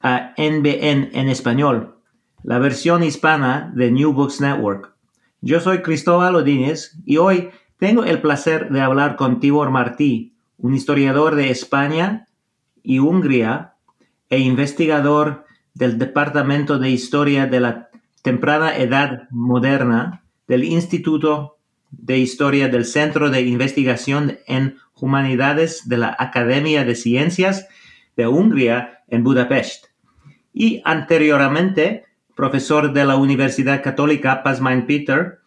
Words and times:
a 0.00 0.32
NBN 0.38 1.10
en 1.12 1.28
español, 1.28 1.96
la 2.42 2.58
versión 2.58 3.02
hispana 3.02 3.70
de 3.74 3.90
New 3.90 4.12
Books 4.12 4.40
Network. 4.40 4.94
Yo 5.42 5.60
soy 5.60 5.82
Cristóbal 5.82 6.36
Odínez 6.36 6.96
y 7.04 7.18
hoy 7.18 7.50
tengo 7.78 8.04
el 8.04 8.20
placer 8.20 8.70
de 8.70 8.80
hablar 8.80 9.16
con 9.16 9.40
Tibor 9.40 9.70
Martí, 9.70 10.34
un 10.56 10.74
historiador 10.74 11.34
de 11.34 11.50
España 11.50 12.26
y 12.82 12.98
Hungría 12.98 13.74
e 14.30 14.38
investigador 14.38 15.44
del 15.74 15.98
Departamento 15.98 16.78
de 16.78 16.90
Historia 16.90 17.46
de 17.46 17.60
la 17.60 17.90
Temprana 18.22 18.76
Edad 18.76 19.28
Moderna 19.30 20.22
del 20.46 20.64
Instituto 20.64 21.58
de 21.90 22.18
Historia 22.18 22.68
del 22.68 22.84
Centro 22.84 23.30
de 23.30 23.42
Investigación 23.42 24.38
en 24.46 24.76
Humanidades 24.94 25.88
de 25.88 25.98
la 25.98 26.16
Academia 26.18 26.84
de 26.84 26.94
Ciencias 26.94 27.66
de 28.16 28.26
Hungría 28.26 29.02
en 29.08 29.24
Budapest 29.24 29.89
y 30.52 30.82
anteriormente 30.84 32.04
profesor 32.34 32.92
de 32.92 33.04
la 33.04 33.16
Universidad 33.16 33.82
Católica 33.82 34.42
Pasmain 34.42 34.86
Peter 34.86 35.40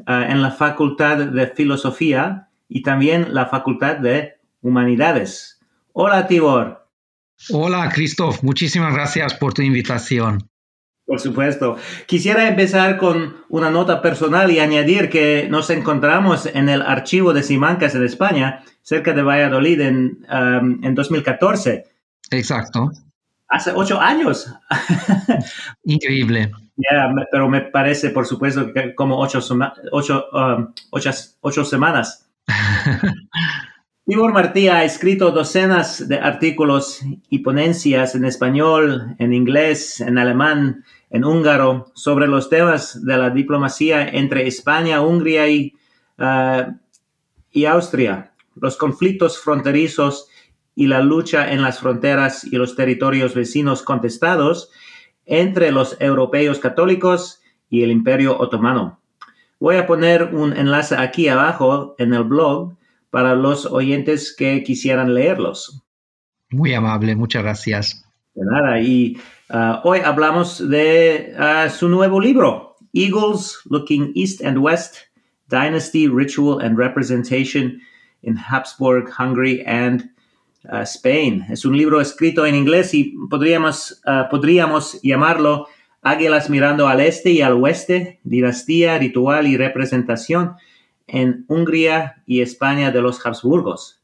uh, 0.00 0.12
en 0.12 0.42
la 0.42 0.50
Facultad 0.50 1.16
de 1.16 1.46
Filosofía 1.46 2.48
y 2.68 2.82
también 2.82 3.32
la 3.32 3.46
Facultad 3.46 3.96
de 3.96 4.34
Humanidades. 4.60 5.60
Hola, 5.92 6.26
Tibor. 6.26 6.86
Hola, 7.50 7.90
Christoph. 7.94 8.42
Muchísimas 8.42 8.92
gracias 8.92 9.34
por 9.34 9.54
tu 9.54 9.62
invitación. 9.62 10.48
Por 11.06 11.20
supuesto. 11.20 11.76
Quisiera 12.06 12.48
empezar 12.48 12.98
con 12.98 13.36
una 13.48 13.70
nota 13.70 14.02
personal 14.02 14.50
y 14.50 14.58
añadir 14.58 15.08
que 15.08 15.46
nos 15.48 15.70
encontramos 15.70 16.46
en 16.46 16.68
el 16.68 16.82
archivo 16.82 17.32
de 17.32 17.44
Simancas 17.44 17.94
en 17.94 18.04
España, 18.04 18.64
cerca 18.82 19.12
de 19.12 19.22
Valladolid, 19.22 19.80
en, 19.80 20.26
um, 20.28 20.84
en 20.84 20.94
2014. 20.94 21.84
Exacto 22.30 22.90
hace 23.48 23.72
ocho 23.74 24.00
años. 24.00 24.52
Increíble. 25.84 26.50
Yeah, 26.76 27.12
pero 27.30 27.48
me 27.48 27.62
parece, 27.62 28.10
por 28.10 28.26
supuesto, 28.26 28.72
que 28.72 28.94
como 28.94 29.18
ocho, 29.18 29.40
ocho, 29.92 30.26
um, 30.32 30.72
ocho, 30.90 31.10
ocho 31.40 31.64
semanas. 31.64 32.28
Tibor 34.06 34.32
Martí 34.32 34.68
ha 34.68 34.84
escrito 34.84 35.32
docenas 35.32 36.06
de 36.06 36.16
artículos 36.16 37.00
y 37.28 37.40
ponencias 37.40 38.14
en 38.14 38.24
español, 38.24 39.16
en 39.18 39.32
inglés, 39.32 40.00
en 40.00 40.16
alemán, 40.16 40.84
en 41.10 41.24
húngaro, 41.24 41.90
sobre 41.94 42.28
los 42.28 42.48
temas 42.48 43.04
de 43.04 43.16
la 43.16 43.30
diplomacia 43.30 44.06
entre 44.06 44.46
España, 44.46 45.00
Hungría 45.00 45.48
y, 45.48 45.74
uh, 46.18 46.72
y 47.50 47.64
Austria, 47.64 48.32
los 48.54 48.76
conflictos 48.76 49.40
fronterizos 49.40 50.28
y 50.76 50.86
la 50.86 51.00
lucha 51.00 51.50
en 51.50 51.62
las 51.62 51.80
fronteras 51.80 52.44
y 52.44 52.56
los 52.56 52.76
territorios 52.76 53.34
vecinos 53.34 53.82
contestados 53.82 54.70
entre 55.24 55.72
los 55.72 55.96
europeos 56.00 56.60
católicos 56.60 57.40
y 57.68 57.82
el 57.82 57.90
imperio 57.90 58.38
otomano. 58.38 59.00
Voy 59.58 59.76
a 59.76 59.86
poner 59.86 60.34
un 60.34 60.52
enlace 60.52 60.94
aquí 60.94 61.28
abajo 61.28 61.96
en 61.98 62.12
el 62.12 62.24
blog 62.24 62.76
para 63.10 63.34
los 63.34 63.64
oyentes 63.64 64.36
que 64.36 64.62
quisieran 64.62 65.14
leerlos. 65.14 65.82
Muy 66.50 66.74
amable, 66.74 67.16
muchas 67.16 67.42
gracias. 67.42 68.04
De 68.34 68.44
nada, 68.44 68.78
y 68.78 69.18
uh, 69.48 69.80
hoy 69.82 70.00
hablamos 70.00 70.68
de 70.68 71.34
uh, 71.38 71.70
su 71.70 71.88
nuevo 71.88 72.20
libro, 72.20 72.76
Eagles 72.92 73.58
Looking 73.64 74.12
East 74.14 74.44
and 74.44 74.58
West, 74.58 74.96
Dynasty, 75.48 76.06
Ritual 76.06 76.60
and 76.60 76.76
Representation 76.76 77.80
in 78.22 78.36
Habsburg, 78.36 79.08
Hungary 79.08 79.64
and 79.66 80.10
Spain. 80.82 81.46
Es 81.50 81.64
un 81.64 81.76
libro 81.76 82.00
escrito 82.00 82.46
en 82.46 82.54
inglés 82.54 82.94
y 82.94 83.16
podríamos, 83.30 84.00
ah, 84.06 84.28
podríamos 84.30 85.00
llamarlo 85.02 85.66
Águilas 86.02 86.48
mirando 86.50 86.88
al 86.88 87.00
este 87.00 87.30
y 87.30 87.40
al 87.40 87.54
oeste, 87.54 88.20
dinastía, 88.22 88.98
ritual 88.98 89.46
y 89.46 89.56
representación 89.56 90.56
en 91.06 91.46
Hungría 91.48 92.22
y 92.26 92.42
España 92.42 92.90
de 92.90 93.00
los 93.00 93.24
Habsburgos. 93.24 94.02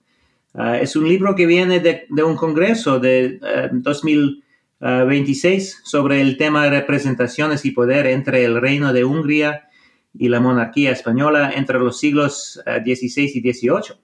Ah, 0.54 0.78
es 0.78 0.96
un 0.96 1.06
libro 1.08 1.34
que 1.34 1.46
viene 1.46 1.80
de, 1.80 2.06
un 2.22 2.36
congreso 2.36 3.00
de 3.00 3.40
2026 3.72 5.74
ah, 5.74 5.80
sobre 5.84 6.20
el 6.20 6.36
tema 6.36 6.64
de 6.64 6.70
representaciones 6.70 7.64
y 7.64 7.70
poder 7.70 8.06
entre 8.06 8.44
el 8.44 8.60
reino 8.60 8.92
de 8.92 9.04
Hungría 9.04 9.68
y 10.14 10.28
la 10.28 10.40
monarquía 10.40 10.92
española 10.92 11.52
entre 11.54 11.78
los 11.78 11.98
siglos 11.98 12.60
XVI 12.64 13.32
y 13.34 13.52
XVIII. 13.52 13.96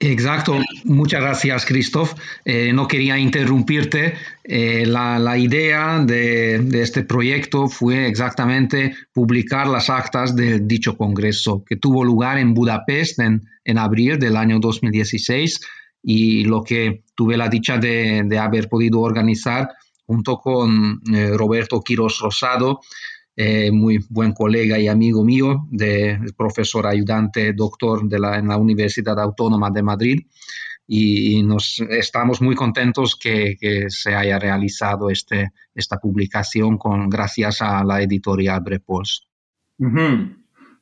Exacto, 0.00 0.56
muchas 0.84 1.20
gracias 1.20 1.66
Christoph. 1.66 2.14
Eh, 2.44 2.72
no 2.72 2.86
quería 2.86 3.18
interrumpirte. 3.18 4.14
Eh, 4.44 4.86
la, 4.86 5.36
idea 5.36 5.98
de, 5.98 6.54
este 6.80 7.02
proyecto 7.02 7.68
fue 7.68 8.06
exactamente 8.06 8.94
publicar 9.12 9.66
las 9.66 9.90
actas 9.90 10.36
de 10.36 10.60
dicho 10.60 10.96
congreso 10.96 11.64
que 11.64 11.76
tuvo 11.76 12.04
lugar 12.04 12.38
en 12.38 12.54
Budapest 12.54 13.18
en, 13.18 13.42
abril 13.76 14.18
del 14.20 14.36
año 14.36 14.60
2016 14.60 15.60
y 16.02 16.44
lo 16.44 16.62
que 16.62 17.02
tuve 17.16 17.36
la 17.36 17.48
dicha 17.48 17.76
de, 17.76 18.38
haber 18.40 18.68
podido 18.68 19.00
organizar 19.00 19.68
junto 20.06 20.38
con 20.38 21.02
eh, 21.12 21.32
Roberto 21.36 21.80
Quiros 21.82 22.20
Rosado 22.20 22.80
eh, 23.40 23.70
muy 23.70 24.04
buen 24.10 24.32
colega 24.32 24.80
y 24.80 24.88
amigo 24.88 25.22
mío, 25.22 25.64
de, 25.70 26.18
profesor 26.36 26.88
ayudante, 26.88 27.52
doctor 27.52 28.08
de 28.08 28.18
la, 28.18 28.36
en 28.36 28.48
la 28.48 28.56
Universidad 28.56 29.16
Autónoma 29.20 29.70
de 29.70 29.80
Madrid. 29.80 30.26
Y, 30.88 31.40
nos 31.44 31.78
estamos 31.88 32.40
muy 32.42 32.56
contentos 32.56 33.14
que, 33.14 33.56
se 33.90 34.12
haya 34.12 34.40
realizado 34.40 35.08
este, 35.08 35.52
esta 35.72 35.98
publicación 35.98 36.78
con, 36.78 37.08
gracias 37.08 37.62
a 37.62 37.84
la 37.84 38.02
editorial 38.02 38.60
Brepols. 38.60 39.28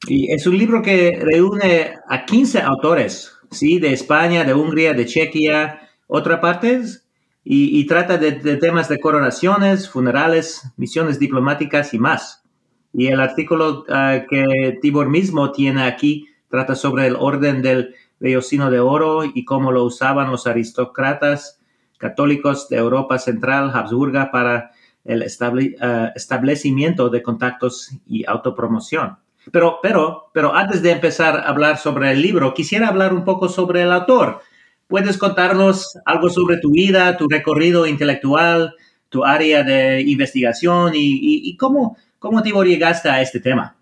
Y 0.08 0.32
es 0.32 0.46
un 0.46 0.56
libro 0.56 0.80
que 0.80 1.18
reúne 1.20 1.96
a 2.08 2.24
15 2.24 2.62
autores, 2.62 3.32
¿sí? 3.50 3.78
De 3.78 3.92
España, 3.92 4.44
de 4.44 4.54
Hungría, 4.54 4.94
de 4.94 5.04
Chequia, 5.04 5.90
otras 6.06 6.40
partes, 6.40 7.06
y, 7.44 7.86
trata 7.86 8.16
de, 8.16 8.32
temas 8.56 8.88
de 8.88 8.98
coronaciones, 8.98 9.90
funerales, 9.90 10.62
misiones 10.78 11.18
diplomáticas 11.18 11.92
y 11.92 11.98
más. 11.98 12.45
Y 12.98 13.08
el 13.08 13.20
artículo 13.20 13.84
ah, 13.90 14.22
que 14.28 14.78
Tibor 14.80 15.10
mismo 15.10 15.52
tiene 15.52 15.82
aquí 15.82 16.28
trata 16.48 16.74
sobre 16.74 17.06
el 17.06 17.16
orden 17.16 17.60
del 17.60 17.94
vellocino 18.18 18.70
de 18.70 18.80
oro 18.80 19.22
y 19.22 19.44
cómo 19.44 19.70
lo 19.70 19.84
usaban 19.84 20.30
los 20.30 20.46
aristócratas 20.46 21.60
católicos 21.98 22.70
de 22.70 22.78
Europa 22.78 23.18
Central, 23.18 23.70
Habsburga, 23.74 24.30
para 24.30 24.70
el 25.04 25.22
eh, 25.22 26.12
establecimiento 26.14 27.10
de 27.10 27.22
contactos 27.22 27.90
y 28.06 28.24
autopromoción. 28.24 29.18
Pero, 29.52 29.78
pero, 29.82 30.30
pero 30.32 30.54
antes 30.54 30.80
de 30.80 30.92
empezar 30.92 31.36
a 31.36 31.48
hablar 31.48 31.76
sobre 31.76 32.10
el 32.12 32.22
libro, 32.22 32.54
quisiera 32.54 32.88
hablar 32.88 33.12
un 33.12 33.24
poco 33.24 33.50
sobre 33.50 33.82
el 33.82 33.92
autor. 33.92 34.40
¿Puedes 34.88 35.18
contarnos 35.18 35.98
algo 36.06 36.30
sobre 36.30 36.56
tu 36.58 36.70
vida, 36.70 37.18
tu 37.18 37.28
recorrido 37.28 37.86
intelectual, 37.86 38.74
tu 39.08 39.24
área 39.24 39.62
de 39.62 40.02
investigación 40.02 40.92
y, 40.94 41.56
cómo, 41.56 41.96
cómo 42.26 42.42
te 42.42 42.50
llegaste 42.50 43.08
a 43.08 43.20
este 43.20 43.40
tema? 43.40 43.76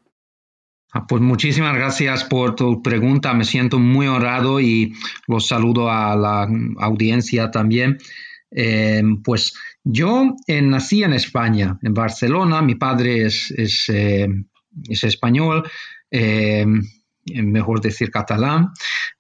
Ah, 0.93 1.07
pues 1.09 1.21
muchísimas 1.21 1.75
gracias 1.75 2.23
por 2.23 2.55
tu 2.55 2.81
pregunta. 2.81 3.35
Me 3.35 3.45
siento 3.45 3.81
muy 3.81 4.07
honrado 4.07 4.61
y 4.61 4.95
los 5.27 5.49
saludo 5.49 5.91
a 5.91 6.15
la 6.15 6.49
audiencia 6.79 7.51
también. 7.51 7.99
Eh, 8.53 9.03
pues 9.25 9.55
yo 9.83 10.37
eh, 10.47 10.63
nací 10.63 11.03
en 11.03 11.15
España, 11.15 11.77
en 11.83 11.95
Barcelona. 11.95 12.63
Mi 12.63 12.77
padre 12.77 13.27
es, 13.27 13.53
es, 13.57 13.89
eh, 13.89 14.29
español, 14.89 15.69
mejor 17.27 17.81
decir 17.81 18.13
catalán. 18.13 18.71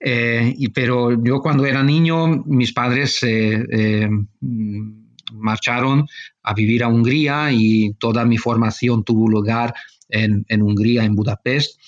Y, 0.00 0.68
pero 0.68 1.20
yo 1.24 1.40
cuando 1.40 1.66
era 1.66 1.82
niño, 1.82 2.44
mis 2.46 2.72
padres 2.72 3.20
marcharon 5.32 6.06
a 6.42 6.54
vivir 6.54 6.84
a 6.84 6.88
Hungría 6.88 7.50
y 7.52 7.94
toda 7.94 8.24
mi 8.24 8.38
formación 8.38 9.04
tuvo 9.04 9.28
lugar 9.28 9.74
en, 10.08 10.62
Hungría, 10.62 11.04
en 11.04 11.14
Budapest. 11.14 11.80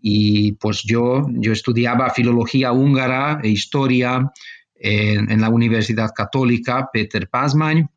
Y 0.00 0.52
pues 0.52 0.82
yo, 0.84 1.26
yo 1.32 1.52
estudiaba 1.52 2.10
filología 2.10 2.72
húngara 2.72 3.40
e 3.42 3.48
historia 3.48 4.30
en, 4.74 5.40
la 5.40 5.48
Universidad 5.48 6.10
Católica 6.14 6.88
Peter 6.92 7.28
Pazman 7.28 7.90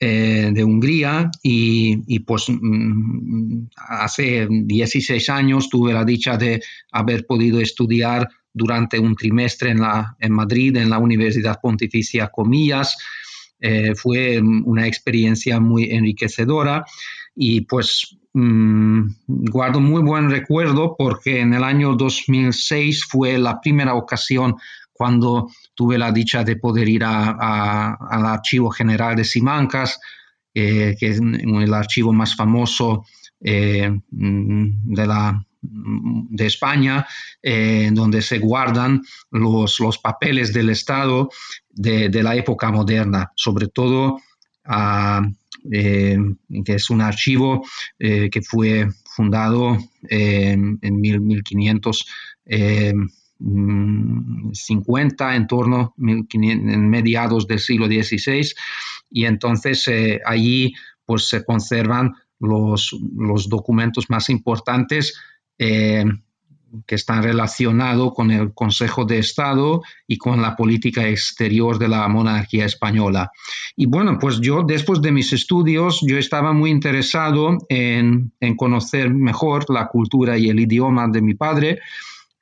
eh, 0.00 0.50
de 0.52 0.64
Hungría 0.64 1.30
y, 1.42 2.20
pues 2.20 2.46
mm, 2.48 3.66
hace 3.76 4.46
16 4.48 5.28
años 5.28 5.68
tuve 5.68 5.92
la 5.92 6.04
dicha 6.04 6.36
de 6.36 6.62
haber 6.92 7.26
podido 7.26 7.60
estudiar 7.60 8.28
durante 8.52 8.98
un 8.98 9.14
trimestre 9.14 9.70
en, 9.70 9.80
la, 9.80 10.16
en 10.20 10.32
Madrid, 10.32 10.76
en 10.76 10.90
la 10.90 10.98
Universidad 10.98 11.60
Pontificia 11.60 12.28
Comillas. 12.28 12.96
Eh, 13.60 13.94
fue 13.94 14.40
una 14.40 14.86
experiencia 14.86 15.58
muy 15.58 15.90
enriquecedora 15.90 16.84
y 17.34 17.62
pues 17.62 18.16
mm, 18.32 19.08
guardo 19.26 19.80
muy 19.80 20.02
buen 20.02 20.30
recuerdo 20.30 20.94
porque 20.96 21.40
en 21.40 21.54
el 21.54 21.64
año 21.64 21.94
2006 21.94 23.06
fue 23.10 23.38
la 23.38 23.60
primera 23.60 23.94
ocasión 23.94 24.56
cuando 24.92 25.48
tuve 25.74 25.96
la 25.96 26.10
dicha 26.10 26.42
de 26.42 26.56
poder 26.56 26.88
ir 26.88 27.04
al 27.04 28.26
Archivo 28.26 28.68
General 28.70 29.14
de 29.14 29.24
Simancas, 29.24 30.00
eh, 30.52 30.96
que 30.98 31.08
es 31.08 31.20
el 31.20 31.72
archivo 31.72 32.12
más 32.12 32.34
famoso 32.34 33.04
eh, 33.40 33.88
de, 34.10 35.06
la, 35.06 35.46
de 35.60 36.46
España, 36.46 37.06
eh, 37.42 37.90
donde 37.92 38.22
se 38.22 38.38
guardan 38.38 39.02
los, 39.30 39.80
los, 39.80 39.98
papeles 39.98 40.52
del 40.52 40.70
Estado 40.70 41.30
de, 41.68 42.10
la 42.22 42.36
época 42.36 42.70
moderna, 42.70 43.32
sobre 43.34 43.68
todo 43.68 44.20
que 45.70 46.74
es 46.74 46.90
un 46.90 47.00
archivo 47.00 47.66
que 47.98 48.42
fue 48.42 48.88
fundado 49.04 49.78
en 50.08 50.78
1500. 50.80 52.06
50, 53.40 55.36
en 55.36 55.46
torno 55.46 55.94
en 55.98 56.90
mediados 56.90 57.46
del 57.46 57.60
siglo 57.60 57.86
XVI, 57.86 58.52
y 59.10 59.24
entonces 59.26 59.86
eh, 59.88 60.20
allí 60.24 60.74
pues 61.04 61.28
se 61.28 61.44
conservan 61.44 62.14
los, 62.40 62.96
los 63.16 63.48
documentos 63.48 64.10
más 64.10 64.28
importantes 64.28 65.14
eh, 65.58 66.04
que 66.86 66.94
están 66.94 67.22
relacionados 67.22 68.12
con 68.14 68.30
el 68.30 68.52
Consejo 68.52 69.04
de 69.06 69.18
Estado 69.18 69.82
y 70.06 70.18
con 70.18 70.42
la 70.42 70.54
política 70.54 71.08
exterior 71.08 71.78
de 71.78 71.88
la 71.88 72.06
monarquía 72.08 72.66
española. 72.66 73.30
Y 73.74 73.86
bueno, 73.86 74.18
pues 74.20 74.38
yo 74.40 74.62
después 74.62 75.00
de 75.00 75.12
mis 75.12 75.32
estudios, 75.32 76.00
yo 76.06 76.18
estaba 76.18 76.52
muy 76.52 76.70
interesado 76.70 77.56
en, 77.70 78.32
en 78.40 78.56
conocer 78.56 79.12
mejor 79.12 79.64
la 79.70 79.88
cultura 79.88 80.36
y 80.36 80.50
el 80.50 80.60
idioma 80.60 81.08
de 81.08 81.22
mi 81.22 81.34
padre 81.34 81.80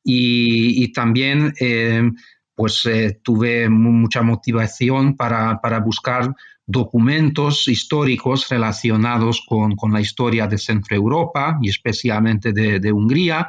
y, 0.09 0.93
también 0.93 1.53
eh, 1.61 2.11
pues 2.55 2.87
eh, 2.87 3.21
tuve 3.23 3.69
mucha 3.69 4.23
motivación 4.23 5.17
para, 5.17 5.59
buscar 5.85 6.35
documentos 6.67 7.69
históricos 7.69 8.49
relacionados 8.49 9.45
con, 9.47 9.77
la 9.93 10.01
historia 10.01 10.49
de 10.49 10.59
Centro 10.59 10.97
Europa 10.97 11.59
y 11.63 11.71
especialmente 11.71 12.53
de, 12.53 12.93
Hungría. 12.93 13.49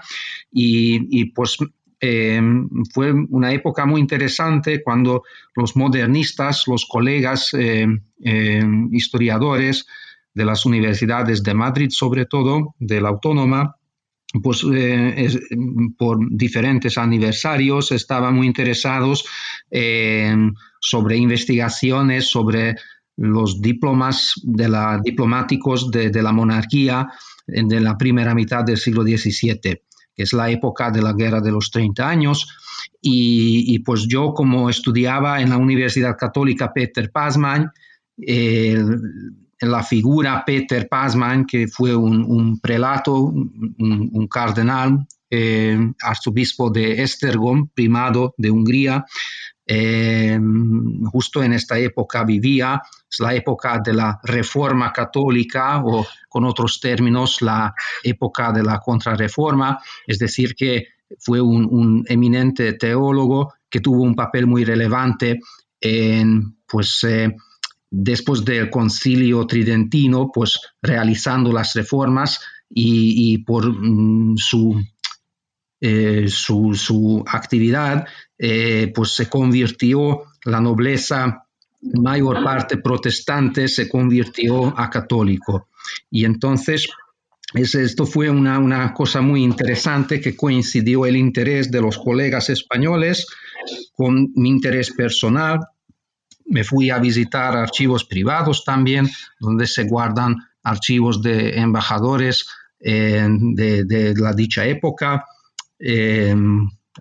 Y, 0.51 1.25
pues 1.31 1.57
eh, 1.99 2.39
fue 2.93 3.11
una 3.11 3.51
época 3.51 3.87
muy 3.87 3.99
interesante 4.01 4.83
cuando 4.83 5.23
los 5.55 5.75
modernistas, 5.75 6.65
los 6.67 6.85
colegas 6.85 7.55
historiadores 8.91 9.87
de 10.33 10.45
las 10.45 10.65
universidades 10.67 11.41
de 11.41 11.53
Madrid, 11.55 11.89
sobre 11.89 12.27
todo 12.27 12.75
de 12.77 13.01
la 13.01 13.09
Autónoma, 13.09 13.75
pues 14.43 14.63
eh, 14.71 15.29
por 15.97 16.19
diferentes 16.29 16.99
aniversarios 16.99 17.91
estaban 17.91 18.35
muy 18.35 18.45
interesados 18.45 19.25
sobre 20.79 21.17
investigaciones 21.17 22.29
sobre 22.29 22.75
los 23.17 23.61
diplomas 23.61 24.33
de 24.43 24.69
la, 24.69 24.99
diplomáticos 25.03 25.91
de, 25.91 26.11
la 26.21 26.31
monarquía 26.31 27.07
de 27.45 27.79
la 27.79 27.97
primera 27.97 28.33
mitad 28.35 28.63
del 28.63 28.77
siglo 28.77 29.03
XVII, 29.03 29.59
que 29.61 30.23
es 30.23 30.33
la 30.33 30.49
época 30.49 30.91
de 30.91 31.01
la 31.01 31.13
Guerra 31.13 31.41
de 31.41 31.51
los 31.51 31.71
30 31.71 32.07
años. 32.07 32.47
Y, 33.01 33.79
pues 33.79 34.07
yo 34.07 34.33
como 34.33 34.69
estudiaba 34.69 35.41
en 35.41 35.49
la 35.49 35.57
Universidad 35.57 36.15
Católica 36.17 36.71
Peter 36.73 37.11
Pazman, 37.11 37.71
la 39.61 39.83
figura 39.83 40.43
Peter 40.45 40.87
Pasman, 40.87 41.45
que 41.45 41.67
fue 41.67 41.95
un, 41.95 42.59
prelato, 42.59 43.15
un, 43.15 44.27
cardenal, 44.29 45.07
eh, 45.29 45.77
arzobispo 46.01 46.69
de 46.69 47.01
Estergom, 47.01 47.69
primado 47.73 48.33
de 48.37 48.51
Hungría. 48.51 49.05
Eh, 49.69 50.39
justo 51.11 51.43
en 51.43 51.51
esta 51.51 51.77
época 51.77 52.23
vivía, 52.23 52.81
es 53.09 53.19
la 53.19 53.35
época 53.35 53.81
de 53.83 53.93
la 53.93 54.17
reforma 54.23 54.93
católica 54.93 55.81
o 55.83 56.05
con 56.29 56.45
otros 56.45 56.79
términos 56.79 57.41
la 57.41 57.73
época 58.01 58.53
de 58.53 58.63
la 58.63 58.79
contrarreforma, 58.79 59.77
es 60.05 60.19
decir, 60.19 60.55
que 60.55 60.87
fue 61.19 61.41
un, 61.41 62.03
eminente 62.07 62.73
teólogo 62.73 63.53
que 63.69 63.81
tuvo 63.81 64.03
un 64.03 64.15
papel 64.15 64.47
muy 64.47 64.63
relevante 64.63 65.39
en 65.81 66.57
pues, 66.65 67.03
eh, 67.03 67.35
después 67.89 68.43
del 68.43 68.69
concilio 68.69 69.45
tridentino, 69.45 70.31
pues 70.33 70.59
realizando 70.81 71.51
las 71.51 71.73
reformas 71.73 72.39
y, 72.69 73.37
por 73.39 73.65
mm, 73.65 74.35
eh, 75.79 76.25
su, 76.27 76.73
su, 76.73 77.23
actividad, 77.27 78.05
eh, 78.37 78.91
pues 78.93 79.11
se 79.11 79.29
convirtió 79.29 80.23
la 80.45 80.59
nobleza, 80.59 81.45
mayor 81.81 82.43
parte 82.43 82.77
protestante, 82.77 83.67
se 83.67 83.87
convirtió 83.87 84.77
a 84.77 84.89
católico. 84.89 85.69
Y 86.09 86.25
entonces 86.25 86.87
esto 87.53 88.05
fue 88.05 88.29
una, 88.29 88.59
una, 88.59 88.93
cosa 88.93 89.21
muy 89.21 89.43
interesante 89.43 90.19
que 90.19 90.35
coincidió 90.35 91.05
el 91.05 91.15
interés 91.15 91.71
de 91.71 91.81
los 91.81 91.97
colegas 91.97 92.49
españoles 92.49 93.25
con 93.95 94.31
mi 94.35 94.49
interés 94.49 94.91
personal 94.91 95.59
me 96.47 96.63
fui 96.63 96.89
a 96.89 96.99
visitar 96.99 97.55
archivos 97.55 98.05
privados 98.05 98.63
también, 98.63 99.09
donde 99.39 99.67
se 99.67 99.83
guardan 99.83 100.35
archivos 100.63 101.21
de 101.21 101.59
embajadores 101.59 102.47
eh, 102.79 103.27
de, 103.29 104.13
la 104.17 104.33
dicha 104.33 104.65
época, 104.65 105.25
eh, 105.79 106.35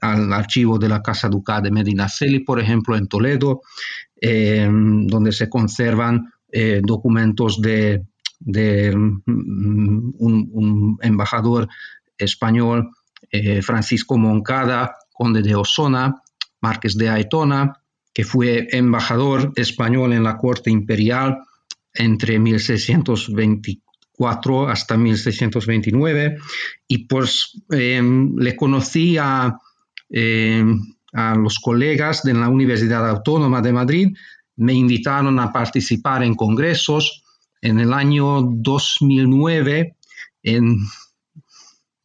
al 0.00 0.33
archivo 0.33 0.78
de 0.78 0.88
la 0.88 1.02
Casa 1.02 1.28
Ducal 1.28 1.62
de 1.62 1.71
Medinaceli, 1.71 2.40
por 2.40 2.61
ejemplo, 2.61 2.97
en 2.97 3.06
Toledo, 3.06 3.62
eh, 4.21 4.68
donde 4.71 5.33
se 5.33 5.49
conservan 5.49 6.33
documentos 6.83 7.61
de, 7.61 8.02
mm, 8.40 10.12
un, 10.18 10.99
embajador 11.02 11.68
español, 12.16 12.90
Francisco 13.61 14.16
Moncada, 14.16 14.97
conde 15.12 15.42
de 15.42 15.54
Osona, 15.54 16.23
Márquez 16.61 16.97
de 16.97 17.11
Aitona, 17.11 17.75
que 18.14 18.25
fue 18.25 18.68
embajador 18.71 19.52
español 19.56 20.14
en 20.14 20.25
la 20.25 20.38
corte 20.38 20.71
imperial 20.71 21.38
entre 21.92 22.38
1624 22.38 23.85
hasta 24.68 24.96
1629 24.96 26.38
y 26.88 26.99
pues 27.06 27.62
em, 27.70 28.35
le 28.37 28.56
conocí 28.56 29.18
a, 29.18 29.58
em, 30.08 30.80
a, 31.12 31.35
los 31.35 31.58
colegas 31.58 32.23
de 32.23 32.35
la 32.35 32.49
Universidad 32.49 33.08
Autónoma 33.08 33.61
de 33.61 33.73
Madrid 33.73 34.08
me 34.56 34.73
invitaron 34.73 35.38
a 35.38 35.52
participar 35.52 36.23
en 36.23 36.35
congresos. 36.35 37.23
En 37.61 37.78
el 37.78 37.92
año 37.92 38.42
2009, 38.42 39.96
en 40.42 40.78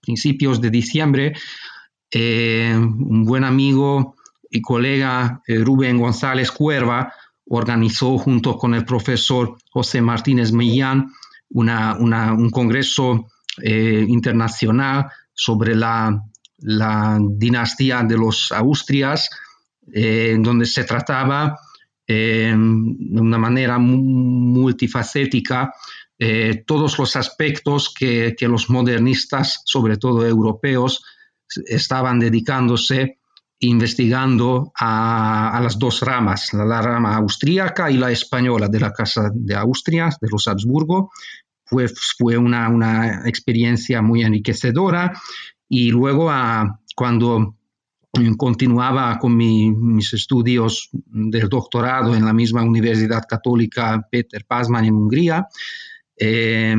principios 0.02 0.60
de 0.60 0.70
diciembre, 0.70 1.34
eh, 2.12 2.74
un 2.76 3.24
buen 3.24 3.44
amigo 3.44 4.16
y 4.50 4.62
colega 4.62 5.42
eh, 5.48 5.60
Rubén 5.60 5.98
González 5.98 6.52
Cuerva 6.52 7.14
organizó 7.48 8.18
junto 8.18 8.58
con 8.58 8.74
el 8.74 8.86
profesor 8.86 9.58
José 9.72 10.02
Martínez 10.02 10.52
Millán 10.52 11.12
un 11.54 12.50
congreso 12.52 13.28
eh, 13.62 14.06
internacional 14.08 15.08
sobre 15.34 15.76
la, 15.76 16.22
dinastía 17.32 18.04
de 18.04 18.18
los 18.18 18.52
Austrias, 18.52 19.28
en 19.92 20.44
donde 20.44 20.68
se 20.68 20.84
trataba 20.84 21.58
de 22.08 22.54
una 22.54 23.40
manera 23.40 23.80
multifacética 23.80 25.74
todos 26.68 27.00
los 27.00 27.16
aspectos 27.16 27.92
que, 27.92 28.36
que, 28.38 28.48
los 28.48 28.70
modernistas, 28.70 29.64
sobre 29.66 29.98
todo 29.98 30.24
europeos, 30.24 31.04
estaban 31.66 32.20
dedicándose 32.20 33.21
investigando 33.62 34.72
a, 34.80 35.60
las 35.62 35.78
dos 35.78 36.02
ramas, 36.02 36.52
la, 36.54 36.82
rama 36.82 37.16
austríaca 37.16 37.92
y 37.92 37.98
la 37.98 38.12
española 38.12 38.68
de 38.68 38.80
la 38.80 38.92
Casa 38.92 39.30
de 39.34 39.56
Austria, 39.56 40.10
de 40.20 40.28
los 40.30 40.48
Habsburgo. 40.48 41.12
Fue 41.64 42.38
una, 42.38 43.22
experiencia 43.26 44.02
muy 44.02 44.24
enriquecedora 44.24 45.14
y 45.70 45.92
luego 45.92 46.32
cuando 46.96 47.56
continuaba 48.36 49.18
con 49.20 49.38
mis 49.38 50.12
estudios 50.14 50.90
del 50.92 51.48
doctorado 51.48 52.16
en 52.16 52.26
la 52.26 52.34
misma 52.34 52.64
Universidad 52.64 53.24
Católica 53.30 54.06
Peter 54.12 54.44
Pazman 54.46 54.86
en 54.86 54.96
Hungría, 54.96 55.48
eh, 56.18 56.76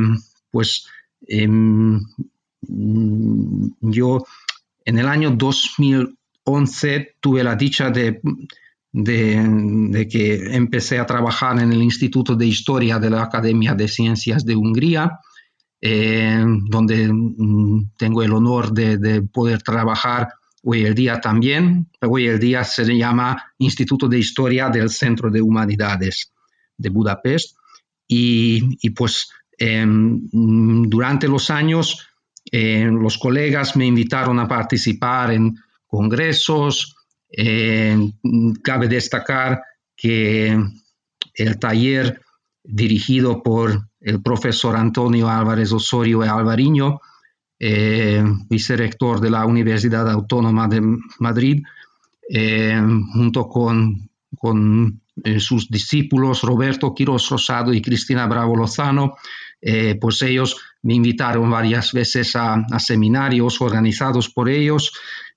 pues 0.51 0.85
em, 1.27 1.99
yo 3.79 4.25
en 4.85 4.99
el 4.99 5.07
año 5.07 5.31
2011 6.45 7.15
tuve 7.19 7.43
la 7.43 7.55
dicha 7.55 7.89
de, 7.89 8.21
de, 8.91 10.07
que 10.09 10.55
empecé 10.55 10.99
a 10.99 11.05
trabajar 11.05 11.59
en 11.59 11.71
el 11.71 11.81
Instituto 11.81 12.35
de 12.35 12.45
Historia 12.45 12.99
de 12.99 13.09
la 13.09 13.23
Academia 13.23 13.73
de 13.73 13.87
Ciencias 13.87 14.45
de 14.45 14.55
Hungría, 14.55 15.19
eh, 15.81 16.43
donde 16.69 17.11
mm, 17.11 17.91
tengo 17.97 18.23
el 18.23 18.33
honor 18.33 18.71
de, 18.71 19.21
poder 19.23 19.61
trabajar 19.63 20.29
hoy 20.63 20.85
el 20.85 20.93
día 20.93 21.19
también. 21.19 21.89
Hoy 22.01 22.27
el 22.27 22.39
día 22.39 22.63
se 22.63 22.85
llama 22.85 23.53
Instituto 23.57 24.07
de 24.07 24.19
Historia 24.19 24.69
del 24.69 24.89
Centro 24.89 25.29
de 25.29 25.41
Humanidades 25.41 26.31
de 26.77 26.89
Budapest. 26.89 27.57
Y, 28.07 28.89
pues 28.91 29.29
em, 29.57 30.29
durante 30.31 31.27
los 31.27 31.49
años 31.49 32.05
eh, 32.51 32.87
los 32.91 33.17
colegas 33.17 33.75
me 33.75 33.87
invitaron 33.87 34.39
a 34.39 34.47
participar 34.47 35.31
en 35.31 35.55
congresos. 35.93 36.95
Eh, 37.29 37.95
cabe 38.63 38.87
destacar 38.87 39.61
que 39.95 40.57
el 41.35 41.59
taller 41.59 42.19
dirigido 42.63 43.43
por 43.43 43.89
el 44.01 44.21
profesor 44.23 44.75
Antonio 44.75 45.29
Álvarez 45.29 45.71
Osorio 45.71 46.23
Alvariño, 46.23 46.99
eh, 47.59 48.23
vicerector 48.49 49.19
de 49.19 49.29
la 49.29 49.45
Universidad 49.45 50.09
Autónoma 50.09 50.67
de 50.67 50.81
Madrid, 51.19 51.61
junto 53.13 53.47
con, 53.47 54.09
con 54.39 55.01
sus 55.37 55.69
discípulos 55.69 56.41
Roberto 56.41 56.93
Quiroz 56.95 57.29
Rosado 57.29 57.71
y 57.73 57.81
Cristina 57.81 58.25
Bravo 58.25 58.55
Lozano, 58.55 59.15
pues 59.99 60.21
ellos 60.23 60.57
me 60.83 60.93
invitaron 60.95 61.49
varias 61.49 61.91
veces 61.93 62.35
a, 62.35 62.63
seminarios 62.79 63.61
organizados 63.61 64.29
por 64.29 64.49
ellos 64.49 64.91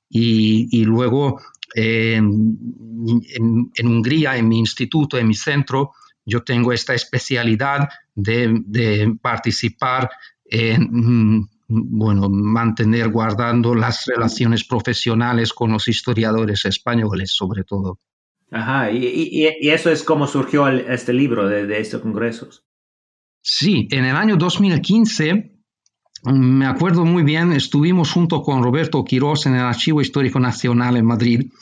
y, 0.09 0.85
luego 0.85 1.41
eh, 1.75 2.15
en, 2.17 3.87
Hungría, 3.87 4.37
en 4.37 4.49
mi 4.49 4.59
instituto, 4.59 5.19
en 5.19 5.29
mi 5.29 5.35
centro, 5.35 5.93
yo 6.25 6.43
tengo 6.43 6.73
esta 6.73 6.95
especialidad 6.95 7.89
de, 8.15 9.15
participar 9.21 10.11
en, 10.45 10.83
mm, 10.83 11.49
bueno, 11.69 12.29
mantener 12.29 13.09
guardando 13.11 13.75
las 13.75 14.07
relaciones 14.07 14.65
profesionales 14.65 15.53
con 15.53 15.73
los 15.73 15.89
historiadores 15.89 16.65
españoles, 16.65 17.33
sobre 17.33 17.65
todo. 17.65 17.99
Ajá, 18.51 18.93
y, 18.93 19.47
eso 19.61 19.91
es 19.91 20.05
como 20.05 20.27
surgió 20.27 20.69
este 20.69 21.13
libro 21.13 21.49
de, 21.49 21.67
de 21.67 21.81
estos 21.81 22.01
congresos. 22.01 22.65
Sí, 23.41 23.89
en 23.91 24.05
el 24.05 24.17
año 24.17 24.37
2015, 24.37 25.56
me 26.33 26.67
acuerdo 26.67 27.05
muy 27.05 27.23
bien, 27.23 27.53
estuvimos 27.53 28.11
junto 28.11 28.43
con 28.43 28.63
Roberto 28.63 29.05
Quirós 29.05 29.47
en 29.47 29.55
el 29.55 29.61
Archivo 29.61 30.01
Histórico 30.01 30.41
Nacional 30.41 30.97
en 30.97 31.07
Madrid 31.07 31.53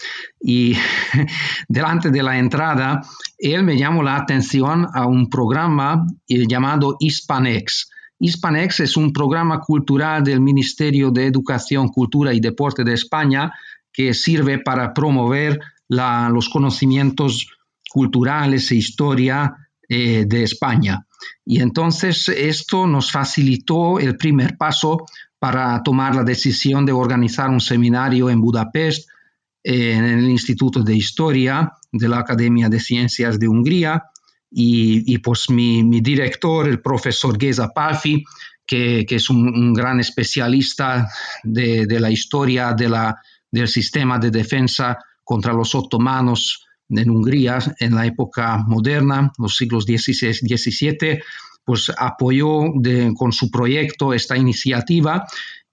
y 0.40 0.74
delante 1.68 2.10
de 2.10 2.22
la 2.22 2.38
entrada, 2.38 3.02
él 3.38 3.62
me 3.62 3.76
llamó 3.76 4.02
la 4.02 4.16
atención 4.16 4.86
a 4.94 5.06
un 5.06 5.28
programa 5.28 6.06
eh, 6.26 6.44
llamado 6.48 6.96
Hispanex. 6.98 7.90
Hispanex 8.18 8.80
es 8.80 8.96
un 8.96 9.12
programa 9.12 9.60
cultural 9.60 10.24
del 10.24 10.40
Ministerio 10.40 11.10
de 11.10 11.26
Educación, 11.26 11.88
Cultura 11.88 12.32
y 12.32 12.40
Deporte 12.40 12.84
de 12.84 12.94
España 12.94 13.52
que 13.92 14.14
sirve 14.14 14.58
para 14.58 14.94
promover 14.94 15.60
los 15.88 16.48
conocimientos 16.48 17.46
culturales 17.90 18.70
e 18.70 18.76
historia 18.76 19.54
eh, 19.88 20.24
de 20.26 20.42
España. 20.42 21.06
Y 21.44 21.60
entonces 21.60 22.28
esto 22.28 22.86
nos 22.86 23.10
facilitó 23.10 23.98
el 23.98 24.16
primer 24.16 24.56
paso 24.56 25.04
para 25.38 25.82
tomar 25.82 26.14
la 26.14 26.24
decisión 26.24 26.86
de 26.86 26.92
organizar 26.92 27.50
un 27.50 27.60
seminario 27.60 28.30
en 28.30 28.40
Budapest, 28.40 29.08
en 29.62 30.04
el 30.04 30.28
Instituto 30.28 30.82
de 30.82 30.94
Historia 30.94 31.72
de 31.92 32.08
la 32.08 32.18
Academia 32.18 32.68
de 32.68 32.80
Ciencias 32.80 33.38
de 33.38 33.48
Hungría. 33.48 34.04
Y, 34.56 35.18
pues 35.18 35.50
mi, 35.50 36.00
director, 36.00 36.68
el 36.68 36.80
profesor 36.80 37.36
Geza 37.40 37.70
Palfi, 37.70 38.24
que, 38.64 39.04
es 39.08 39.28
un, 39.28 39.74
gran 39.74 39.98
especialista 39.98 41.08
de, 41.42 41.86
la 41.98 42.10
historia 42.10 42.74
del 42.74 43.68
sistema 43.68 44.18
de 44.18 44.30
defensa 44.30 44.96
contra 45.24 45.52
los 45.52 45.74
otomanos 45.74 46.64
en 46.88 47.10
Hungría 47.10 47.58
en 47.80 47.94
la 47.94 48.06
época 48.06 48.58
moderna, 48.66 49.32
los 49.38 49.56
siglos 49.56 49.84
XVI, 49.84 50.32
XVII, 50.32 51.20
pues 51.64 51.90
apoyó 51.96 52.64
con 53.16 53.32
su 53.32 53.50
proyecto 53.50 54.12
esta 54.12 54.36
iniciativa 54.36 55.26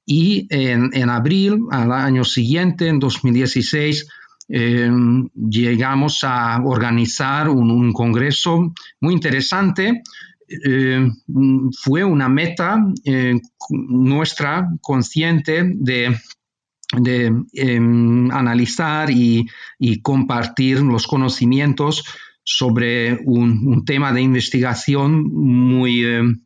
y 0.05 0.47
en, 0.49 1.09
abril, 1.09 1.59
al 1.69 1.91
año 1.91 2.23
siguiente, 2.23 2.87
en 2.87 2.99
2016, 2.99 4.07
em, 4.49 5.29
llegamos 5.35 6.23
a 6.23 6.61
organizar 6.63 7.49
un, 7.49 7.93
congreso 7.93 8.73
muy 8.99 9.13
interesante. 9.13 10.01
Em, 10.65 11.13
fue 11.81 12.03
una 12.03 12.27
meta 12.27 12.83
eh, 13.05 13.39
nuestra 13.69 14.67
consciente 14.81 15.63
de 15.75 16.17
de 16.97 17.33
em, 17.53 18.31
analizar 18.31 19.09
y, 19.09 19.47
compartir 20.01 20.81
los 20.81 21.07
conocimientos 21.07 22.03
sobre 22.43 23.19
un, 23.25 23.83
tema 23.85 24.11
de 24.11 24.21
investigación 24.21 25.23
muy, 25.31 26.03
em, 26.03 26.41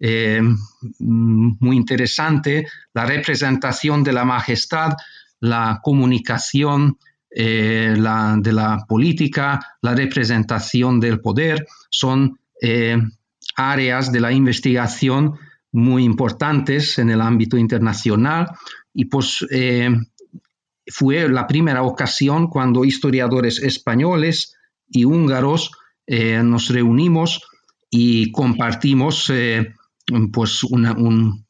em, 0.00 0.56
muy 0.98 1.76
interesante, 1.76 2.66
la 2.94 3.04
representación 3.04 4.02
de 4.02 4.12
la 4.12 4.24
majestad, 4.24 4.92
la 5.40 5.80
comunicación 5.82 6.98
eh, 7.36 7.94
de 7.96 8.52
la 8.52 8.84
política, 8.88 9.60
la 9.82 9.94
representación 9.94 11.00
del 11.00 11.20
poder, 11.20 11.66
son 11.90 12.38
áreas 13.56 14.10
de 14.10 14.20
la 14.20 14.32
investigación 14.32 15.34
muy 15.72 16.04
importantes 16.04 16.98
en 16.98 17.10
el 17.10 17.20
ámbito 17.20 17.58
internacional 17.58 18.46
y 18.94 19.06
pues 19.06 19.44
eh, 19.50 19.90
fue 20.86 21.28
la 21.28 21.46
primera 21.46 21.82
ocasión 21.82 22.46
cuando 22.46 22.84
historiadores 22.84 23.58
españoles 23.58 24.54
y 24.88 25.04
húngaros 25.04 25.72
eh, 26.06 26.40
nos 26.42 26.68
reunimos 26.68 27.42
y 27.90 28.30
compartimos 28.30 29.30
eh, 29.30 29.74
pues 30.32 30.62
un, 30.64 31.44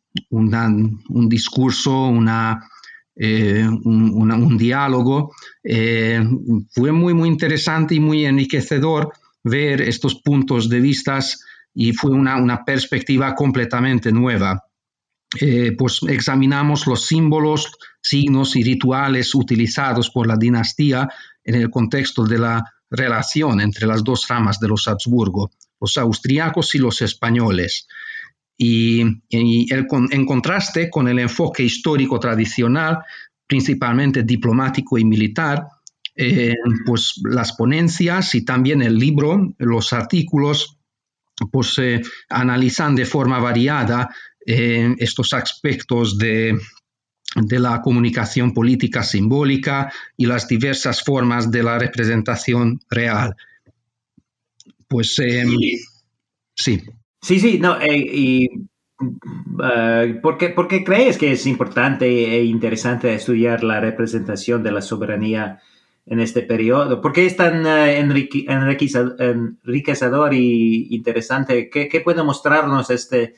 discurso, 1.28 2.06
una, 2.06 2.66
un, 3.14 4.56
diálogo. 4.58 5.32
fue 6.74 6.92
muy, 6.92 7.14
muy 7.14 7.28
interesante 7.28 7.94
y 7.94 8.00
muy 8.00 8.24
enriquecedor 8.24 9.12
ver 9.42 9.82
estos 9.82 10.14
puntos 10.22 10.68
de 10.68 10.80
vista 10.80 11.18
y 11.74 11.92
fue 11.92 12.12
una, 12.12 12.36
una 12.36 12.64
perspectiva 12.64 13.34
completamente 13.34 14.12
nueva. 14.12 14.62
Eh, 15.40 15.72
pues 15.76 16.00
examinamos 16.08 16.86
los 16.86 17.06
símbolos, 17.06 17.72
signos 18.00 18.54
y 18.56 18.62
rituales 18.62 19.34
utilizados 19.34 20.10
por 20.10 20.26
la 20.26 20.36
dinastía 20.36 21.08
en 21.42 21.56
el 21.56 21.70
contexto 21.70 22.24
de 22.24 22.38
la 22.38 22.64
relación 22.90 23.60
entre 23.60 23.86
las 23.86 24.04
dos 24.04 24.28
ramas 24.28 24.60
de 24.60 24.68
los 24.68 24.86
Habsburgo, 24.86 25.50
los 25.80 25.96
austriacos 25.98 26.74
y 26.74 26.78
los 26.78 27.02
españoles. 27.02 27.88
Y, 28.56 29.00
en 29.30 30.26
contraste 30.26 30.88
con 30.88 31.08
el 31.08 31.18
enfoque 31.18 31.64
histórico 31.64 32.20
tradicional, 32.20 32.98
principalmente 33.46 34.22
diplomático 34.22 34.96
y 34.96 35.04
militar, 35.04 35.66
eh, 36.14 36.54
pues 36.86 37.20
las 37.24 37.54
ponencias 37.54 38.36
y 38.36 38.44
también 38.44 38.82
el 38.82 38.96
libro, 38.96 39.52
los 39.58 39.92
artículos, 39.92 40.78
pues 41.50 41.76
eh, 41.78 42.00
analizan 42.28 42.94
de 42.94 43.04
forma 43.04 43.40
variada 43.40 44.08
eh, 44.46 44.94
estos 44.98 45.32
aspectos 45.32 46.18
de, 46.18 46.58
de 47.34 47.58
la 47.58 47.80
comunicación 47.82 48.52
política 48.52 49.02
simbólica 49.02 49.92
y 50.16 50.26
las 50.26 50.46
diversas 50.48 51.02
formas 51.02 51.50
de 51.50 51.62
la 51.62 51.78
representación 51.78 52.80
real. 52.90 53.36
Pues 54.88 55.20
sí. 56.54 56.82
Sí, 57.20 57.40
sí, 57.40 57.58
no, 57.58 57.78
y 57.82 58.48
uh, 59.00 60.20
¿por, 60.20 60.38
qué, 60.38 60.54
crees 60.84 61.18
que 61.18 61.32
es 61.32 61.46
importante 61.46 62.06
e 62.06 62.44
interesante 62.44 63.12
estudiar 63.14 63.64
la 63.64 63.80
representación 63.80 64.62
de 64.62 64.72
la 64.72 64.82
soberanía 64.82 65.62
en 66.04 66.20
este 66.20 66.42
periodo? 66.42 67.00
¿Por 67.00 67.14
qué 67.14 67.24
es 67.24 67.34
tan 67.36 67.64
uh, 67.64 67.86
enriquecedor 67.86 70.34
y 70.34 70.94
interesante? 70.94 71.70
¿Qué, 71.70 72.02
puede 72.04 72.22
mostrarnos 72.22 72.90
este, 72.90 73.36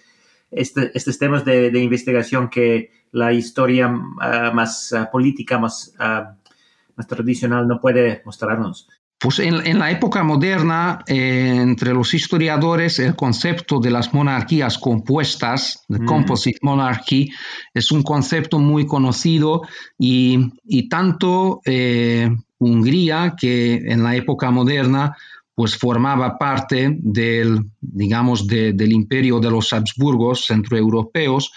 este, 0.51 0.91
estos 0.95 1.19
temas 1.19 1.45
de, 1.45 1.69
investigación 1.79 2.49
que 2.49 2.91
la 3.13 3.33
historia 3.33 3.89
uh, 3.89 4.55
más 4.55 4.95
política, 5.13 5.59
más, 5.59 5.95
más 5.99 7.07
tradicional 7.07 7.67
no 7.67 7.81
puede 7.81 8.23
mostrarnos? 8.25 8.89
Pues 9.19 9.39
en, 9.39 9.79
la 9.79 9.91
época 9.91 10.23
moderna, 10.23 11.03
eh, 11.07 11.57
entre 11.57 11.95
los 11.95 12.13
historiadores, 12.13 12.99
el 12.99 13.17
concepto 13.17 13.81
de 13.81 13.91
las 13.91 14.13
monarquías 14.13 14.77
compuestas, 14.77 15.85
the 15.89 16.01
mm. 16.01 16.05
composite 16.05 16.59
monarchy, 16.61 17.31
es 17.73 17.91
un 17.93 18.03
concepto 18.03 18.59
muy 18.59 18.87
conocido 18.87 19.63
y, 19.99 20.89
tanto 20.91 21.63
eh, 21.65 22.29
Hungría, 22.59 23.35
que 23.41 23.77
en 23.87 24.03
la 24.03 24.17
época 24.17 24.51
moderna 24.51 25.17
pues 25.57 25.75
formaba 25.79 26.37
parte 26.37 26.95
del, 27.01 27.59
digamos, 27.81 28.47
del 28.47 28.93
imperio 28.93 29.41
de 29.41 29.51
los 29.51 29.73
Habsburgos 29.73 30.45
centroeuropeos, 30.47 31.51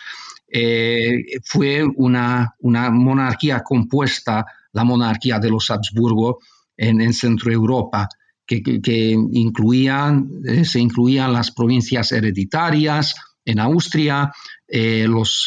eh, 0.47 1.25
fue 1.43 1.83
una, 1.83 2.55
una 2.59 2.89
monarquía 2.91 3.61
compuesta, 3.61 4.45
la 4.71 4.85
monarquía 4.85 5.37
de 5.37 5.49
los 5.49 5.69
Habsburgo, 5.69 6.39
en, 6.77 7.13
Centro 7.13 7.51
Europa, 7.51 8.07
que, 8.47 9.17
incluían, 9.33 10.29
eh, 10.45 10.63
se 10.63 10.79
incluían 10.79 11.33
las 11.33 11.51
provincias 11.51 12.13
hereditarias 12.13 13.15
en 13.43 13.59
Austria, 13.59 14.31
eh, 14.65 15.05
los 15.09 15.43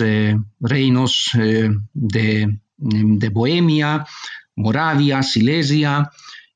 reinos 0.61 1.30
de, 1.94 2.59
Bohemia, 3.32 4.04
Moravia, 4.56 5.23
Silesia, 5.23 6.11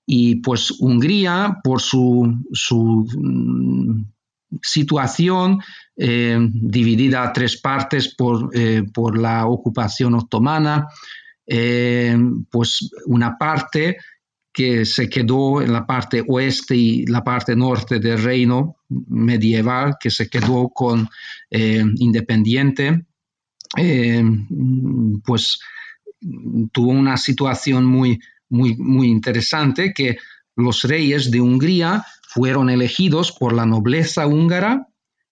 y 0.07 0.37
pues 0.37 0.71
Hungría, 0.81 1.59
por 1.63 1.81
su, 1.81 2.33
su 2.53 3.07
mm, 3.19 4.05
situación 4.63 5.61
dividida 5.97 7.23
a 7.23 7.33
tres 7.33 7.59
partes 7.61 8.15
por, 8.15 8.51
por 8.93 9.19
la 9.19 9.47
ocupación 9.47 10.15
otomana, 10.15 10.87
pues 12.51 12.91
una 13.07 13.39
parte 13.39 13.97
que 14.57 14.87
se 14.87 15.11
quedó 15.11 15.61
en 15.61 15.71
la 15.71 15.87
parte 15.87 16.25
oeste 16.27 16.75
y 16.75 17.05
la 17.05 17.23
parte 17.23 17.55
norte 17.55 17.99
del 17.99 18.23
reino 18.23 18.77
medieval, 18.89 19.97
que 20.01 20.11
se 20.11 20.31
quedó 20.31 20.71
con 20.71 21.07
eh, 21.51 21.85
independiente, 21.97 23.05
eh, 23.77 24.25
pues 25.27 25.61
tuvo 26.73 26.91
una 26.91 27.19
situación 27.19 27.85
muy, 27.85 28.19
muy, 28.49 28.77
muy 28.77 29.09
interesante 29.09 29.93
que 29.93 30.17
los 30.57 30.83
reyes 30.83 31.31
de 31.31 31.41
Hungría 31.41 32.05
fueron 32.29 32.71
elegidos 32.71 33.33
por 33.33 33.53
la 33.53 33.67
nobleza 33.67 34.27
húngara, 34.27 34.89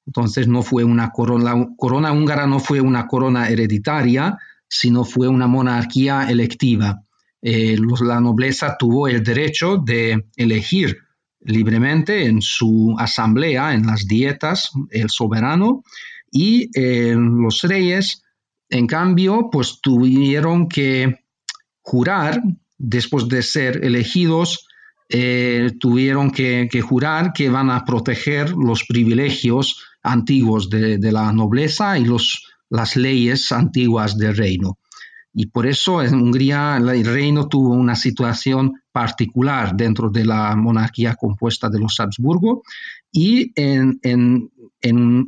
entonces 0.07 0.49
no 0.49 0.63
fue 0.63 0.85
una 0.85 1.11
corona, 1.11 1.55
la 1.55 1.69
corona 1.77 2.13
húngara 2.13 2.47
no 2.47 2.61
fue 2.61 2.81
una 2.81 3.07
corona 3.07 3.49
hereditaria, 3.49 4.37
sino 4.69 5.05
fue 5.05 5.29
una 5.29 5.47
monarquía 5.47 6.29
electiva. 6.29 7.03
Eh, 7.41 7.77
la 8.03 8.21
nobleza 8.21 8.77
tuvo 8.79 9.07
el 9.07 9.23
derecho 9.23 9.77
de 9.77 10.27
elegir 10.37 10.99
libremente 11.41 12.25
en 12.25 12.41
su 12.41 12.95
asamblea, 12.99 13.75
en 13.75 13.87
las 13.87 14.07
dietas, 14.07 14.71
el 14.91 15.11
soberano, 15.11 15.85
y 16.31 16.71
eh, 16.75 17.15
los 17.15 17.63
reyes, 17.63 18.23
en 18.69 18.87
cambio, 18.87 19.51
pues 19.53 19.79
tuvieron 19.81 20.69
que 20.69 21.21
jurar, 21.83 22.43
después 22.79 23.29
de 23.29 23.43
ser 23.43 23.85
elegidos, 23.85 24.67
eh, 25.09 25.71
tuvieron 25.79 26.31
que, 26.31 26.69
jurar 26.81 27.33
que 27.33 27.49
van 27.49 27.71
a 27.71 27.85
proteger 27.85 28.51
los 28.53 28.85
privilegios 28.85 29.83
antiguos 30.03 30.71
de, 30.71 30.99
la 31.13 31.33
nobleza 31.33 31.99
y 31.99 32.05
los, 32.05 32.43
las 32.71 32.97
leyes 32.97 33.53
antiguas 33.53 34.17
del 34.17 34.37
reino. 34.37 34.79
Y 35.37 35.47
por 35.47 35.67
eso 35.67 36.01
en 36.01 36.15
Hungría 36.15 36.77
el 36.77 37.05
reino 37.05 37.49
tuvo 37.49 37.75
una 37.75 37.97
situación 37.97 38.75
particular 38.93 39.75
dentro 39.75 40.09
de 40.09 40.25
la 40.25 40.55
monarquía 40.55 41.17
compuesta 41.17 41.69
de 41.69 41.81
los 41.81 41.99
Habsburgo 41.99 42.63
y 43.11 43.53
en, 43.57 44.51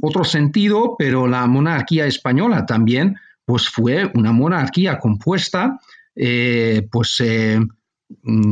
otro 0.03 0.25
sentido, 0.25 0.95
pero 0.99 1.27
la 1.27 1.47
monarquía 1.47 2.07
española 2.07 2.67
también, 2.67 3.17
pues 3.45 3.69
fue 3.69 4.11
una 4.15 4.33
monarquía 4.33 4.99
compuesta, 4.99 5.81
eh, 6.17 6.89
pues 6.91 7.21
eh, 7.21 7.61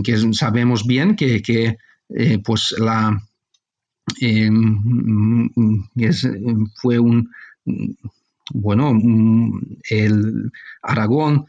que 0.05 0.33
sabemos 0.35 0.87
bien 0.87 1.16
que, 1.16 1.77
eh, 2.11 2.38
pues 2.44 2.74
la 2.79 3.18
fue 6.77 6.98
un 6.98 7.31
bueno, 8.53 8.92
mm, 8.92 9.79
el 9.88 10.53
Aragón, 10.83 11.46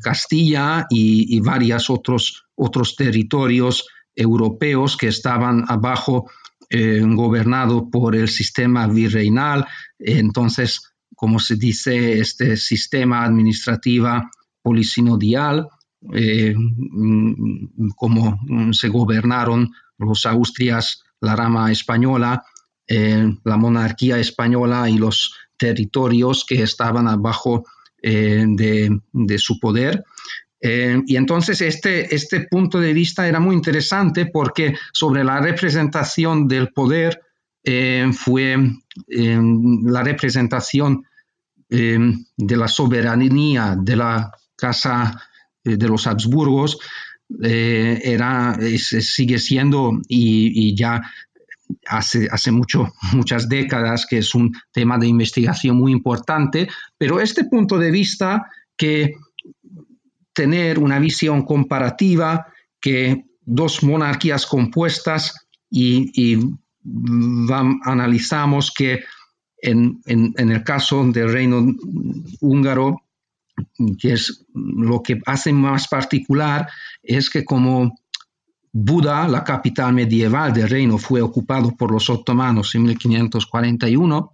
Castilla 0.00 0.86
y, 0.90 1.40
varios 1.40 1.90
otros, 1.90 2.44
otros 2.54 2.94
territorios 2.94 3.88
europeos 4.14 4.96
que 4.96 5.08
estaban 5.08 5.64
abajo 5.66 6.30
gobernados 6.70 7.84
por 7.90 8.14
el 8.14 8.28
sistema 8.28 8.86
virreinal. 8.86 9.66
Entonces, 9.98 10.92
como 11.16 11.40
se 11.40 11.56
dice, 11.56 12.20
este 12.20 12.56
sistema 12.56 13.24
administrativo 13.24 14.22
polisinodial, 14.66 15.68
eh, 16.12 16.52
mm, 16.56 17.90
como 17.94 18.40
se 18.72 18.88
gobernaron 18.88 19.70
los 19.98 20.26
Austrias, 20.26 21.04
la 21.20 21.36
rama 21.36 21.70
española, 21.70 22.42
la 22.88 23.56
monarquía 23.56 24.18
española 24.18 24.88
y 24.88 24.98
los 24.98 25.34
territorios 25.56 26.44
que 26.44 26.62
estaban 26.62 27.08
abajo 27.08 27.64
eh, 28.02 28.44
de, 28.46 29.38
su 29.38 29.58
poder. 29.58 30.04
Eh, 30.60 31.02
y 31.06 31.16
entonces 31.16 31.60
este, 31.60 32.14
este 32.14 32.46
punto 32.48 32.78
de 32.78 32.92
vista 32.92 33.26
era 33.26 33.40
muy 33.40 33.54
interesante 33.56 34.26
porque 34.26 34.74
sobre 34.92 35.24
la 35.24 35.40
representación 35.40 36.46
del 36.46 36.72
poder 36.72 37.20
eh, 37.64 38.08
fue 38.12 38.56
la 39.08 40.02
representación 40.02 41.04
de 41.68 42.56
la 42.56 42.68
soberanía 42.68 43.76
de 43.76 43.96
la 43.96 44.30
Casa 44.56 45.22
de 45.64 45.88
los 45.88 46.06
Habsburgos 46.06 46.78
era, 47.40 48.56
sigue 48.78 49.38
siendo 49.38 49.92
y, 50.08 50.68
y, 50.68 50.76
ya 50.76 51.02
hace, 51.86 52.28
hace 52.30 52.50
mucho, 52.50 52.92
muchas 53.12 53.48
décadas, 53.48 54.06
que 54.08 54.18
es 54.18 54.34
un 54.34 54.52
tema 54.72 54.98
de 54.98 55.08
investigación 55.08 55.76
muy 55.76 55.92
importante, 55.92 56.68
pero 56.96 57.20
este 57.20 57.44
punto 57.44 57.78
de 57.78 57.90
vista 57.90 58.46
que 58.76 59.14
tener 60.32 60.78
una 60.78 60.98
visión 60.98 61.42
comparativa, 61.42 62.46
que 62.80 63.24
dos 63.40 63.82
monarquías 63.82 64.46
compuestas 64.46 65.46
y, 65.70 66.38
analizamos 67.84 68.70
que 68.70 69.02
en, 69.60 70.00
en, 70.04 70.50
el 70.50 70.62
caso 70.62 71.04
del 71.04 71.32
reino 71.32 71.66
húngaro, 72.40 73.02
que 73.98 74.12
es 74.12 74.44
lo 74.54 75.02
que 75.02 75.20
hace 75.26 75.52
más 75.52 75.88
particular, 75.88 76.68
es 77.02 77.30
que 77.30 77.44
como 77.44 77.98
Buda, 78.72 79.26
la 79.26 79.42
capital 79.42 79.94
medieval 79.94 80.52
del 80.52 80.68
reino, 80.68 80.98
fue 80.98 81.22
ocupado 81.22 81.74
por 81.74 81.90
los 81.90 82.10
otomanos 82.10 82.74
en 82.74 82.82
1541. 82.82 84.32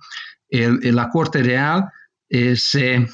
la 0.51 1.09
corte 1.11 1.43
real 1.43 1.89
eh, 2.29 2.57
se, 2.57 3.07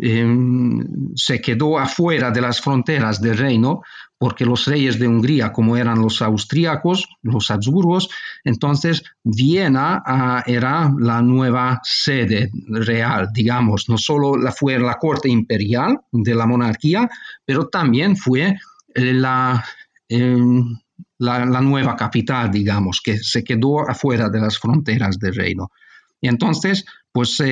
em, 0.00 1.12
se 1.14 1.40
quedó 1.40 1.78
afuera 1.78 2.30
de 2.30 2.40
las 2.40 2.60
fronteras 2.60 3.20
del 3.20 3.36
reino 3.36 3.82
porque 4.22 4.46
los 4.46 4.66
reyes 4.66 5.00
de 5.00 5.08
Hungría, 5.08 5.50
como 5.50 5.76
eran 5.76 6.00
los 6.00 6.22
austríacos, 6.22 7.08
los 7.22 7.50
Habsburgos, 7.50 8.08
entonces 8.44 9.02
Viena 9.24 10.00
ah, 10.06 10.44
era 10.46 10.94
la 10.96 11.20
nueva 11.20 11.80
sede 11.82 12.52
real, 12.68 13.30
digamos, 13.34 13.88
no 13.88 13.98
solo 13.98 14.34
fue 14.52 14.78
la 14.78 14.94
corte 14.94 15.28
imperial 15.28 16.02
de 16.12 16.36
la 16.36 16.46
monarquía, 16.46 17.10
pero 17.44 17.66
también 17.66 18.16
fue 18.16 18.54
eh, 18.94 19.12
la, 19.12 19.64
em, 20.08 20.78
la, 21.18 21.44
la, 21.44 21.60
nueva 21.60 21.96
capital, 21.96 22.48
digamos, 22.52 23.00
que 23.02 23.18
se 23.18 23.42
quedó 23.42 23.80
afuera 23.90 24.28
de 24.28 24.40
las 24.40 24.56
fronteras 24.56 25.18
del 25.18 25.34
reino. 25.34 25.72
Y 26.20 26.28
entonces, 26.28 26.84
pues 27.12 27.42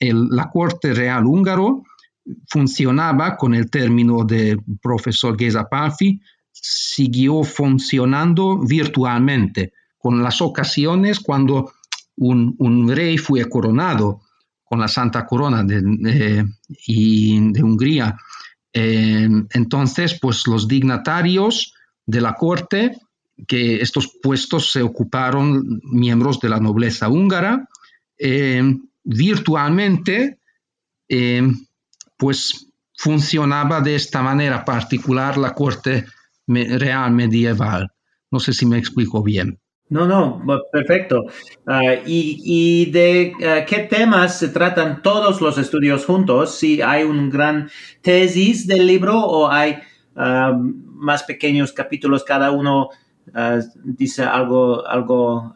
la 0.00 0.50
corte 0.50 0.92
real 0.92 1.24
húngaro 1.26 1.82
funcionaba 2.48 3.36
con 3.36 3.54
el 3.54 3.70
término 3.70 4.24
de 4.24 4.58
profesor 4.82 5.38
Geza 5.38 5.68
Palfi, 5.68 6.20
siguió 6.52 7.42
funcionando 7.42 8.58
virtualmente, 8.58 9.72
con 9.98 10.22
las 10.22 10.40
ocasiones 10.40 11.20
cuando 11.20 11.72
un, 12.16 12.88
rey 12.88 13.18
fue 13.18 13.48
coronado 13.48 14.22
con 14.64 14.80
la 14.80 14.88
Santa 14.88 15.26
Corona 15.26 15.62
de, 15.62 15.80
de 15.82 17.62
Hungría. 17.62 18.16
Eh, 18.72 19.28
entonces, 19.50 20.18
pues 20.20 20.46
los 20.46 20.68
dignatarios 20.68 21.72
de 22.04 22.20
la 22.20 22.34
corte, 22.34 22.98
que 23.46 23.76
estos 23.80 24.18
puestos 24.22 24.72
se 24.72 24.82
ocuparon 24.82 25.80
miembros 25.82 26.40
de 26.40 26.48
la 26.48 26.60
nobleza 26.60 27.08
húngara, 27.08 27.68
eh, 28.18 28.62
virtualmente, 29.06 30.40
eh, 31.08 31.42
pues 32.18 32.72
funcionaba 32.96 33.80
de 33.80 33.94
esta 33.94 34.20
manera 34.20 34.64
particular 34.64 35.38
la 35.38 35.54
corte 35.54 36.04
real 36.46 37.12
medieval. 37.12 37.92
No 38.30 38.40
sé 38.40 38.52
si 38.52 38.66
me 38.66 38.78
explico 38.78 39.22
bien. 39.22 39.58
No, 39.88 40.04
no, 40.04 40.42
perfecto. 40.72 41.26
Ah, 41.64 41.94
y, 42.04 42.90
de 42.90 43.32
ah, 43.46 43.64
qué 43.64 43.80
temas 43.80 44.36
se 44.38 44.48
tratan 44.48 45.00
todos 45.00 45.40
los 45.40 45.58
estudios 45.58 46.04
juntos? 46.04 46.58
Si 46.58 46.82
hay 46.82 47.04
un 47.04 47.30
gran 47.30 47.70
tesis 48.02 48.66
del 48.66 48.86
libro 48.88 49.20
o 49.20 49.48
hay 49.48 49.76
ah, 50.16 50.58
más 50.58 51.22
pequeños 51.22 51.72
capítulos, 51.72 52.24
cada 52.24 52.50
uno 52.50 52.88
dice 53.82 54.22
algo, 54.22 54.86
algo 54.86 55.52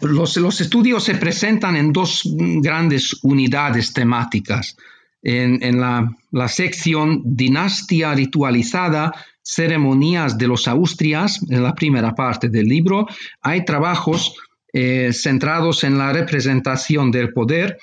los, 0.00 0.60
estudios 0.60 1.04
se 1.04 1.14
presentan 1.14 1.76
en 1.76 1.92
dos 1.92 2.22
grandes 2.26 3.18
unidades 3.22 3.92
temáticas. 3.92 4.76
En, 5.22 5.80
la, 5.80 6.48
sección 6.48 7.22
Dinastía 7.24 8.14
ritualizada 8.14 9.12
ceremonias 9.42 10.38
de 10.38 10.46
los 10.46 10.66
Austrias, 10.68 11.40
en 11.50 11.62
la 11.62 11.74
primera 11.74 12.14
parte 12.14 12.48
del 12.48 12.66
libro, 12.66 13.06
hay 13.42 13.64
trabajos 13.64 14.34
eh, 14.72 15.10
centrados 15.12 15.84
en 15.84 15.98
la 15.98 16.12
representación 16.12 17.10
del 17.10 17.32
poder 17.32 17.78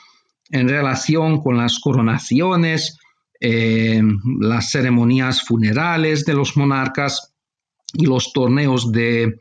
en 0.50 0.70
relación 0.70 1.42
con 1.42 1.58
las 1.58 1.80
coronaciones, 1.80 2.98
eh, 3.40 4.02
las 4.40 4.72
ceremonias 4.72 5.44
funerales 5.44 6.26
de 6.26 6.34
los 6.34 6.56
monarcas 6.56 7.34
y 7.94 8.06
los 8.06 8.34
torneos 8.34 8.92
de, 8.92 9.40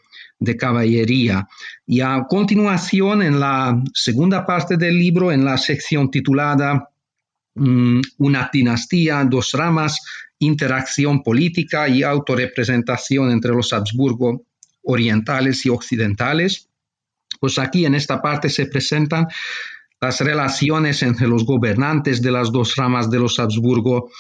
caballería. 0.57 1.47
Y 1.87 2.01
a 2.01 2.25
continuación, 2.29 3.23
en 3.23 3.41
la 3.41 3.83
segunda 3.95 4.45
parte 4.45 4.77
del 4.77 4.99
libro, 4.99 5.33
en 5.33 5.45
la 5.45 5.57
sección 5.59 6.11
titulada 6.11 6.91
mm, 7.55 8.01
Una 8.19 8.51
dinastía, 8.53 9.25
dos 9.25 9.53
ramas, 9.53 10.01
interacción 10.39 11.23
política 11.23 11.89
y 11.89 12.03
autorrepresentación 12.03 13.31
entre 13.31 13.53
los 13.53 13.73
Habsburgo 13.73 14.43
orientales 14.83 15.65
y 15.67 15.71
occidentales. 15.71 16.69
Pues 17.41 17.59
aquí 17.59 17.85
en 17.85 17.95
esta 17.95 18.23
parte 18.23 18.49
se 18.49 18.67
presentan 18.67 19.27
las 20.01 20.21
relaciones 20.21 21.03
entre 21.03 21.27
los 21.27 21.45
gobernantes 21.45 22.23
de 22.23 22.31
las 22.31 22.53
dos 22.53 22.77
ramas 22.77 23.11
de 23.11 23.19
los 23.19 23.39
Habsburgo, 23.39 24.11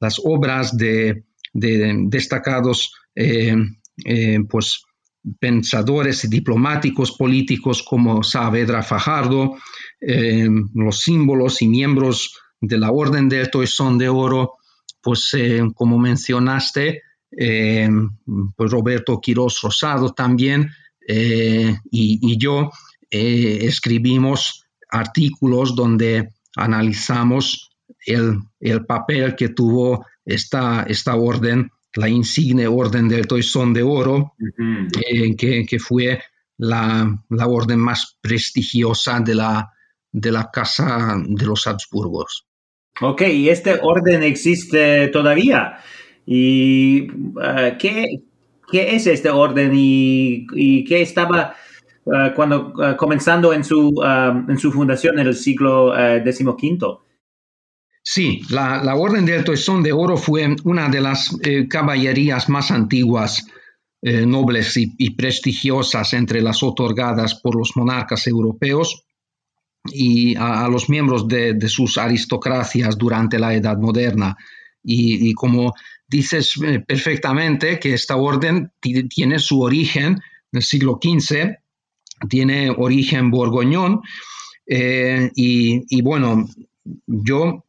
las 0.00 0.20
obras 0.24 0.76
de, 0.76 1.24
destacados 1.52 2.92
eh, 3.14 3.54
eh, 4.04 4.38
pues, 4.48 4.82
pensadores 5.38 6.24
y 6.24 6.28
diplomáticos 6.28 7.12
políticos 7.12 7.82
como 7.82 8.22
Saavedra 8.22 8.82
Fajardo, 8.82 9.56
eh, 10.00 10.48
los 10.74 11.00
símbolos 11.00 11.60
y 11.62 11.68
miembros 11.68 12.34
de 12.60 12.78
la 12.78 12.90
Orden 12.90 13.28
del 13.28 13.50
Toisón 13.50 13.98
de 13.98 14.08
Oro, 14.08 14.54
pues 15.02 15.30
eh, 15.34 15.62
como 15.74 15.98
mencionaste, 15.98 17.02
eh, 17.36 17.88
pues 18.56 18.70
Roberto 18.70 19.20
Quiroz 19.20 19.60
Rosado 19.62 20.12
también 20.12 20.70
eh, 21.06 21.76
y, 21.90 22.38
yo 22.38 22.70
escribimos 23.10 24.66
artículos 24.90 25.74
donde 25.74 26.30
analizamos 26.56 27.70
el, 28.04 28.42
papel 28.86 29.34
que 29.34 29.48
tuvo 29.48 30.04
esta, 30.24 30.82
esta 30.82 31.16
orden, 31.16 31.70
la 31.94 32.08
insigne 32.08 32.66
orden 32.66 33.08
del 33.08 33.26
Toisón 33.26 33.72
de 33.72 33.82
Oro, 33.82 34.34
que, 35.36 35.66
que, 35.66 35.78
fue 35.78 36.20
la, 36.58 37.24
la, 37.30 37.46
orden 37.46 37.78
más 37.78 38.18
prestigiosa 38.20 39.20
de 39.20 39.34
la, 39.34 39.72
de 40.12 40.32
la 40.32 40.50
Casa 40.52 41.16
de 41.26 41.46
los 41.46 41.66
Habsburgos. 41.66 42.46
Ok, 43.00 43.22
y 43.22 43.48
este 43.48 43.78
orden 43.80 44.22
existe 44.22 45.08
todavía. 45.08 45.78
¿Y 46.26 47.10
uh, 47.10 47.78
¿qué, 47.78 48.22
¿qué, 48.70 48.96
es 48.96 49.06
este 49.06 49.30
orden 49.30 49.72
y, 49.74 50.46
y 50.54 50.84
qué 50.84 51.00
estaba 51.00 51.54
uh, 52.04 52.34
cuando 52.34 52.74
uh, 52.74 52.96
comenzando 52.96 53.52
en 53.52 53.64
su, 53.64 53.94
en 54.48 54.58
su 54.58 54.72
fundación 54.72 55.18
en 55.18 55.28
el 55.28 55.34
siglo 55.34 55.94
XV? 55.94 57.07
Sí, 58.10 58.40
la, 58.48 58.94
Orden 58.96 59.26
del 59.26 59.44
Toisón 59.44 59.82
de 59.82 59.92
Oro 59.92 60.16
fue 60.16 60.56
una 60.64 60.88
de 60.88 61.02
las 61.02 61.36
eh, 61.42 61.68
caballerías 61.68 62.48
más 62.48 62.70
antiguas, 62.70 63.46
eh, 64.00 64.24
nobles 64.24 64.78
y, 64.78 65.10
prestigiosas 65.10 66.14
entre 66.14 66.40
las 66.40 66.62
otorgadas 66.62 67.34
por 67.34 67.54
los 67.54 67.76
monarcas 67.76 68.26
europeos 68.26 69.04
y 69.92 70.34
a, 70.36 70.66
los 70.68 70.88
miembros 70.88 71.28
de, 71.28 71.60
sus 71.68 71.98
aristocracias 71.98 72.96
durante 72.96 73.38
la 73.38 73.52
Edad 73.52 73.76
Moderna. 73.76 74.34
Y, 74.82 75.34
como 75.34 75.74
dices 76.08 76.54
eh, 76.64 76.80
perfectamente 76.80 77.78
que 77.78 77.92
esta 77.92 78.16
orden 78.16 78.72
tiene 78.80 79.38
su 79.38 79.60
origen 79.60 80.12
en 80.14 80.20
el 80.52 80.62
siglo 80.62 80.98
XV, 80.98 81.58
tiene 82.30 82.70
origen 82.70 83.30
borgoñón, 83.30 84.00
y, 84.66 86.00
bueno, 86.00 86.48
yo 87.06 87.64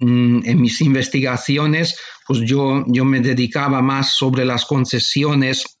en 0.00 0.60
mis 0.60 0.80
investigaciones, 0.80 1.98
pues 2.26 2.40
yo, 2.40 2.84
yo 2.86 3.04
me 3.04 3.20
dedicaba 3.20 3.82
más 3.82 4.14
sobre 4.14 4.44
las 4.44 4.64
concesiones 4.64 5.78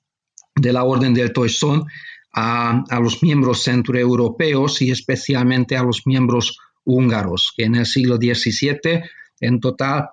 de 0.54 0.72
la 0.72 0.84
Orden 0.84 1.14
del 1.14 1.32
Toisón 1.32 1.86
a, 2.32 2.84
los 3.00 3.22
miembros 3.22 3.62
centroeuropeos 3.62 4.82
y 4.82 4.90
especialmente 4.90 5.76
a 5.76 5.82
los 5.82 6.06
miembros 6.06 6.58
húngaros, 6.84 7.52
que 7.56 7.64
en 7.64 7.76
el 7.76 7.86
siglo 7.86 8.16
XVII 8.16 9.02
en 9.40 9.60
total 9.60 10.08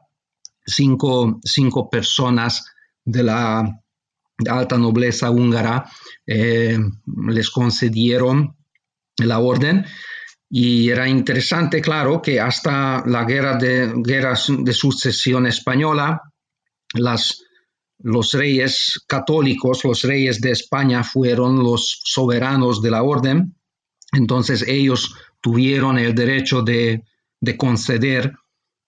cinco, 0.66 1.90
personas 1.90 2.66
de 3.04 3.24
la 3.24 3.82
alta 4.50 4.78
nobleza 4.78 5.32
húngara 5.32 5.90
eh, 6.26 6.78
les 7.28 7.50
concedieron 7.50 8.56
la 9.18 9.40
orden 9.40 9.86
y 10.50 10.90
era 10.90 11.08
interesante, 11.08 11.82
claro, 11.82 12.22
que 12.22 12.40
hasta 12.40 13.04
la 13.06 13.26
guerra 13.26 13.58
de, 13.58 13.94
de 13.96 14.74
sucesión 14.74 15.46
española, 15.46 16.22
las 16.94 17.44
los 18.00 18.34
reyes 18.34 19.04
católicos, 19.08 19.84
los 19.84 20.04
reyes 20.04 20.40
de 20.40 20.52
España 20.52 21.04
fueron 21.04 21.58
los 21.64 22.02
soberanos 22.04 22.82
de 22.82 22.92
la 22.92 23.04
orden, 23.04 23.56
entonces 24.12 24.64
ellos 24.68 25.16
tuvieron 25.42 25.98
el 25.98 26.14
derecho 26.14 26.62
de, 26.62 27.04
conceder 27.58 28.34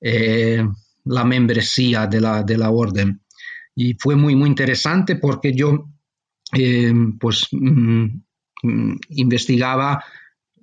eh, 0.01 0.65
la 1.05 1.23
membresía 1.23 2.07
de 2.07 2.21
la, 2.21 2.43
de 2.43 2.57
la, 2.57 2.69
orden. 2.69 3.21
Y 3.75 3.95
fue 3.95 4.15
muy, 4.15 4.35
muy 4.35 4.49
interesante 4.49 5.15
porque 5.15 5.53
yo 5.53 5.87
eh, 6.53 6.93
pues 7.19 7.47
mm, 7.51 8.05
mm, 8.63 8.97
investigaba 9.09 10.03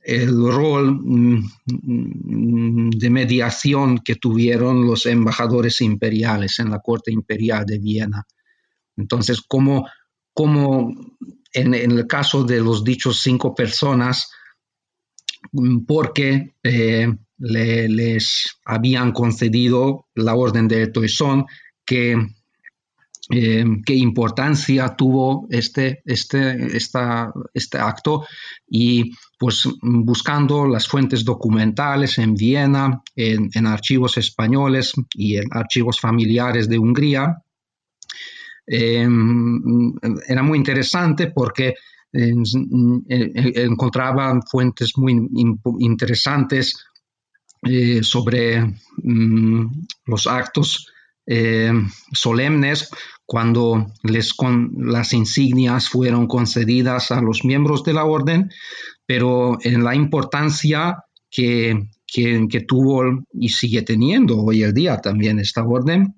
el 0.07 0.31
rol 0.53 1.01
mm, 1.03 2.91
de 2.91 3.11
mediación 3.11 3.99
que 3.99 4.15
tuvieron 4.15 4.87
los 4.87 5.05
embajadores 5.07 5.81
imperiales 5.81 6.61
en 6.61 6.71
la 6.71 6.79
corte 6.79 7.11
imperial 7.13 7.67
de 7.67 7.81
Viena. 7.81 8.25
Entonces, 8.97 9.43
como, 9.43 9.85
en, 11.53 11.75
el 11.75 12.07
caso 12.07 12.45
de 12.45 12.61
los 12.61 12.85
dichos 12.85 13.21
cinco 13.21 13.53
personas, 13.53 14.31
porque 15.89 16.55
eh, 16.63 17.13
les 17.39 18.61
habían 18.65 19.11
concedido 19.11 20.07
la 20.15 20.37
Orden 20.37 20.69
de 20.69 20.87
Toisón, 20.87 21.47
que 21.85 22.17
eh, 23.31 23.65
qué 23.85 23.95
importancia 23.95 24.95
tuvo 24.95 25.49
este, 25.51 26.03
este, 26.05 26.77
este 26.77 27.79
acto. 27.79 28.27
Y 28.69 29.13
pues 29.39 29.69
buscando 29.83 30.67
las 30.67 30.87
fuentes 30.89 31.25
documentales 31.25 32.19
en 32.19 32.35
Viena, 32.35 33.03
en, 33.15 33.67
archivos 33.67 34.17
españoles 34.17 34.93
y 35.15 35.37
en 35.37 35.45
archivos 35.51 36.01
familiares 36.01 36.69
de 36.69 36.79
Hungría, 36.79 37.43
em, 38.67 39.93
era 40.27 40.43
muy 40.43 40.59
interesante 40.59 41.31
porque 41.31 41.75
encontraban 43.59 44.43
fuentes 44.43 44.97
muy 44.97 45.29
interesantes 45.81 46.87
eh, 47.69 48.03
sobre 48.03 48.61
mm, 49.03 49.87
los 50.07 50.27
actos 50.27 50.93
eh, 51.27 51.73
solemnes 52.13 52.89
cuando 53.27 53.93
les 54.05 54.33
con, 54.33 54.73
las 54.79 55.13
insignias 55.13 55.89
fueron 55.89 56.27
concedidas 56.29 57.11
a 57.11 57.21
los 57.21 57.45
miembros 57.45 57.83
de 57.83 57.93
la 57.93 58.05
orden, 58.05 58.51
pero 59.05 59.59
en 59.63 59.83
la 59.83 59.95
importancia 59.95 61.03
que, 61.31 61.89
que, 62.07 62.65
tuvo 62.67 63.25
y 63.33 63.49
sigue 63.49 63.83
teniendo 63.83 64.39
hoy 64.39 64.63
el 64.63 64.73
día 64.73 64.99
también 64.99 65.41
esta 65.41 65.65
orden, 65.65 66.15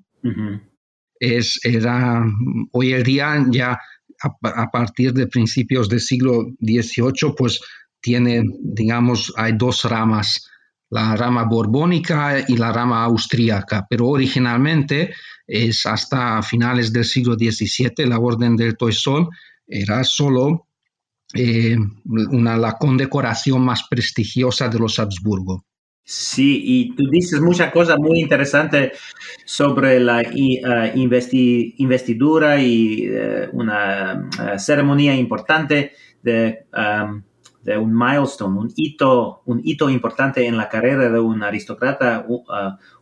es, 1.19 1.59
era 1.65 2.25
hoy 2.73 2.93
el 2.93 3.03
día 3.03 3.45
ya 3.51 3.79
a, 4.21 4.71
partir 4.71 5.13
de 5.13 5.27
principios 5.27 5.89
del 5.89 6.01
siglo 6.01 6.47
XVIII, 6.61 7.35
pues 7.37 7.61
tiene, 8.01 8.43
digamos, 8.61 9.33
hay 9.37 9.53
dos 9.57 9.85
ramas 9.85 10.49
la 10.91 11.17
rama 11.17 11.45
borbónica 11.45 12.45
y 12.47 12.57
la 12.57 12.73
rama 12.73 13.05
austríaca, 13.05 13.87
pero 13.89 14.09
originalmente 14.09 15.13
es 15.47 15.87
hasta 15.87 16.43
finales 16.43 16.93
del 16.93 17.05
siglo 17.05 17.35
XVII 17.35 18.07
la 18.07 18.19
Orden 18.19 18.57
del 18.57 18.77
Toisón 18.77 19.29
era 19.67 20.03
solo 20.05 20.67
eh, 21.35 21.77
una, 22.07 22.57
la 22.57 22.73
condecoración 22.79 23.63
más 23.63 23.87
prestigiosa 23.89 24.69
de 24.69 24.79
los 24.79 24.99
Habsburgo. 24.99 25.65
Sí, 26.05 26.63
y 26.65 26.97
tú 26.97 27.07
dices 27.11 27.39
muchas 27.39 27.71
cosas 27.71 27.99
muy 27.99 28.21
interesantes 28.21 28.99
sobre 29.45 30.01
la 30.01 30.23
uh, 30.23 30.97
investidura 30.97 32.63
y 32.63 33.11
uh, 33.11 33.51
una 33.53 34.27
ceremonia 34.57 35.15
importante 35.15 35.93
de 36.23 36.65
un 37.77 37.93
milestone, 37.95 38.59
un 38.59 38.73
hito, 38.77 39.43
un 39.45 39.61
hito 39.65 39.91
importante 39.91 40.47
en 40.47 40.57
la 40.57 40.69
carrera 40.69 41.11
de 41.11 41.21
un 41.21 41.43
aristócrata 41.43 42.25
uh, 42.27 42.43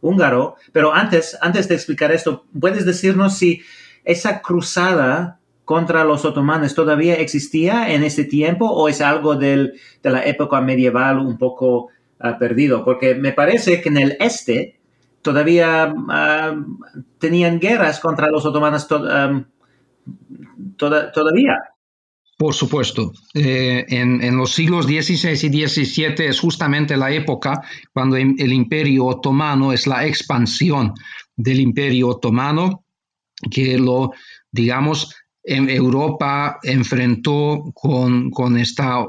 húngaro. 0.00 0.56
Pero 0.72 0.92
antes, 0.92 1.38
antes 1.40 1.68
de 1.68 1.74
explicar 1.74 2.10
esto, 2.10 2.46
¿puedes 2.58 2.84
decirnos 2.84 3.38
si 3.38 3.62
esa 4.04 4.40
cruzada 4.40 5.38
contra 5.64 6.04
los 6.04 6.24
otomanos 6.24 6.74
todavía 6.74 7.14
existía 7.16 7.92
en 7.92 8.02
ese 8.02 8.24
tiempo 8.24 8.66
o 8.70 8.88
es 8.88 9.00
algo 9.00 9.36
de 9.36 9.72
la 10.02 10.24
época 10.24 10.60
medieval 10.60 11.18
un 11.18 11.38
poco 11.38 11.88
uh, 12.20 12.38
perdido? 12.38 12.84
Porque 12.84 13.14
me 13.14 13.32
parece 13.32 13.80
que 13.80 13.90
en 13.90 13.98
el 13.98 14.16
este 14.18 14.80
todavía 15.22 15.92
uh, 15.92 16.78
tenían 17.18 17.58
guerras 17.58 18.00
contra 18.00 18.30
los 18.30 18.46
otomanos 18.46 18.88
um, 18.90 19.44
todavía. 20.76 21.75
Por 22.36 22.52
supuesto, 22.52 23.12
eh, 23.32 23.86
en, 23.88 24.36
los 24.36 24.52
siglos 24.52 24.84
XVI 24.84 25.30
y 25.30 25.66
XVII 25.66 26.26
es 26.26 26.38
justamente 26.38 26.96
la 26.96 27.10
época 27.10 27.62
cuando 27.94 28.16
el 28.16 28.52
imperio 28.52 29.06
otomano 29.06 29.72
es 29.72 29.86
la 29.86 30.06
expansión 30.06 30.92
del 31.34 31.60
imperio 31.60 32.08
otomano 32.08 32.84
que 33.50 33.78
lo, 33.78 34.12
digamos, 34.50 35.14
en 35.42 35.70
Europa 35.70 36.58
enfrentó 36.62 37.70
con, 37.72 38.30
con 38.30 38.58
esta 38.58 39.06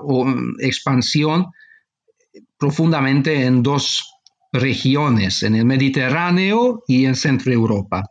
expansión 0.59 1.47
profundamente 2.57 3.45
en 3.45 3.63
dos 3.63 4.05
regiones, 4.53 5.43
en 5.43 5.55
el 5.55 5.65
Mediterráneo 5.65 6.83
y 6.87 7.05
en 7.05 7.15
Centro 7.15 7.51
Europa. 7.51 8.03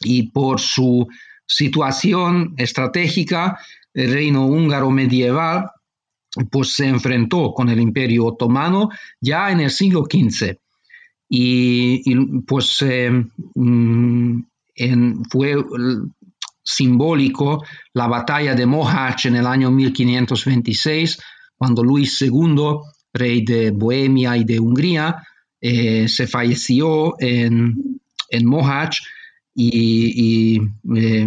Y 0.00 0.30
por 0.30 0.60
su 0.60 1.06
situación 1.46 2.54
estratégica, 2.56 3.58
el 3.94 4.12
reino 4.12 4.46
húngaro 4.46 4.90
medieval 4.90 5.70
pues 6.50 6.74
se 6.74 6.86
enfrentó 6.86 7.52
con 7.52 7.68
el 7.68 7.80
imperio 7.80 8.26
otomano 8.26 8.90
ya 9.20 9.50
en 9.50 9.60
el 9.60 9.70
siglo 9.70 10.04
XV. 10.04 10.56
Y, 11.28 12.14
pues 12.40 12.82
eh, 12.82 13.10
mm, 13.54 14.42
fue 15.30 15.56
simbólico 16.62 17.64
la 17.94 18.06
batalla 18.06 18.54
de 18.54 18.66
Mohács 18.66 19.26
en 19.26 19.36
el 19.36 19.46
año 19.46 19.70
1526, 19.70 21.20
cuando 21.56 21.82
Luis 21.84 22.20
II, 22.22 22.78
rey 23.12 23.44
de 23.44 23.70
Bohemia 23.70 24.36
y 24.36 24.44
de 24.44 24.58
Hungría, 24.58 25.22
eh, 25.60 26.08
se 26.08 26.26
falleció 26.26 27.14
en, 27.20 28.00
en 28.28 28.46
Mohács 28.46 29.02
y, 29.54 30.60
eh, 30.96 31.26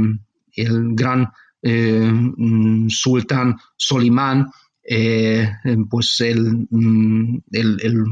el 0.56 0.96
gran 0.96 1.30
eh, 1.66 2.12
mm, 2.12 2.90
sultán 2.90 3.56
Solimán, 3.78 4.52
eh, 4.84 5.50
pues 5.90 6.18
mm, 6.20 7.38
el, 7.52 8.04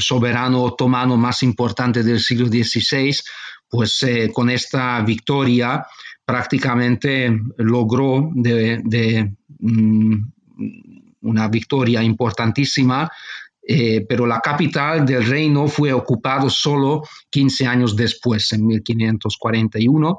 soberano 0.00 0.64
otomano 0.64 1.16
más 1.16 1.44
importante 1.44 2.02
del 2.02 2.18
siglo 2.18 2.48
XVI, 2.48 3.14
pues 3.68 4.02
eh, 4.02 4.32
con 4.32 4.50
esta 4.50 5.00
victoria 5.02 5.86
prácticamente 6.24 7.30
logró 7.58 8.32
mm, 8.32 10.16
una 11.20 11.48
victoria 11.48 12.02
importantísima 12.02 13.08
pero 14.08 14.26
la 14.26 14.40
capital 14.40 15.06
del 15.06 15.24
reino 15.24 15.68
fue 15.68 15.92
ocupado 15.92 16.50
solo 16.50 17.04
15 17.30 17.66
años 17.68 17.94
después, 17.94 18.52
en 18.52 18.66
1541, 18.66 20.16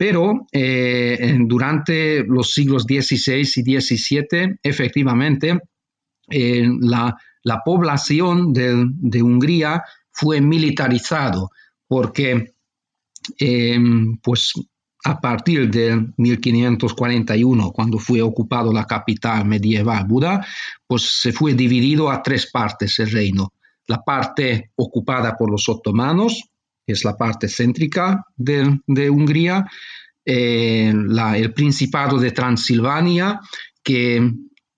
pero 0.00 0.46
eh, 0.50 1.36
durante 1.40 2.24
los 2.24 2.54
siglos 2.54 2.84
XVI 2.84 3.40
y 3.40 3.80
XVII, 3.80 4.56
efectivamente, 4.62 5.60
eh, 6.30 6.66
la, 6.80 7.14
población 7.62 8.50
de, 8.54 9.22
Hungría 9.22 9.82
fue 10.10 10.40
militarizado 10.40 11.50
porque 11.86 12.54
eh, 13.38 13.78
pues, 14.22 14.54
a 15.04 15.20
partir 15.20 15.70
de 15.70 16.02
1541, 16.16 17.70
cuando 17.70 17.98
fue 17.98 18.22
ocupado 18.22 18.72
la 18.72 18.86
capital 18.86 19.44
medieval 19.44 20.06
Buda, 20.06 20.46
pues 20.86 21.20
se 21.20 21.30
fue 21.30 21.52
dividido 21.52 22.10
a 22.10 22.22
tres 22.22 22.50
partes 22.50 22.98
el 23.00 23.10
reino. 23.10 23.52
La 23.86 23.98
parte 24.02 24.70
ocupada 24.76 25.36
por 25.36 25.50
los 25.50 25.68
otomanos, 25.68 26.42
es 26.90 27.04
la 27.04 27.16
parte 27.16 27.48
céntrica 27.48 28.24
de, 28.36 29.10
Hungría, 29.10 29.66
eh, 30.24 30.92
el 31.36 31.52
Principado 31.52 32.18
de 32.18 32.30
Transilvania, 32.30 33.40
que 33.82 34.32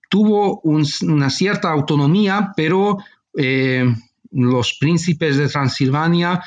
tuvo 0.09 0.61
una 0.61 1.29
cierta 1.29 1.71
autonomía, 1.71 2.51
pero 2.55 2.97
eh, 3.37 3.85
los 4.31 4.77
príncipes 4.79 5.37
de 5.37 5.47
Transilvania 5.47 6.43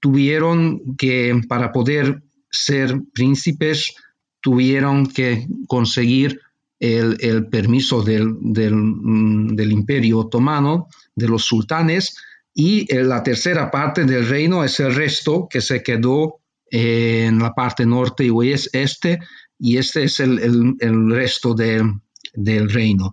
tuvieron 0.00 0.96
que, 0.96 1.40
para 1.48 1.72
poder 1.72 2.22
ser 2.50 3.00
príncipes, 3.12 3.94
tuvieron 4.40 5.06
que 5.06 5.46
conseguir 5.66 6.40
el, 6.80 7.46
permiso 7.48 8.02
del, 8.02 8.36
del, 8.40 9.72
imperio 9.72 10.20
otomano, 10.20 10.88
de 11.14 11.28
los 11.28 11.44
sultanes, 11.44 12.16
y 12.54 12.92
eh, 12.92 13.02
la 13.02 13.22
tercera 13.22 13.70
parte 13.70 14.04
del 14.04 14.28
reino 14.28 14.64
es 14.64 14.80
el 14.80 14.94
resto 14.94 15.48
que 15.48 15.60
se 15.60 15.82
quedó 15.82 16.40
eh, 16.70 17.26
en 17.26 17.38
la 17.38 17.52
parte 17.54 17.86
norte 17.86 18.24
y 18.24 18.30
oeste, 18.30 19.20
y 19.58 19.76
este 19.76 20.04
es 20.04 20.20
el, 20.20 21.10
resto 21.10 21.54
del 21.54 22.70
reino. 22.70 23.12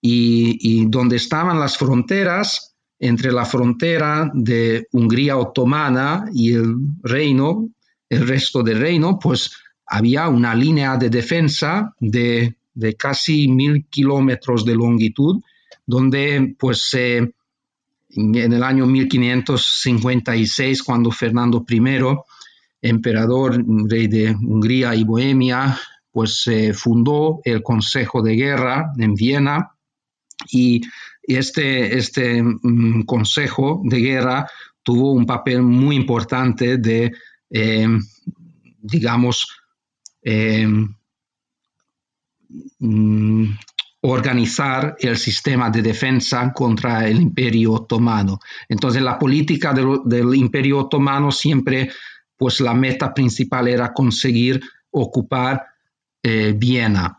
Y, 0.00 0.86
donde 0.86 1.16
estaban 1.16 1.58
las 1.58 1.78
fronteras, 1.78 2.74
entre 2.98 3.32
la 3.32 3.44
frontera 3.44 4.30
de 4.32 4.86
Hungría 4.92 5.36
otomana 5.36 6.26
y 6.32 6.54
el 6.54 6.74
reino, 7.02 7.68
el 8.08 8.26
resto 8.26 8.62
del 8.62 8.80
reino, 8.80 9.18
pues 9.18 9.52
había 9.86 10.28
una 10.28 10.54
línea 10.54 10.96
de 10.96 11.10
defensa 11.10 11.94
de, 12.00 12.56
casi 12.98 13.48
mil 13.48 13.86
kilómetros 13.86 14.64
de 14.64 14.74
longitud, 14.74 15.42
donde 15.86 16.54
pues 16.58 16.88
se 16.88 17.34
en 18.16 18.52
el 18.52 18.62
año 18.62 18.86
1556, 18.86 20.82
cuando 20.82 21.10
Fernando 21.10 21.64
I, 21.68 21.80
emperador, 22.82 23.62
rey 23.88 24.06
de 24.08 24.30
Hungría 24.34 24.94
y 24.94 25.04
Bohemia, 25.04 25.78
pues 26.10 26.48
fundó 26.74 27.40
el 27.44 27.62
Consejo 27.62 28.22
de 28.22 28.34
Guerra 28.34 28.90
en 28.98 29.14
Viena 29.14 29.72
Y 30.50 30.80
este, 31.22 31.98
este 31.98 32.42
mm, 32.42 33.02
Consejo 33.02 33.82
de 33.84 33.98
Guerra 33.98 34.48
tuvo 34.82 35.12
un 35.12 35.26
papel 35.26 35.62
muy 35.62 35.96
importante 35.96 36.78
de, 36.78 37.12
em, 37.50 38.00
digamos, 38.80 39.46
em, 40.22 40.94
mm, 42.78 43.25
organizar 44.02 44.96
el 45.00 45.16
sistema 45.16 45.70
de 45.70 45.82
defensa 45.82 46.52
contra 46.52 47.08
el 47.08 47.20
imperio 47.20 47.72
otomano. 47.72 48.40
Entonces 48.68 49.02
la 49.02 49.18
política 49.18 49.72
del, 49.72 50.34
imperio 50.34 50.80
otomano 50.80 51.32
siempre, 51.32 51.90
pues 52.36 52.60
la 52.60 52.74
meta 52.74 53.12
principal 53.12 53.68
era 53.68 53.92
conseguir 53.92 54.62
ocupar 54.90 55.64
eh, 56.22 56.54
Viena. 56.56 57.18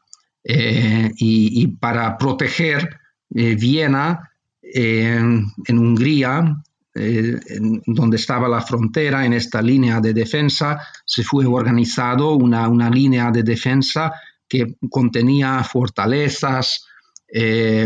Eh, 0.50 1.12
y, 1.18 1.68
para 1.68 2.18
proteger 2.18 2.98
eh, 3.36 3.56
Viena 3.56 4.32
en 4.62 5.52
Hungría, 5.70 6.56
donde 7.86 8.18
estaba 8.18 8.48
la 8.48 8.62
frontera, 8.62 9.26
en 9.26 9.34
esta 9.34 9.62
línea 9.62 10.02
de 10.02 10.14
defensa, 10.14 10.82
se 11.06 11.24
fue 11.24 11.46
organizado 11.46 12.34
una, 12.34 12.68
una 12.68 12.90
línea 12.90 13.30
de 13.30 13.44
defensa 13.44 14.12
que 14.48 14.76
contenía 14.90 15.64
fortalezas 15.64 16.86
eh, 17.28 17.86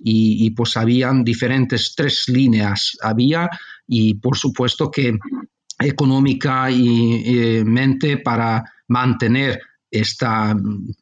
y, 0.00 0.50
pues 0.50 0.76
habían 0.76 1.24
diferentes 1.24 1.94
tres 1.96 2.28
líneas. 2.28 2.96
Había 3.02 3.48
y 3.86 4.14
por 4.14 4.36
supuesto 4.36 4.90
que 4.90 5.16
económica 5.78 6.70
y, 6.70 7.64
mente 7.64 8.18
para 8.18 8.64
mantener 8.88 9.60
esta 9.90 10.54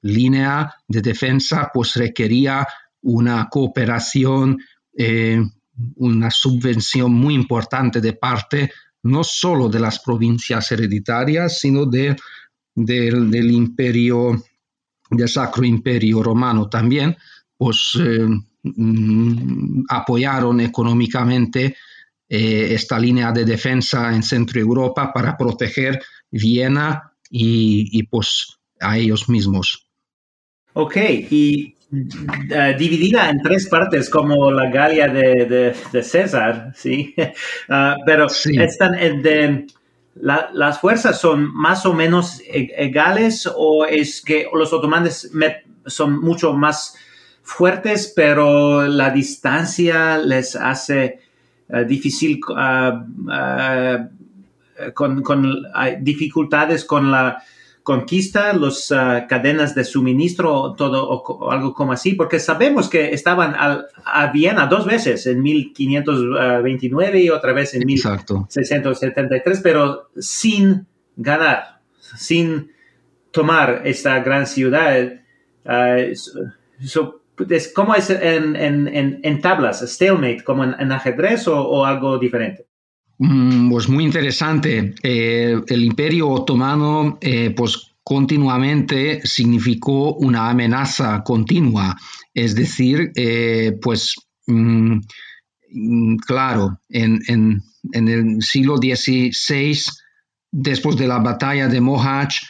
línea 0.02 0.72
de 0.86 1.00
defensa 1.00 1.70
pues 1.72 1.94
requería 1.94 2.66
una 3.00 3.48
cooperación, 3.48 4.58
eh, 4.96 5.40
una 5.96 6.30
subvención 6.30 7.12
muy 7.12 7.34
importante 7.34 8.00
de 8.00 8.12
parte 8.12 8.70
no 9.02 9.24
solo 9.24 9.68
de 9.68 9.80
las 9.80 9.98
provincias 9.98 10.70
hereditarias, 10.70 11.58
sino 11.58 11.86
de, 11.86 12.14
del 12.74 13.50
imperio 13.50 14.42
del 15.16 15.28
Sacro 15.28 15.64
Imperio 15.64 16.22
Romano 16.22 16.68
también, 16.68 17.16
pues 17.56 17.98
eh, 18.00 18.26
mm, 18.62 19.84
apoyaron 19.88 20.60
económicamente 20.60 21.76
eh, 22.28 22.74
esta 22.74 22.98
línea 22.98 23.30
de 23.30 23.44
defensa 23.44 24.14
en 24.14 24.22
Centro 24.22 24.60
Europa 24.60 25.12
para 25.12 25.36
proteger 25.36 26.00
Viena 26.30 27.12
y, 27.28 28.02
pues 28.04 28.58
a 28.80 28.96
ellos 28.98 29.28
mismos. 29.28 29.86
Ok, 30.74 30.96
y 31.30 31.74
eh, 32.50 32.74
dividida 32.78 33.28
en 33.28 33.42
tres 33.42 33.68
partes 33.68 34.08
como 34.08 34.50
la 34.50 34.70
Galia 34.70 35.08
de, 35.08 35.74
César, 36.02 36.72
¿sí? 36.74 37.14
Ah, 37.68 37.96
pero 38.06 38.26
están 38.26 38.92
de 39.22 39.66
las 40.14 40.80
fuerzas 40.80 41.20
son 41.20 41.52
más 41.54 41.86
o 41.86 41.94
menos 41.94 42.40
e-, 42.40 42.72
egales 42.76 43.48
o 43.54 43.86
es 43.86 44.22
que 44.22 44.48
los 44.52 44.72
otomanes 44.72 45.30
son 45.86 46.20
mucho 46.20 46.52
más 46.52 46.96
fuertes, 47.42 48.12
pero 48.14 48.86
la 48.86 49.10
distancia 49.10 50.18
les 50.18 50.54
hace 50.54 51.20
eh, 51.68 51.84
difícil 51.84 52.40
ah, 52.56 53.04
ah, 53.30 54.08
con, 54.94 55.22
con 55.22 55.64
dificultades 56.00 56.84
con 56.84 57.10
la 57.10 57.42
conquista, 57.82 58.52
las 58.52 58.92
ah, 58.92 59.26
cadenas 59.28 59.74
de 59.74 59.84
suministro, 59.84 60.74
todo 60.74 61.08
o, 61.08 61.50
algo 61.50 61.74
como 61.74 61.92
así, 61.92 62.14
porque 62.14 62.38
sabemos 62.38 62.88
que 62.88 63.12
estaban 63.12 63.54
a 63.56 64.32
Viena 64.32 64.66
dos 64.66 64.86
veces, 64.86 65.26
en 65.26 65.42
1529 65.42 67.20
y 67.20 67.30
otra 67.30 67.52
vez 67.52 67.74
en 67.74 67.84
1673, 67.86 69.60
pero 69.62 70.10
sin 70.16 70.86
ganar, 71.16 71.80
sin 72.16 72.70
tomar 73.30 73.82
esta 73.84 74.20
gran 74.20 74.46
ciudad. 74.46 75.20
Uh, 75.64 76.12
¿Cómo 77.74 77.94
es 77.94 78.10
en, 78.10 78.56
en, 78.56 79.20
en, 79.22 79.40
tablas, 79.40 79.80
stalemate, 79.80 80.44
como 80.44 80.64
en, 80.64 80.92
ajedrez 80.92 81.48
o, 81.48 81.84
algo 81.84 82.18
diferente? 82.18 82.66
Mm, 83.24 83.70
pues 83.70 83.88
muy 83.88 84.02
interesante. 84.04 84.96
Eh, 85.00 85.56
el 85.68 85.84
imperio 85.84 86.28
otomano, 86.28 87.18
eh, 87.20 87.50
pues 87.56 87.94
continuamente 88.02 89.24
significó 89.24 90.14
una 90.14 90.50
amenaza 90.50 91.22
continua. 91.22 91.96
Es 92.34 92.56
decir, 92.56 93.12
eh, 93.14 93.78
pues 93.80 94.16
mm, 94.48 94.98
mm, 95.70 96.16
claro, 96.16 96.80
en, 96.88 97.62
el 97.92 98.42
siglo 98.42 98.78
XVI, 98.78 99.78
después 100.50 100.96
de 100.96 101.06
la 101.06 101.18
batalla 101.18 101.68
de 101.68 101.80
Mohács, 101.80 102.40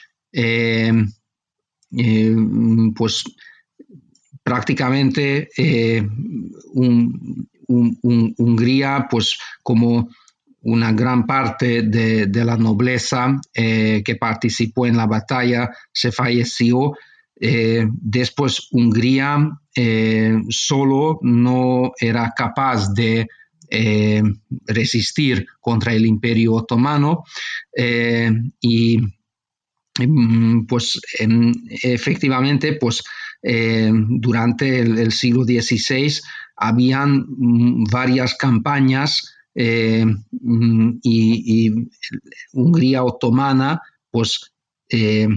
pues 2.96 3.24
prácticamente 4.42 5.50
Hungría, 8.38 9.06
pues 9.11 9.38
como 9.62 10.08
una 10.62 10.92
gran 10.92 11.27
parte 11.27 11.83
de, 11.83 12.44
la 12.44 12.57
nobleza 12.57 13.40
eh, 13.55 14.03
que 14.05 14.16
participó 14.16 14.87
en 14.87 14.96
la 14.96 15.07
batalla 15.07 15.70
se 15.92 16.12
falleció. 16.12 16.92
Eh, 17.40 17.87
después 17.90 18.68
Hungría 18.70 19.51
eh, 19.75 20.37
solo 20.48 21.18
no 21.22 21.92
era 21.98 22.33
capaz 22.37 22.92
de 22.94 23.27
resistir 24.66 25.46
contra 25.59 25.94
el 25.94 26.05
imperio 26.05 26.53
otomano 26.53 27.25
y 28.61 28.98
mm, 29.98 30.66
pues 30.66 31.01
efectivamente 31.83 32.75
pues 32.75 33.03
durante 33.40 34.81
el, 34.81 35.11
siglo 35.11 35.44
XVI 35.44 36.20
habían 36.55 37.25
mm, 37.27 37.85
varias 37.90 38.35
campañas 38.35 39.31
eh, 39.54 40.04
mm, 40.04 40.98
y, 41.02 41.70
Hungría 42.52 43.04
otomana, 43.04 43.80
pues 44.10 44.52
eh, 44.88 45.28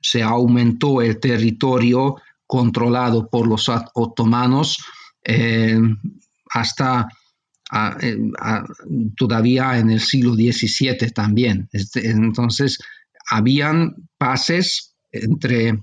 se 0.00 0.22
aumentó 0.22 1.02
el 1.02 1.18
territorio 1.20 2.16
controlado 2.46 3.28
por 3.28 3.46
los 3.46 3.70
otomanos 3.94 4.78
eh, 5.24 5.78
hasta 6.52 7.08
todavía 9.16 9.78
en 9.78 9.90
el 9.90 10.00
siglo 10.00 10.34
XVII 10.34 11.10
también. 11.14 11.68
Este, 11.72 12.10
entonces, 12.10 12.78
habían 13.30 13.94
pases 14.18 14.96
entre 15.12 15.78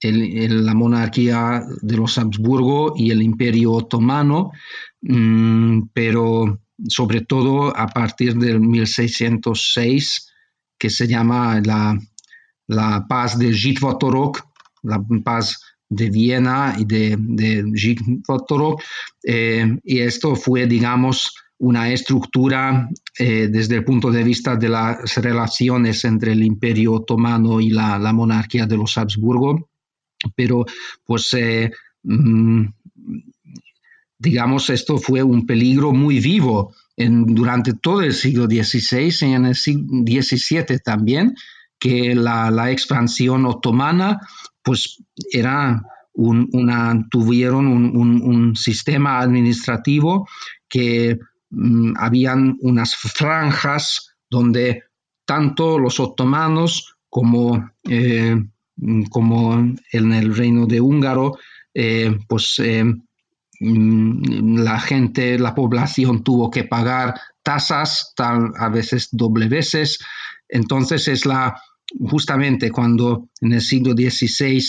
la 0.00 0.74
monarquía 0.74 1.62
de 1.82 1.96
los 1.96 2.16
Habsburgo 2.18 2.94
y 2.96 3.10
el 3.10 3.22
imperio 3.22 3.72
otomano, 3.72 4.52
mm, 5.02 5.82
pero 5.92 6.63
sobre 6.88 7.22
todo 7.22 7.76
a 7.76 7.86
partir 7.86 8.34
del 8.36 8.60
1606, 8.60 10.32
que 10.78 10.90
se 10.90 11.06
llama 11.06 11.60
la, 11.64 11.98
la 12.66 13.06
paz 13.08 13.38
de 13.38 13.52
Žitvotorok, 13.52 14.44
la 14.82 15.02
paz 15.24 15.60
de 15.88 16.10
Viena 16.10 16.74
y 16.78 16.84
de, 16.84 17.16
de 17.18 17.64
eh, 19.24 19.78
y 19.84 19.98
esto 19.98 20.34
fue, 20.34 20.66
digamos, 20.66 21.34
una 21.58 21.90
estructura 21.90 22.88
eh, 23.18 23.48
desde 23.50 23.76
el 23.76 23.84
punto 23.84 24.10
de 24.10 24.24
vista 24.24 24.56
de 24.56 24.68
las 24.68 25.16
relaciones 25.16 26.04
entre 26.04 26.32
el 26.32 26.42
imperio 26.42 26.94
otomano 26.94 27.60
y 27.60 27.70
la, 27.70 27.98
monarquía 28.12 28.66
de 28.66 28.76
los 28.76 28.98
Habsburgo, 28.98 29.70
pero 30.34 30.64
pues 31.04 31.32
eh, 31.34 31.70
mm, 32.02 32.64
digamos, 34.18 34.70
esto 34.70 34.98
fue 34.98 35.22
un 35.22 35.46
peligro 35.46 35.92
muy 35.92 36.20
vivo 36.20 36.74
durante 36.96 37.74
todo 37.74 38.02
el 38.02 38.14
siglo 38.14 38.46
XVI 38.46 39.12
y 39.28 39.32
en 39.32 39.46
el 39.46 39.56
siglo 39.56 40.04
XVII 40.04 40.78
también, 40.78 41.34
que 41.78 42.14
la, 42.14 42.70
expansión 42.70 43.44
otomana, 43.46 44.20
pues 44.62 45.02
era 45.32 45.82
una, 46.12 47.06
tuvieron 47.10 47.66
un, 47.66 48.54
sistema 48.56 49.18
administrativo 49.18 50.28
que 50.68 51.18
mm, 51.50 51.94
habían 51.98 52.56
unas 52.60 52.94
franjas 52.94 54.14
donde 54.30 54.84
tanto 55.26 55.78
los 55.78 55.98
otomanos 55.98 56.96
como, 57.10 57.70
eh, 57.88 58.36
como 59.10 59.54
en 59.92 60.12
el 60.12 60.34
reino 60.34 60.66
de 60.66 60.80
Húngaro, 60.80 61.36
eh, 61.74 62.16
pues 62.28 62.60
eh, 62.60 62.84
Mm, 62.84 62.92
la 63.64 64.78
gente, 64.80 65.38
la 65.38 65.54
población 65.54 66.22
tuvo 66.22 66.50
que 66.50 66.64
pagar 66.64 67.14
tasas, 67.42 68.12
tal, 68.16 68.52
a 68.58 68.68
veces 68.68 69.08
doble 69.12 69.48
veces. 69.48 69.98
Entonces 70.48 71.08
es 71.08 71.26
la, 71.26 71.60
justamente 72.00 72.70
cuando 72.70 73.28
en 73.40 73.52
el 73.52 73.60
siglo 73.60 73.92
XVI 73.92 74.60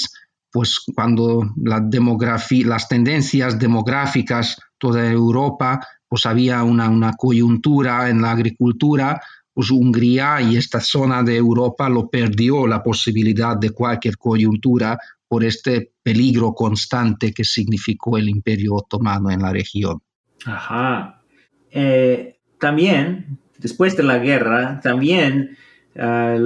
pues 0.56 0.80
cuando 0.96 1.54
las 1.58 2.88
tendencias 2.88 3.60
demográficas 3.60 4.58
toda 4.78 5.06
Europa, 5.12 5.86
pues 6.08 6.26
había 6.26 6.64
una, 6.64 6.90
una 6.90 7.12
coyuntura 7.12 8.10
en 8.10 8.22
la 8.22 8.32
agricultura, 8.32 9.22
pues 9.54 9.70
Hungría 9.70 10.40
y 10.40 10.56
esta 10.56 10.80
zona 10.80 11.24
de 11.24 11.36
Europa 11.36 11.90
lo 11.90 12.10
perdió 12.10 12.68
la 12.68 12.82
posibilidad 12.82 13.58
de 13.58 13.72
cualquier 13.72 14.18
coyuntura 14.18 14.98
por 15.36 15.44
este 15.44 15.92
peligro 16.02 16.54
constante 16.54 17.34
que 17.34 17.44
significó 17.44 18.18
el 18.18 18.30
imperio 18.30 18.76
otomano 18.76 19.30
en 19.30 19.42
la 19.42 19.52
región. 19.52 20.02
Ajá. 20.46 21.24
Eh, 21.72 22.40
también, 22.58 23.38
después 23.58 23.98
de 23.98 24.04
la 24.04 24.20
guerra, 24.20 24.80
también 24.82 25.58
eh, 25.94 26.40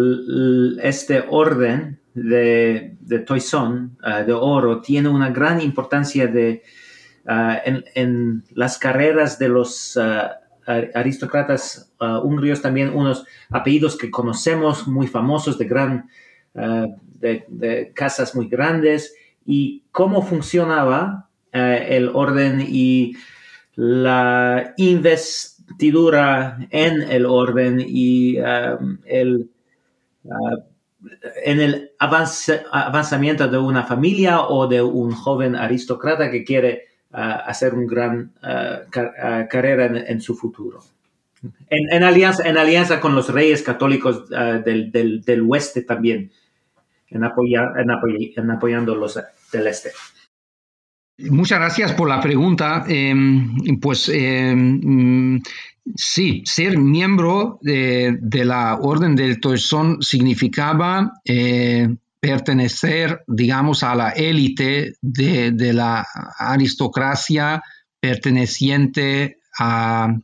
este 0.82 1.24
orden 1.30 2.00
de, 2.16 2.98
de 3.00 3.20
Toisón, 3.20 3.96
eh, 4.04 4.24
de 4.24 4.34
oro, 4.34 4.82
tiene 4.82 5.10
una 5.10 5.30
gran 5.30 5.62
importancia 5.62 6.26
de, 6.26 6.64
en, 7.28 8.44
las 8.56 8.80
carreras 8.80 9.38
de 9.38 9.50
los 9.50 10.00
aristócratas 10.96 11.94
húngaros, 12.24 12.64
también 12.64 12.90
unos 12.90 13.24
apellidos 13.52 13.96
que 13.96 14.10
conocemos 14.10 14.88
muy 14.88 15.06
famosos 15.06 15.60
de 15.60 15.66
gran 15.66 16.10
de, 16.54 17.92
casas 17.94 18.36
muy 18.36 18.48
grandes 18.48 19.16
y 19.46 19.84
cómo 19.92 20.22
funcionaba 20.22 21.30
eh, 21.52 21.88
el 21.92 22.10
orden 22.10 22.66
y 22.68 23.14
la 23.76 24.74
investidura 24.78 26.58
en 26.70 27.02
el 27.02 27.26
orden 27.26 27.84
y 27.86 28.40
um, 28.40 28.98
el, 29.06 29.50
en 31.46 31.60
el 31.62 31.92
avanzamiento 32.00 33.48
de 33.48 33.58
una 33.58 33.84
familia 33.84 34.42
o 34.42 34.68
de 34.68 34.82
un 34.82 35.12
joven 35.12 35.56
aristócrata 35.56 36.30
que 36.30 36.44
quiere 36.44 36.90
hacer 37.12 37.74
una 37.74 37.88
gran 37.88 38.34
carrera 38.92 39.86
en, 39.86 40.22
su 40.22 40.36
futuro. 40.36 40.82
En, 41.70 42.04
alianza, 42.04 42.48
en 42.48 42.58
alianza 42.58 43.00
con 43.00 43.16
los 43.16 43.30
reyes 43.30 43.62
católicos 43.62 44.30
del, 44.30 44.92
del, 44.92 45.22
del 45.22 45.42
oeste 45.50 45.84
también 45.84 46.32
en, 47.10 47.24
en, 47.24 48.52
apoyando 48.52 48.96
los 48.96 49.20
del 49.52 49.68
este. 49.68 49.92
Muchas 51.30 51.60
gracias 51.60 51.94
por 51.94 52.08
la 52.08 52.22
pregunta. 52.22 52.86
Em, 52.88 53.80
pues 53.82 54.10
em, 54.10 55.42
sí, 55.96 56.42
ser 56.46 56.78
miembro 56.78 57.60
de, 57.62 58.18
la 58.46 58.76
Orden 58.76 59.16
del 59.16 59.40
Toisón 59.40 60.02
significaba 60.02 61.12
eh, 61.26 61.90
pertenecer, 62.20 63.24
digamos, 63.28 63.84
a 63.84 63.96
la 63.96 64.10
élite 64.12 64.94
de, 65.02 65.74
la 65.74 66.06
aristocracia 66.38 67.62
perteneciente 68.00 69.40
a, 69.60 70.16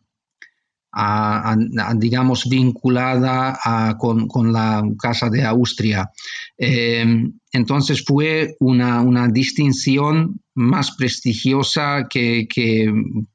digamos, 1.95 2.47
vinculada 2.47 3.97
con, 3.99 4.53
la 4.53 4.83
Casa 4.99 5.29
de 5.29 5.43
Austria. 5.43 6.09
Em, 6.57 7.33
entonces 7.51 8.03
fue 8.05 8.55
una, 8.59 9.27
distinción 9.27 10.39
más 10.53 10.95
prestigiosa 10.95 12.07
que, 12.09 12.47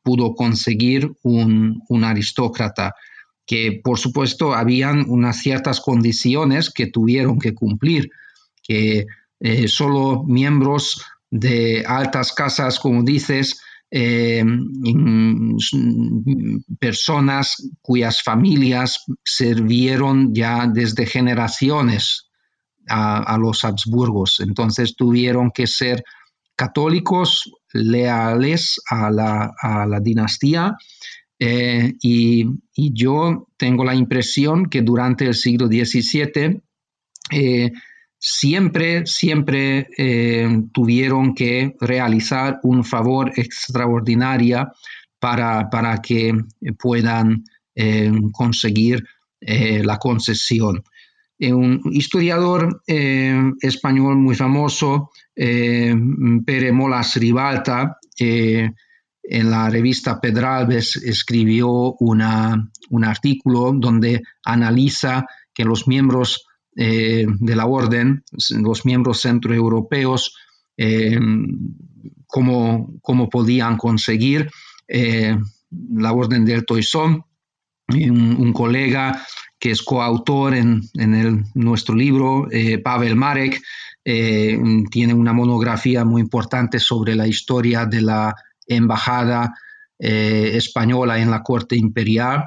pudo 0.02 0.34
conseguir 0.34 1.10
un, 1.22 2.04
aristócrata, 2.04 2.94
que 3.46 3.80
por 3.82 3.98
supuesto 3.98 4.54
habían 4.54 5.04
unas 5.08 5.38
ciertas 5.42 5.80
condiciones 5.80 6.70
que 6.70 6.86
tuvieron 6.86 7.38
que 7.38 7.54
cumplir, 7.54 8.10
que 8.62 9.06
eh, 9.40 9.68
solo 9.68 10.22
miembros 10.24 11.02
de 11.30 11.84
altas 11.86 12.32
casas, 12.32 12.78
como 12.78 13.02
dices, 13.02 13.60
eh, 13.90 14.44
personas 16.78 17.56
cuyas 17.82 18.22
familias 18.22 19.04
sirvieron 19.24 20.32
ya 20.34 20.66
desde 20.72 21.06
generaciones 21.06 22.30
a, 22.88 23.36
los 23.38 23.64
Habsburgos. 23.64 24.40
Entonces 24.40 24.94
tuvieron 24.96 25.50
que 25.50 25.66
ser 25.66 26.02
católicos 26.56 27.50
leales 27.72 28.80
a 28.88 29.10
la, 29.10 30.00
dinastía. 30.00 30.76
Eh, 31.38 31.94
y, 32.02 32.46
yo 32.74 33.48
tengo 33.56 33.84
la 33.84 33.94
impresión 33.94 34.66
que 34.66 34.82
durante 34.82 35.26
el 35.26 35.34
siglo 35.34 35.66
XVII 35.66 36.62
siempre, 38.20 39.06
siempre 39.06 39.88
eh, 39.98 40.48
tuvieron 40.72 41.34
que 41.34 41.74
realizar 41.80 42.60
un 42.62 42.84
favor 42.84 43.32
extraordinario 43.34 44.70
para, 45.18 45.68
para 45.68 45.98
que 45.98 46.34
puedan 46.78 47.44
conseguir 48.32 49.02
la 49.40 49.96
concesión. 49.96 50.82
Un 51.48 51.80
historiador 51.92 52.82
eh, 52.86 53.52
español 53.62 54.16
muy 54.16 54.34
famoso, 54.34 55.10
eh, 55.34 55.94
Pere 56.44 56.70
Molas 56.70 57.16
Ribalta, 57.16 57.98
eh, 58.18 58.70
en 59.22 59.50
la 59.50 59.70
revista 59.70 60.20
Pedralbes 60.20 60.96
escribió 60.96 61.94
un 61.98 63.04
artículo 63.04 63.72
donde 63.74 64.20
analiza 64.44 65.24
que 65.54 65.64
los 65.64 65.88
miembros 65.88 66.44
de 66.72 67.56
la 67.56 67.66
orden, 67.66 68.24
los 68.50 68.86
miembros 68.86 69.20
centroeuropeos, 69.20 70.36
cómo, 72.26 72.94
cómo, 73.02 73.28
podían 73.28 73.76
conseguir 73.76 74.50
la 75.70 76.12
orden 76.12 76.44
del 76.44 76.64
Toisón. 76.64 77.24
Un, 77.88 78.52
colega 78.52 79.20
que 79.58 79.72
es 79.72 79.82
coautor 79.82 80.54
en, 80.54 80.82
nuestro 81.54 81.94
libro, 81.94 82.46
eh, 82.50 82.78
Pavel 82.78 83.16
Marek, 83.16 83.60
eh, 84.04 84.58
tiene 84.90 85.12
una 85.12 85.32
monografía 85.32 86.04
muy 86.04 86.22
importante 86.22 86.78
sobre 86.78 87.14
la 87.14 87.26
historia 87.26 87.86
de 87.86 88.00
la 88.00 88.34
embajada 88.66 89.54
eh, 89.98 90.52
española 90.54 91.18
en 91.18 91.30
la 91.30 91.42
corte 91.42 91.76
imperial 91.76 92.44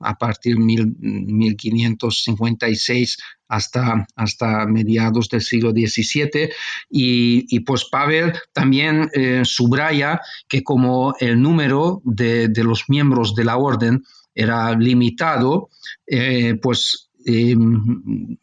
a 0.00 0.18
partir 0.18 0.56
de 0.56 0.62
1556 0.62 3.18
hasta, 3.48 4.06
hasta 4.14 4.66
mediados 4.66 5.28
del 5.28 5.42
siglo 5.42 5.72
XVII. 5.72 6.50
Y, 6.90 7.60
pues 7.60 7.84
Pavel 7.90 8.32
también 8.52 9.08
subraya 9.44 10.20
que 10.48 10.62
como 10.62 11.14
el 11.20 11.40
número 11.40 12.02
de, 12.04 12.48
de 12.48 12.64
los 12.64 12.84
miembros 12.88 13.34
de 13.34 13.44
la 13.44 13.56
orden 13.56 14.02
era 14.36 14.76
limitado, 14.76 15.70
eh, 16.06 16.54
pues 16.62 17.10
em, 17.24 18.36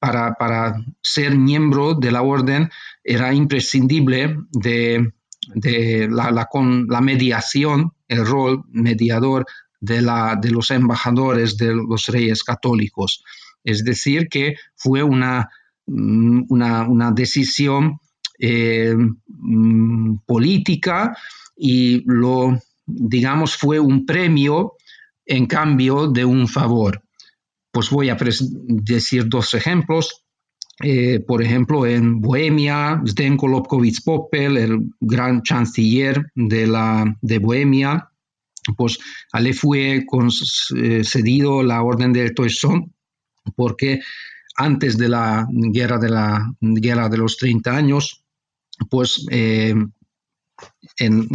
para, 0.00 0.74
ser 1.00 1.36
miembro 1.36 1.94
de 1.94 2.10
la 2.10 2.22
orden 2.22 2.70
era 3.04 3.32
imprescindible 3.32 4.36
de, 4.50 5.12
la, 6.08 6.48
con, 6.50 6.88
la, 6.88 7.00
mediación, 7.00 7.92
el 8.12 8.26
rol 8.26 8.64
mediador 8.70 9.44
de, 9.80 10.00
la, 10.00 10.36
de 10.40 10.50
los 10.50 10.70
embajadores 10.70 11.56
de 11.56 11.74
los 11.74 12.06
reyes 12.06 12.44
católicos. 12.44 13.24
Es 13.64 13.84
decir, 13.84 14.28
que 14.28 14.56
fue 14.76 15.02
una, 15.02 15.48
mm, 15.86 16.42
una, 16.48 17.10
decisión 17.12 17.98
eh, 18.38 18.94
mm, 19.26 20.16
política 20.26 21.16
y 21.56 22.02
lo, 22.06 22.58
digamos, 22.86 23.56
fue 23.56 23.78
un 23.80 24.06
premio 24.06 24.74
en 25.26 25.46
cambio 25.46 26.08
de 26.08 26.24
un 26.24 26.48
favor. 26.48 27.02
Pues 27.70 27.90
voy 27.90 28.10
a 28.10 28.16
decir 28.68 29.28
dos 29.28 29.54
ejemplos. 29.54 30.21
Eh, 30.82 31.20
por 31.20 31.42
ejemplo, 31.42 31.86
en 31.86 32.20
Bohemia, 32.20 33.00
Zdenko 33.06 33.46
Lobkowicz-Poppel, 33.46 34.56
el 34.58 34.90
gran 35.00 35.42
chanciller 35.42 36.30
de, 36.34 36.66
la, 36.66 37.16
de 37.20 37.38
Bohemia, 37.38 38.08
pues 38.76 38.98
le 39.38 39.52
fue 39.54 40.04
concedido 40.06 41.62
la 41.62 41.82
orden 41.82 42.12
del 42.12 42.34
Toisón 42.34 42.92
porque 43.56 44.00
antes 44.56 44.98
de 44.98 45.08
la 45.08 45.46
guerra 45.50 45.98
de, 45.98 46.10
la, 46.10 46.52
guerra 46.60 47.08
de 47.08 47.18
los 47.18 47.36
30 47.36 47.70
años, 47.74 48.24
pues 48.90 49.26
eh, 49.30 49.74
en, 50.98 51.28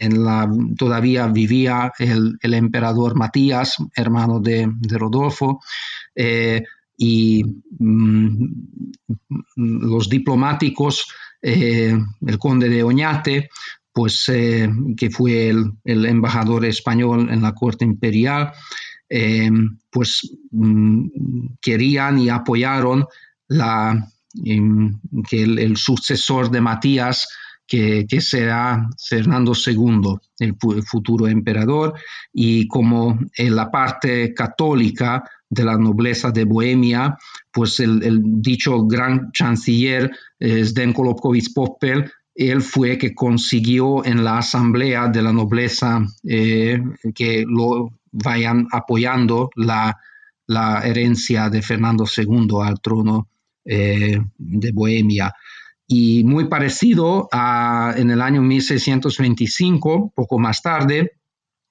en 0.00 0.24
la, 0.24 0.50
todavía 0.76 1.26
vivía 1.28 1.92
el, 1.98 2.38
emperador 2.42 3.16
Matías, 3.16 3.76
hermano 3.94 4.40
de, 4.40 4.68
Rodolfo, 4.88 5.60
eh, 6.14 6.62
y 7.02 7.42
mm, 7.78 8.44
los 9.56 10.10
diplomáticos, 10.10 11.06
eh, 11.40 11.98
el 12.26 12.38
conde 12.38 12.68
de 12.68 12.82
Oñate, 12.82 13.48
pues 13.90 14.28
eh, 14.28 14.70
que 14.98 15.08
fue 15.08 15.48
el, 15.48 16.04
embajador 16.04 16.66
español 16.66 17.30
en 17.30 17.40
la 17.40 17.54
corte 17.54 17.86
imperial, 17.86 18.52
pues 19.90 20.30
mm, 20.50 21.06
querían 21.60 22.18
y 22.18 22.28
apoyaron 22.28 23.06
la, 23.48 24.06
que 24.34 25.42
el, 25.42 25.76
sucesor 25.78 26.50
de 26.50 26.60
Matías, 26.60 27.26
que, 27.66 28.06
será 28.20 28.86
Fernando 29.08 29.54
II, 29.54 30.16
el, 30.38 30.54
futuro 30.84 31.26
emperador, 31.28 31.94
y 32.30 32.68
como 32.68 33.18
en 33.38 33.56
la 33.56 33.70
parte 33.70 34.34
católica 34.34 35.24
de 35.50 35.64
la 35.64 35.76
nobleza 35.76 36.30
de 36.30 36.44
Bohemia, 36.44 37.18
pues 37.52 37.80
el, 37.80 38.20
dicho 38.40 38.86
gran 38.86 39.32
chanciller 39.32 40.10
eh, 40.38 40.64
Zdenko 40.64 41.16
Popel, 41.54 42.10
él 42.34 42.62
fue 42.62 42.96
que 42.96 43.14
consiguió 43.14 44.04
en 44.04 44.24
la 44.24 44.38
asamblea 44.38 45.08
de 45.08 45.22
la 45.22 45.32
nobleza 45.32 46.02
eh, 46.24 46.80
que 47.14 47.44
lo 47.46 47.90
vayan 48.12 48.68
apoyando 48.70 49.50
la, 49.56 49.96
herencia 50.82 51.48
de 51.48 51.62
Fernando 51.62 52.04
II 52.04 52.48
al 52.64 52.80
trono 52.80 53.28
eh, 53.64 54.18
de 54.36 54.72
Bohemia. 54.72 55.32
Y 55.86 56.24
muy 56.24 56.46
parecido 56.48 57.28
a 57.30 57.94
en 57.96 58.10
el 58.10 58.20
año 58.20 58.42
1625, 58.42 60.12
poco 60.14 60.38
más 60.38 60.60
tarde, 60.62 61.19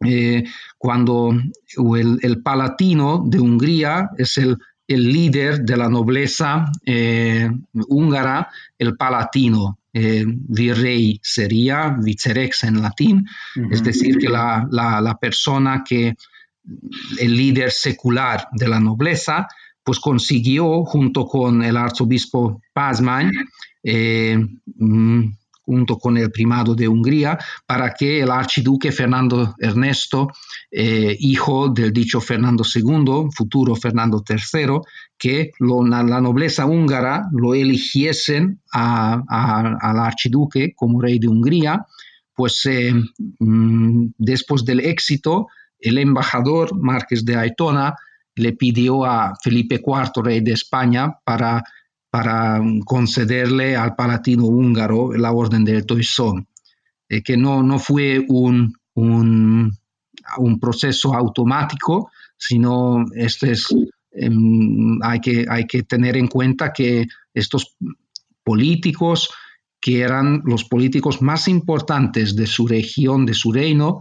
eh, 0.06 0.44
cuando 0.78 1.32
el, 1.32 2.42
Palatino 2.42 3.24
de 3.26 3.40
Hungría 3.40 4.10
es 4.18 4.38
el, 4.38 4.58
líder 4.88 5.62
de 5.62 5.78
la 5.78 5.88
nobleza 5.88 6.66
húngara, 7.74 8.50
el 8.80 8.98
Palatino, 8.98 9.80
eh, 9.92 10.24
virrey 10.26 11.20
sería 11.24 11.90
vicerex 11.90 12.64
en 12.66 12.80
latín, 12.82 13.28
es 13.72 13.84
decir, 13.84 14.20
que 14.20 14.30
la, 14.30 15.18
persona 15.20 15.84
que, 15.84 16.16
el 17.20 17.36
líder 17.36 17.72
secular 17.72 18.48
de 18.52 18.68
la 18.68 18.80
nobleza, 18.80 19.48
pues 19.84 20.00
consiguió 20.00 20.86
junto 20.86 21.26
con 21.26 21.64
el 21.64 21.76
arzobispo 21.76 22.62
Pazman 22.72 23.32
eh, 23.82 24.38
mm, 24.76 25.24
junto 25.70 26.00
con 26.00 26.18
el 26.18 26.32
primado 26.32 26.74
de 26.74 26.88
Hungría, 26.88 27.38
para 27.68 27.94
que 27.94 28.22
el 28.22 28.32
archiduque 28.32 28.92
Fernando 28.92 29.54
Ernesto, 29.60 30.30
eh, 30.72 31.16
hijo 31.20 31.70
del 31.70 31.94
dicho 31.94 32.20
Fernando 32.20 32.64
II, 32.64 33.30
futuro 33.32 33.76
Fernando 33.76 34.24
III, 34.28 34.80
que 35.16 35.52
la 35.60 36.22
nobleza 36.22 36.66
húngara 36.66 37.30
lo 37.32 37.54
eligiesen 37.54 38.62
al 38.72 40.00
archiduque 40.00 40.74
como 40.76 41.02
rey 41.02 41.20
de 41.20 41.28
Hungría, 41.28 41.86
pues 42.34 42.66
eh, 42.66 42.92
mm, 43.38 44.08
después 44.18 44.66
del 44.66 44.80
éxito, 44.80 45.50
el 45.80 46.00
embajador 46.00 46.76
Márquez 46.76 47.24
de 47.24 47.36
Aitona 47.36 47.94
le 48.34 48.54
pidió 48.54 49.06
a 49.06 49.36
Felipe 49.44 49.76
IV, 49.76 50.24
rey 50.24 50.40
de 50.42 50.54
España, 50.54 51.14
para 51.24 51.64
para 52.10 52.62
concederle 52.86 53.76
al 53.76 53.96
palatino 53.96 54.46
húngaro 54.46 55.14
la 55.14 55.32
orden 55.32 55.64
del 55.64 55.86
Toisón, 55.86 56.48
eh, 57.08 57.22
que 57.22 57.38
no, 57.38 57.62
no 57.62 57.78
fue 57.78 58.26
un, 58.28 58.74
un, 58.96 60.60
proceso 60.60 61.14
automático, 61.14 62.12
sino 62.38 63.06
este 63.14 63.52
es, 63.52 63.68
em, 64.12 65.00
hay, 65.04 65.20
que, 65.20 65.46
hay 65.48 65.66
que 65.66 65.84
tener 65.84 66.18
en 66.18 66.28
cuenta 66.28 66.74
que 66.74 67.06
estos 67.34 67.76
políticos, 68.44 69.30
que 69.80 70.02
eran 70.02 70.42
los 70.46 70.66
políticos 70.66 71.22
más 71.22 71.48
importantes 71.48 72.36
de 72.36 72.48
su 72.48 72.68
región, 72.68 73.26
de 73.26 73.34
su 73.34 73.52
reino, 73.52 74.00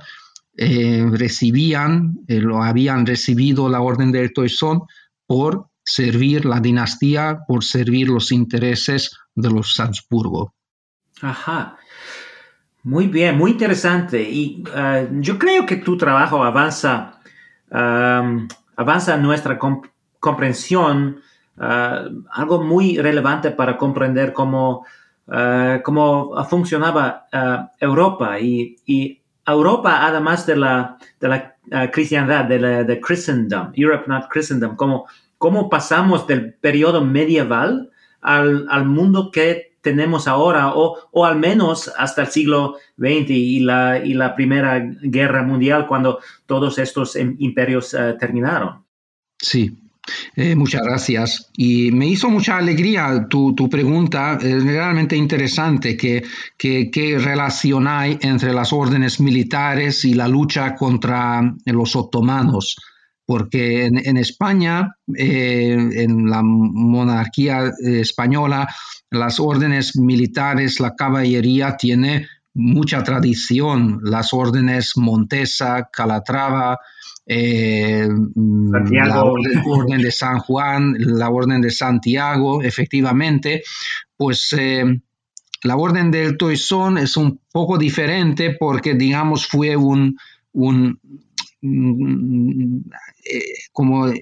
eh, 0.56 1.06
recibían, 1.12 2.18
eh, 2.26 2.40
lo 2.40 2.62
habían 2.62 3.06
recibido 3.06 3.68
la 3.68 3.80
orden 3.80 4.10
del 4.10 4.32
Toisón 4.32 4.82
por 5.26 5.67
servir 5.88 6.44
la 6.44 6.60
dinastía, 6.60 7.38
por 7.46 7.64
servir 7.64 8.08
los 8.10 8.30
intereses 8.30 9.16
de 9.34 9.50
los 9.50 9.80
Habsburgo. 9.80 10.54
Ajá. 11.22 11.78
Muy 12.82 13.06
bien, 13.06 13.38
muy 13.38 13.52
interesante. 13.52 14.22
Y 14.22 14.62
uh, 14.68 15.08
yo 15.20 15.38
creo 15.38 15.64
que 15.64 15.76
tu 15.76 15.96
trabajo 15.96 16.44
avanza, 16.44 17.20
avanza 17.70 19.16
nuestra 19.16 19.58
comprensión, 20.20 21.20
uh, 21.56 22.22
algo 22.32 22.62
muy 22.62 22.98
relevante 22.98 23.50
para 23.50 23.78
comprender 23.78 24.34
cómo, 24.34 24.84
uh, 25.26 25.82
cómo 25.82 26.44
funcionaba 26.44 27.26
Europa. 27.80 28.38
Y, 28.38 28.76
y, 28.84 29.22
Europa, 29.46 30.06
además 30.06 30.44
de 30.44 30.56
la, 30.56 30.98
de 31.18 31.28
la 31.28 31.90
cristiandad, 31.90 32.44
de 32.44 32.58
la 32.58 32.84
de 32.84 33.00
Christendom, 33.00 33.72
Europe 33.74 34.04
not 34.06 34.28
Christendom, 34.28 34.76
como 34.76 35.06
cómo 35.38 35.70
pasamos 35.70 36.26
del 36.26 36.52
periodo 36.54 37.04
medieval 37.04 37.90
al, 38.20 38.84
mundo 38.84 39.30
que 39.30 39.76
tenemos 39.80 40.28
ahora, 40.28 40.74
o, 40.74 41.24
al 41.24 41.38
menos 41.38 41.90
hasta 41.96 42.22
el 42.22 42.28
siglo 42.28 42.76
XX 42.98 43.30
y 43.30 43.60
la, 43.60 44.04
y 44.04 44.14
la 44.14 44.34
Primera 44.34 44.84
Guerra 45.02 45.42
Mundial, 45.44 45.86
cuando 45.86 46.18
todos 46.46 46.78
estos 46.78 47.16
imperios 47.16 47.94
eh, 47.94 48.16
terminaron. 48.18 48.84
Sí, 49.40 49.78
eh, 50.34 50.56
muchas 50.56 50.82
gracias. 50.82 51.50
Y 51.56 51.92
me 51.92 52.08
hizo 52.08 52.28
mucha 52.28 52.58
alegría 52.58 53.26
tu, 53.28 53.54
pregunta, 53.70 54.38
es 54.42 54.64
realmente 54.64 55.16
interesante, 55.16 55.96
que, 55.96 56.24
que, 56.56 57.18
relación 57.18 57.86
hay 57.86 58.18
entre 58.20 58.52
las 58.52 58.72
órdenes 58.72 59.20
militares 59.20 60.04
y 60.04 60.14
la 60.14 60.26
lucha 60.26 60.74
contra 60.74 61.40
los 61.64 61.94
otomanos 61.94 62.76
porque 63.28 63.84
en, 63.84 64.16
España, 64.16 64.96
eh, 65.14 65.76
en 65.96 66.30
la 66.30 66.40
monarquía 66.42 67.66
eh, 67.66 68.00
española, 68.00 68.66
las 69.10 69.38
órdenes 69.38 69.96
militares, 69.98 70.80
la 70.80 70.96
caballería 70.96 71.76
tiene 71.76 72.26
mucha 72.54 73.04
tradición, 73.04 74.00
las 74.02 74.32
órdenes 74.32 74.96
Montesa, 74.96 75.90
Calatrava, 75.92 76.78
eh, 77.26 78.08
la 78.34 79.22
orden, 79.22 80.00
de 80.00 80.10
San 80.10 80.38
Juan, 80.38 80.94
la 80.98 81.28
orden 81.28 81.60
de 81.60 81.70
Santiago, 81.70 82.62
efectivamente, 82.62 83.62
pues 84.16 84.56
la 85.64 85.76
orden 85.76 86.10
del 86.10 86.38
Toisón 86.38 86.96
es 86.96 87.18
un 87.18 87.42
poco 87.52 87.76
diferente 87.76 88.56
porque, 88.58 88.94
digamos, 88.94 89.46
fue 89.46 89.76
un, 89.76 90.16
un 90.52 90.98
como 93.72 94.12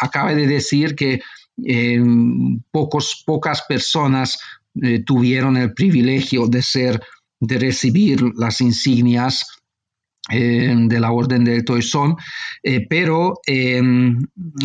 acaba 0.00 0.34
de 0.34 0.46
decir, 0.46 0.94
que 0.94 1.20
eh, 1.64 2.00
pocos, 2.70 3.22
pocas 3.26 3.62
personas 3.62 4.38
eh, 4.82 5.02
tuvieron 5.04 5.56
el 5.56 5.72
privilegio 5.74 6.46
de 6.46 6.62
ser, 6.62 7.00
de 7.40 7.58
recibir 7.58 8.22
las 8.36 8.60
insignias 8.60 9.46
de 10.30 11.00
la 11.00 11.10
Orden 11.10 11.42
del 11.42 11.64
Toisón, 11.64 12.14
pero, 12.90 13.32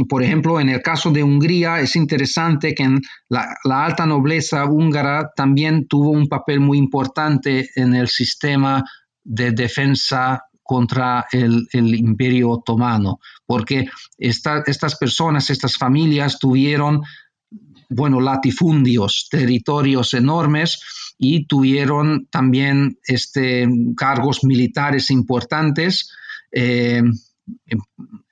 por 0.10 0.22
ejemplo, 0.22 0.60
en 0.60 0.68
el 0.68 0.82
caso 0.82 1.10
de 1.10 1.24
Hungría 1.24 1.80
es 1.80 1.96
interesante 1.96 2.76
que 2.76 2.86
la, 3.30 3.56
la, 3.64 3.86
alta 3.86 4.06
nobleza 4.06 4.66
húngara 4.66 5.32
también 5.34 5.88
tuvo 5.88 6.10
un 6.10 6.28
papel 6.28 6.60
muy 6.60 6.78
importante 6.78 7.70
en 7.78 7.96
el 7.96 8.10
sistema 8.10 8.84
de 9.24 9.52
defensa 9.52 10.44
contra 10.64 11.26
el, 11.32 11.68
imperio 11.74 12.52
otomano, 12.52 13.20
porque 13.46 13.86
estas 14.18 14.98
personas, 14.98 15.50
estas 15.50 15.78
familias 15.78 16.40
tuvieron, 16.40 17.02
bueno, 17.90 18.22
latifundios, 18.22 19.28
territorios 19.30 20.14
enormes 20.14 20.82
y 21.18 21.46
tuvieron 21.46 22.28
también 22.32 22.98
este, 23.06 23.68
cargos 23.96 24.44
militares 24.44 25.12
importantes. 25.12 26.10
Eh, 26.52 27.04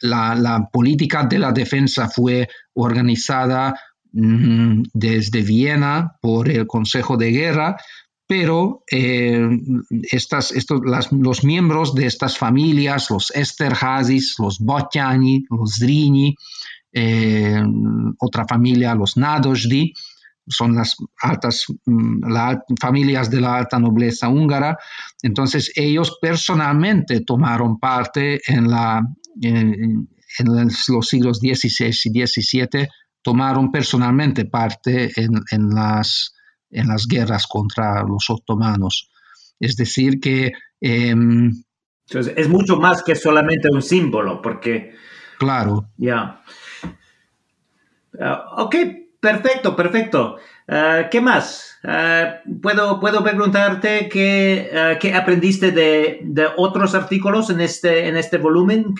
la, 0.02 0.70
política 0.72 1.24
de 1.24 1.40
la 1.40 1.52
defensa 1.52 2.10
fue 2.10 2.48
organizada 2.74 3.74
mm, 4.14 4.84
desde 4.94 5.42
Viena 5.42 6.14
por 6.22 6.50
el 6.50 6.66
Consejo 6.66 7.18
de 7.18 7.32
Guerra, 7.32 7.78
pero 8.32 8.86
eh, 8.90 9.46
estos, 10.04 10.54
los 11.12 11.44
miembros 11.44 11.94
de 11.94 12.06
estas 12.06 12.38
familias, 12.38 13.10
los 13.10 13.30
Esterhazis, 13.32 14.36
los 14.40 14.58
Botjani, 14.60 15.44
los 15.50 15.80
Drini, 15.80 16.34
eh, 16.94 17.62
otra 18.20 18.46
familia, 18.48 18.96
los 18.96 19.18
Nadojdi, 19.18 19.94
son 20.48 20.76
las 20.76 20.96
altas 21.22 21.66
mm, 21.86 22.24
familias 22.80 23.30
de 23.30 23.42
la 23.42 23.58
alta 23.58 23.78
nobleza 23.78 24.30
húngara. 24.30 24.78
Entonces 25.22 25.70
ellos 25.76 26.18
personalmente 26.22 27.26
tomaron 27.26 27.82
parte 27.82 28.40
en, 28.48 28.70
la, 28.72 29.06
en, 29.42 30.08
los 30.88 31.06
siglos 31.06 31.40
XVI 31.40 31.92
y 32.06 32.26
XVII, 32.26 32.88
tomaron 33.22 33.74
personalmente 33.74 34.46
parte 34.46 35.12
en 35.18 35.70
las 35.76 36.32
en 36.72 36.88
las 36.88 37.08
guerras 37.08 37.48
contra 37.48 38.04
los 38.04 38.30
otomanos. 38.30 39.10
Es 39.60 39.76
decir, 39.76 40.20
que... 40.20 40.54
Em, 40.80 41.52
es 42.10 42.50
mucho 42.50 42.78
más 42.78 43.04
que 43.04 43.16
solamente 43.16 43.70
un 43.72 43.82
símbolo, 43.82 44.42
porque... 44.42 44.96
Claro. 45.38 45.90
Ya. 45.98 46.42
Ah, 48.20 48.46
ok, 48.58 48.76
Perfecto, 49.22 49.76
perfecto. 49.76 50.38
Ah, 50.68 51.08
¿Qué 51.12 51.22
más? 51.22 51.80
Ah, 51.84 52.40
¿puedo, 52.62 53.00
¿Puedo 53.00 53.24
preguntarte 53.24 54.10
qué, 54.10 54.98
qué 55.00 55.14
aprendiste 55.14 55.72
de, 55.72 56.22
de, 56.24 56.48
otros 56.58 56.96
artículos 56.96 57.52
en 57.52 57.62
este, 57.62 58.08
en 58.08 58.18
este 58.18 58.40
volumen? 58.40 58.96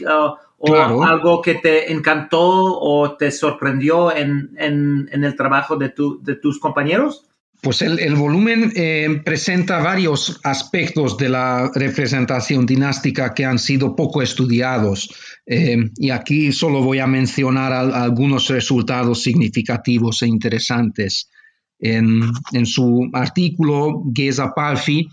¿O 0.64 1.04
algo 1.04 1.42
que 1.42 1.56
te 1.56 1.92
encantó 1.92 2.40
o 2.40 3.18
te 3.18 3.32
sorprendió 3.32 4.16
en, 4.16 4.52
en, 4.58 5.10
en 5.12 5.24
el 5.24 5.36
trabajo 5.36 5.76
de, 5.76 5.90
tu, 5.90 6.22
de 6.22 6.36
tus 6.36 6.60
compañeros? 6.60 7.28
Pues 7.62 7.84
el, 7.84 8.16
volumen 8.16 8.74
eh, 8.76 9.22
presenta 9.24 9.78
varios 9.80 10.40
aspectos 10.44 11.16
de 11.16 11.30
la 11.30 11.70
representación 11.76 12.66
dinástica 12.66 13.36
que 13.36 13.46
han 13.46 13.60
sido 13.60 13.96
poco 13.96 14.24
estudiados 14.24 15.10
eh, 15.46 15.78
y 15.96 16.10
aquí 16.10 16.52
solo 16.54 16.82
voy 16.82 16.98
a 16.98 17.06
mencionar 17.06 17.72
algunos 17.72 18.48
resultados 18.48 19.22
significativos 19.22 20.24
e 20.24 20.28
interesantes. 20.28 21.30
En, 21.78 22.32
su 22.66 23.10
artículo, 23.14 24.06
Geza 24.12 24.54
Palfi, 24.56 25.08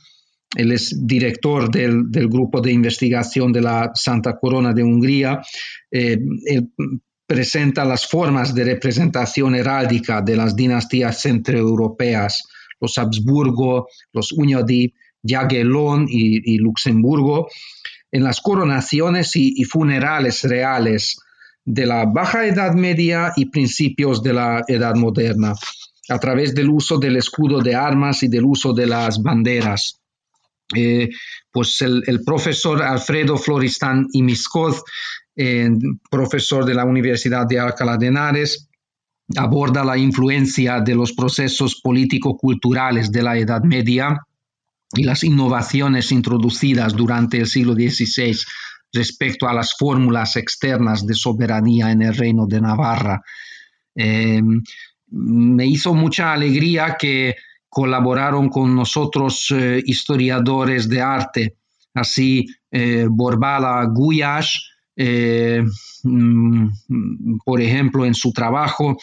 él 0.57 0.73
es 0.73 1.07
director 1.07 1.71
del, 1.71 2.05
grupo 2.29 2.63
de 2.63 2.73
investigación 2.73 3.53
de 3.53 3.61
la 3.61 3.91
Santa 3.95 4.39
Corona 4.39 4.73
de 4.73 4.83
Hungría, 4.83 5.43
eh, 5.91 6.19
presenta 7.29 7.85
las 7.85 8.09
formas 8.09 8.55
de 8.55 8.65
representación 8.65 9.55
heráldica 9.55 10.23
de 10.23 10.35
las 10.35 10.57
dinastías 10.57 11.21
centroeuropeas, 11.21 12.49
los 12.81 12.97
Habsburgo, 12.97 13.89
los 14.15 14.33
Uñadi, 14.33 14.95
Jagellón 15.23 16.07
y, 16.09 16.57
Luxemburgo, 16.57 17.49
en 18.11 18.25
las 18.25 18.41
coronaciones 18.41 19.37
y, 19.37 19.63
funerales 19.65 20.43
reales 20.45 21.21
de 21.67 21.85
la 21.85 22.07
Baja 22.07 22.47
Edad 22.47 22.73
Media 22.73 23.35
y 23.37 23.51
principios 23.51 24.23
de 24.23 24.33
la 24.33 24.65
Edad 24.67 24.95
Moderna, 24.95 25.53
a 26.09 26.19
través 26.19 26.55
del 26.55 26.71
uso 26.71 26.97
del 26.97 27.17
escudo 27.17 27.61
de 27.61 27.75
armas 27.75 28.23
y 28.23 28.29
del 28.29 28.47
uso 28.47 28.73
de 28.73 28.87
las 28.87 29.23
banderas. 29.23 30.01
Eh, 30.75 31.11
pues 31.59 31.83
el, 31.83 32.23
profesor 32.25 32.81
Alfredo 32.85 33.37
Floristán 33.37 34.07
y 34.13 34.23
Miscoz 34.23 34.85
profesor 36.09 36.65
de 36.65 36.73
la 36.73 36.85
Universidad 36.85 37.49
de 37.49 37.59
Alcalá 37.59 37.97
de 37.97 38.07
Henares, 38.07 38.69
aborda 39.37 39.85
la 39.85 39.99
influencia 39.99 40.81
de 40.81 40.95
los 40.95 41.15
procesos 41.15 41.81
político-culturales 41.81 43.11
de 43.11 43.23
la 43.23 43.37
Edad 43.37 43.65
Media 43.65 44.21
y 44.95 45.03
las 45.03 45.25
innovaciones 45.25 46.13
introducidas 46.13 46.95
durante 46.95 47.39
el 47.39 47.49
siglo 47.49 47.75
XVI 47.75 48.39
respecto 48.93 49.49
a 49.49 49.53
las 49.53 49.75
fórmulas 49.77 50.37
externas 50.37 51.05
de 51.05 51.15
soberanía 51.15 51.91
en 51.91 52.03
el 52.03 52.15
reino 52.15 52.47
de 52.47 52.61
Navarra. 52.61 53.21
Em, 53.97 54.63
me 55.11 55.67
hizo 55.67 55.93
mucha 55.93 56.33
alegría 56.33 56.97
que 56.97 57.35
colaboraron 57.69 58.49
con 58.49 58.75
nosotros 58.75 59.49
eh, 59.51 59.83
historiadores 59.85 60.89
de 60.89 61.01
arte, 61.01 61.57
así 61.95 62.47
eh, 62.71 63.07
Borbala 63.09 63.85
Guyash, 63.93 64.57
eh, 65.01 65.63
mm, 66.03 66.67
por 67.45 67.61
ejemplo, 67.61 68.05
en 68.05 68.15
su 68.15 68.33
trabajo 68.33 68.97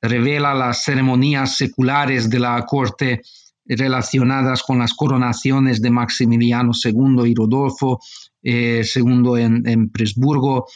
revela 0.00 0.54
las 0.54 0.82
ceremonias 0.82 1.58
seculares 1.58 2.30
de 2.30 2.38
la 2.38 2.64
corte 2.64 3.20
relacionadas 3.66 4.62
con 4.62 4.78
las 4.78 4.94
coronaciones 4.94 5.82
de 5.82 5.90
Maximiliano 5.90 6.72
II 6.82 7.26
y 7.26 7.34
Rodolfo 7.34 8.00
II 8.42 8.42
eh, 8.42 8.82
en, 9.66 9.90
Presburgo 9.90 10.68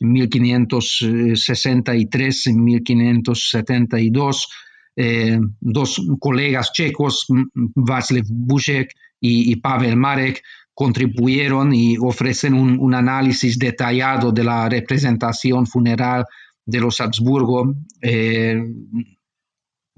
en 0.00 0.12
1563 0.12 2.46
y 2.46 2.54
1572. 2.54 4.48
Eh, 4.96 5.38
dos 5.60 6.00
colegas 6.18 6.72
checos, 6.72 7.26
Václav 7.28 8.24
Bušek 8.28 8.90
y, 9.20 9.52
y 9.52 9.56
Pavel 9.56 9.96
Marek, 9.96 10.42
contribuyeron 10.76 11.74
y 11.74 11.96
ofrecen 11.96 12.52
un, 12.52 12.94
análisis 12.94 13.58
detallado 13.58 14.30
de 14.30 14.44
la 14.44 14.68
representación 14.68 15.66
funeral 15.66 16.26
de 16.66 16.80
los 16.80 17.00
Habsburgo. 17.00 17.74
Eh, 18.02 18.62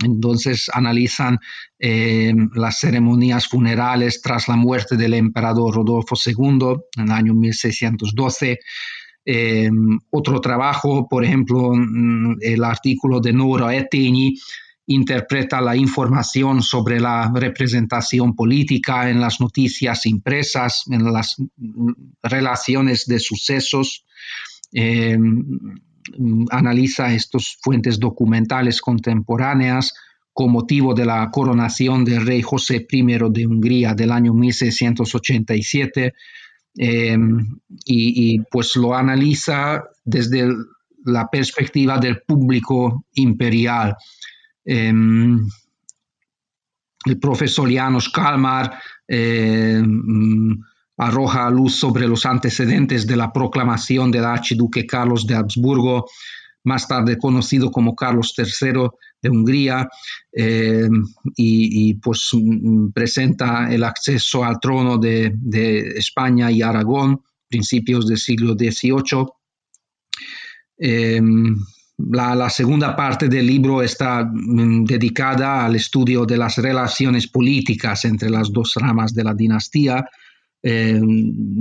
entonces 0.04 0.70
analizan 0.72 1.36
eh, 1.80 2.32
las 2.54 2.78
ceremonias 2.78 3.48
funerales 3.48 4.22
tras 4.22 4.46
la 4.46 4.54
muerte 4.54 4.96
del 4.96 5.14
emperador 5.14 5.74
Rodolfo 5.74 6.14
II 6.24 6.76
en 6.96 7.04
el 7.06 7.10
año 7.10 7.34
1612. 7.34 8.60
Eh, 9.24 9.70
otro 10.10 10.40
trabajo, 10.40 11.08
por 11.08 11.24
ejemplo, 11.24 11.72
mm, 11.74 12.36
el 12.40 12.62
artículo 12.62 13.18
de 13.20 13.32
Nora 13.32 13.74
Eteni 13.74 14.36
interpreta 14.88 15.60
la 15.60 15.76
información 15.76 16.62
sobre 16.62 16.98
la 16.98 17.30
representación 17.34 18.34
política 18.34 19.10
en 19.10 19.20
las 19.20 19.40
noticias 19.40 20.06
impresas, 20.06 20.84
en 20.90 21.12
las 21.12 21.36
relaciones 22.22 23.04
de 23.06 23.18
sucesos, 23.18 24.06
em, 24.72 25.44
analiza 26.50 27.12
estas 27.12 27.58
fuentes 27.60 27.98
documentales 27.98 28.80
contemporáneas 28.80 29.92
con 30.32 30.52
motivo 30.52 30.94
de 30.94 31.04
la 31.04 31.30
coronación 31.30 32.04
del 32.04 32.24
rey 32.24 32.40
José 32.40 32.86
I 32.90 33.02
de 33.30 33.46
Hungría 33.46 33.92
del 33.94 34.10
año 34.10 34.32
1687 34.32 36.14
em, 36.78 37.58
y, 37.84 38.34
y 38.34 38.38
pues 38.50 38.74
lo 38.76 38.94
analiza 38.94 39.84
desde 40.02 40.48
la 41.04 41.28
perspectiva 41.28 41.98
del 41.98 42.22
público 42.22 43.04
imperial. 43.14 43.94
Em, 44.70 45.48
el 47.06 47.18
profesor 47.18 47.72
Janos 47.72 48.10
Kalmar 48.10 48.78
em, 49.08 50.58
arroja 50.98 51.48
luz 51.48 51.76
sobre 51.76 52.06
los 52.06 52.26
antecedentes 52.26 53.06
de 53.06 53.16
la 53.16 53.32
proclamación 53.32 54.10
del 54.10 54.26
archiduque 54.26 54.84
Carlos 54.84 55.26
de 55.26 55.36
Habsburgo, 55.36 56.04
más 56.64 56.86
tarde 56.86 57.16
conocido 57.16 57.70
como 57.70 57.94
Carlos 57.94 58.34
III 58.36 58.90
de 59.22 59.30
Hungría, 59.30 59.88
em, 60.32 61.02
y, 61.34 61.94
pues 61.94 62.30
presenta 62.92 63.72
el 63.72 63.84
acceso 63.84 64.44
al 64.44 64.60
trono 64.60 64.98
de, 64.98 65.32
de 65.34 65.78
España 65.96 66.50
y 66.50 66.60
Aragón, 66.60 67.22
principios 67.48 68.06
del 68.06 68.18
siglo 68.18 68.52
XVIII. 68.52 69.28
La, 71.98 72.48
segunda 72.48 72.94
parte 72.94 73.28
del 73.28 73.46
libro 73.46 73.82
está 73.82 74.24
mm, 74.24 74.84
dedicada 74.84 75.64
al 75.64 75.74
estudio 75.74 76.24
de 76.24 76.36
las 76.36 76.56
relaciones 76.56 77.26
políticas 77.26 78.04
entre 78.04 78.30
las 78.30 78.52
dos 78.52 78.74
ramas 78.76 79.12
de 79.12 79.24
la 79.24 79.34
dinastía. 79.34 80.04
Eh, 80.62 81.00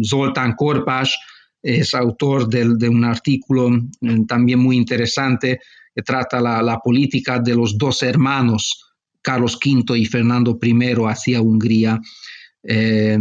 Zoltán 0.08 0.54
Korpas 0.54 1.18
es 1.62 1.94
autor 1.96 2.48
de, 2.48 2.88
un 2.88 3.04
artículo 3.04 3.72
mm, 3.72 4.26
también 4.26 4.60
muy 4.60 4.78
interesante 4.78 5.60
que 5.96 6.04
trata 6.04 6.40
la, 6.40 6.80
política 6.84 7.40
de 7.40 7.56
los 7.56 7.76
dos 7.76 8.04
hermanos, 8.04 8.94
Carlos 9.24 9.58
V 9.58 9.98
y 9.98 10.06
Fernando 10.06 10.60
I, 10.62 10.94
hacia 11.08 11.42
Hungría. 11.42 12.00
Eh, 12.62 13.18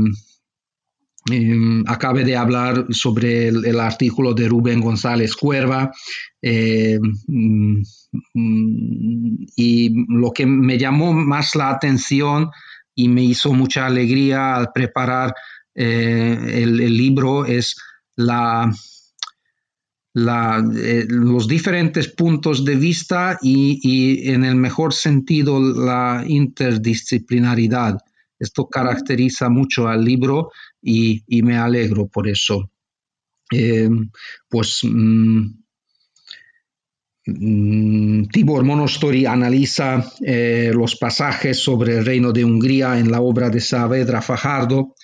eh, 1.30 1.82
acabe 1.86 2.24
de 2.24 2.36
hablar 2.36 2.86
sobre 2.90 3.48
el, 3.48 3.80
artículo 3.80 4.32
de 4.32 4.48
Rubén 4.48 4.80
González 4.80 5.34
Cuerva 5.34 5.90
eh, 6.40 7.00
mm, 7.26 7.82
y 9.56 10.06
lo 10.08 10.32
que 10.32 10.46
me 10.46 10.78
llamó 10.78 11.12
más 11.12 11.56
la 11.56 11.70
atención 11.70 12.50
y 12.94 13.08
me 13.08 13.24
hizo 13.24 13.52
mucha 13.52 13.86
alegría 13.86 14.54
al 14.54 14.70
preparar 14.72 15.34
eh, 15.74 16.62
el, 16.62 16.96
libro 16.96 17.44
es 17.44 17.74
la, 18.14 18.72
los 20.14 21.48
diferentes 21.48 22.06
puntos 22.06 22.64
de 22.64 22.76
vista 22.76 23.36
y, 23.42 23.80
y, 23.82 24.30
en 24.30 24.44
el 24.44 24.54
mejor 24.54 24.94
sentido 24.94 25.60
la 25.60 26.22
interdisciplinaridad. 26.24 27.98
Esto 28.38 28.68
caracteriza 28.68 29.48
mucho 29.48 29.88
al 29.88 30.04
libro 30.04 30.50
y, 30.86 31.42
me 31.42 31.56
alegro 31.56 32.06
por 32.06 32.28
eso. 32.28 32.70
Eh, 33.50 33.88
pues 34.48 34.80
mm, 34.84 35.46
mm, 37.26 38.28
Tibor 38.28 38.64
Monostori 38.64 39.26
analiza 39.26 40.12
eh, 40.24 40.70
los 40.72 40.96
pasajes 40.96 41.58
sobre 41.58 41.98
el 41.98 42.04
reino 42.04 42.32
de 42.32 42.44
Hungría 42.44 42.98
en 42.98 43.10
la 43.10 43.20
obra 43.20 43.50
de 43.50 43.60
Saavedra 43.60 44.22
Fajardo. 44.22 44.94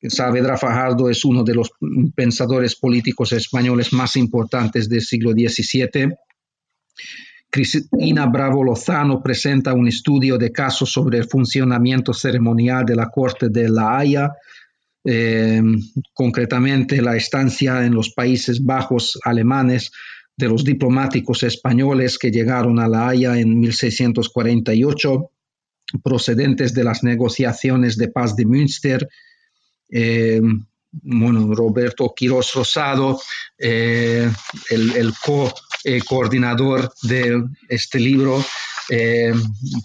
Saavedra 0.00 0.56
Fajardo 0.56 1.10
es 1.10 1.24
uno 1.24 1.42
de 1.42 1.54
los 1.54 1.70
pensadores 2.14 2.76
políticos 2.76 3.32
españoles 3.32 3.92
más 3.92 4.16
importantes 4.16 4.88
del 4.88 5.00
siglo 5.00 5.32
XVII. 5.32 6.14
Cristina 7.50 8.26
Bravo 8.26 8.64
Lozano 8.64 9.22
presenta 9.22 9.74
un 9.74 9.86
estudio 9.86 10.38
de 10.38 10.50
casos 10.50 10.90
sobre 10.90 11.18
el 11.18 11.28
funcionamiento 11.28 12.14
ceremonial 12.14 12.84
de 12.84 12.96
la 12.96 13.10
Corte 13.10 13.48
de 13.48 13.68
La 13.68 13.98
Haya 13.98 14.32
eh, 15.04 15.60
concretamente 16.14 17.02
la 17.02 17.16
estancia 17.16 17.84
en 17.84 17.94
los 17.94 18.10
Países 18.10 18.64
Bajos 18.64 19.18
alemanes 19.24 19.90
de 20.36 20.48
los 20.48 20.64
diplomáticos 20.64 21.42
españoles 21.42 22.18
que 22.18 22.30
llegaron 22.30 22.78
a 22.78 22.88
La 22.88 23.08
Haya 23.08 23.38
en 23.38 23.58
1648, 23.60 25.30
procedentes 26.02 26.72
de 26.72 26.84
las 26.84 27.02
negociaciones 27.02 27.96
de 27.96 28.08
paz 28.08 28.36
de 28.36 28.46
Münster, 28.46 29.08
eh, 29.90 30.40
bueno, 30.92 31.54
Roberto 31.54 32.12
Quiroz 32.14 32.54
Rosado, 32.54 33.20
eh, 33.58 34.30
el, 34.70 35.12
co-coordinador 35.24 36.92
de 37.02 37.42
este 37.68 37.98
libro, 37.98 38.44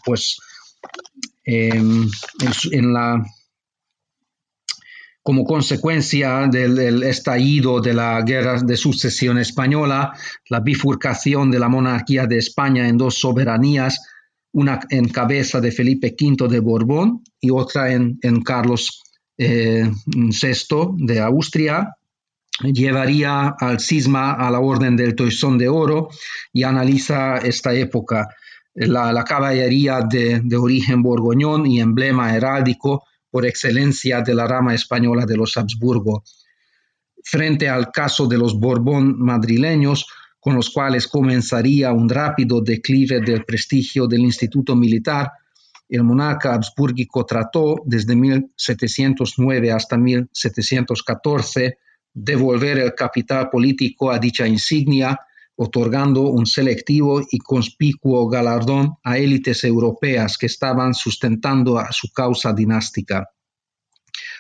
pues 0.03 0.37
en, 1.43 2.93
la 2.93 3.23
como 5.27 5.43
consecuencia 5.43 6.47
del, 6.49 7.03
estallido 7.03 7.81
de 7.81 7.93
la 7.93 8.21
guerra 8.21 8.61
de 8.61 8.77
sucesión 8.77 9.37
española, 9.37 10.13
la 10.47 10.61
bifurcación 10.61 11.51
de 11.51 11.59
la 11.59 11.67
monarquía 11.67 12.25
de 12.27 12.37
España 12.37 12.87
en 12.87 12.97
dos 12.97 13.15
soberanías, 13.15 14.07
una 14.53 14.79
en 14.89 15.09
cabeza 15.09 15.59
de 15.59 15.73
Felipe 15.73 16.15
V 16.17 16.47
de 16.47 16.61
Borbón 16.61 17.23
y 17.41 17.49
otra 17.49 17.91
en, 17.91 18.41
Carlos 18.41 19.03
eh, 19.37 19.91
VI 20.05 20.95
de 20.95 21.19
Austria, 21.19 21.93
llevaría 22.63 23.53
al 23.59 23.81
cisma 23.81 24.31
a 24.31 24.49
la 24.49 24.61
Orden 24.61 24.95
del 24.95 25.13
Toisón 25.13 25.57
de 25.57 25.67
Oro 25.67 26.07
y 26.53 26.63
analiza 26.63 27.39
esta 27.39 27.73
época. 27.73 28.29
La, 28.75 29.25
caballería 29.25 29.99
de, 30.09 30.41
origen 30.55 31.01
borgoñón 31.01 31.65
y 31.65 31.81
emblema 31.81 32.33
heráldico 32.33 33.03
por 33.29 33.45
excelencia 33.45 34.21
de 34.21 34.33
la 34.33 34.47
rama 34.47 34.73
española 34.73 35.25
de 35.25 35.37
los 35.37 35.57
Habsburgo. 35.57 36.23
Frente 37.23 37.67
al 37.67 37.91
caso 37.91 38.27
de 38.27 38.37
los 38.37 38.59
Borbón 38.59 39.19
madrileños, 39.19 40.05
con 40.39 40.55
los 40.55 40.69
cuales 40.69 41.07
comenzaría 41.07 41.91
un 41.91 42.07
rápido 42.07 42.61
declive 42.61 43.19
del 43.21 43.43
prestigio 43.43 44.07
del 44.07 44.21
Instituto 44.21 44.75
Militar, 44.75 45.31
el 45.89 46.03
monarca 46.03 46.53
habsburgico 46.53 47.25
trató 47.25 47.75
desde 47.85 48.15
1709 48.15 49.71
hasta 49.71 49.97
1714 49.97 51.77
devolver 52.13 52.79
el 52.79 52.93
capital 52.93 53.49
político 53.49 54.11
a 54.11 54.19
dicha 54.19 54.47
insignia, 54.47 55.17
otorgando 55.57 56.21
un 56.29 56.45
selectivo 56.45 57.21
y 57.31 57.39
conspicuo 57.39 58.29
galardón 58.29 58.93
a 59.03 59.17
élites 59.17 59.63
europeas 59.63 60.37
que 60.37 60.45
estaban 60.45 60.93
sustentando 60.93 61.77
a 61.77 61.91
su 61.91 62.11
causa 62.13 62.53
dinástica. 62.53 63.27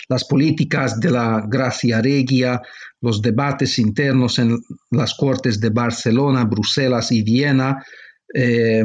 Las 0.09 0.23
políticas 0.25 0.99
de 0.99 1.11
la 1.11 1.43
Gracia 1.47 2.01
Regia, 2.01 2.61
los 3.01 3.21
debates 3.21 3.77
internos 3.79 4.39
en 4.39 4.57
las 4.91 5.15
cortes 5.15 5.59
de 5.59 5.69
Barcelona, 5.69 6.45
Bruselas 6.45 7.11
y 7.11 7.23
Viena 7.23 7.83
eh, 8.33 8.83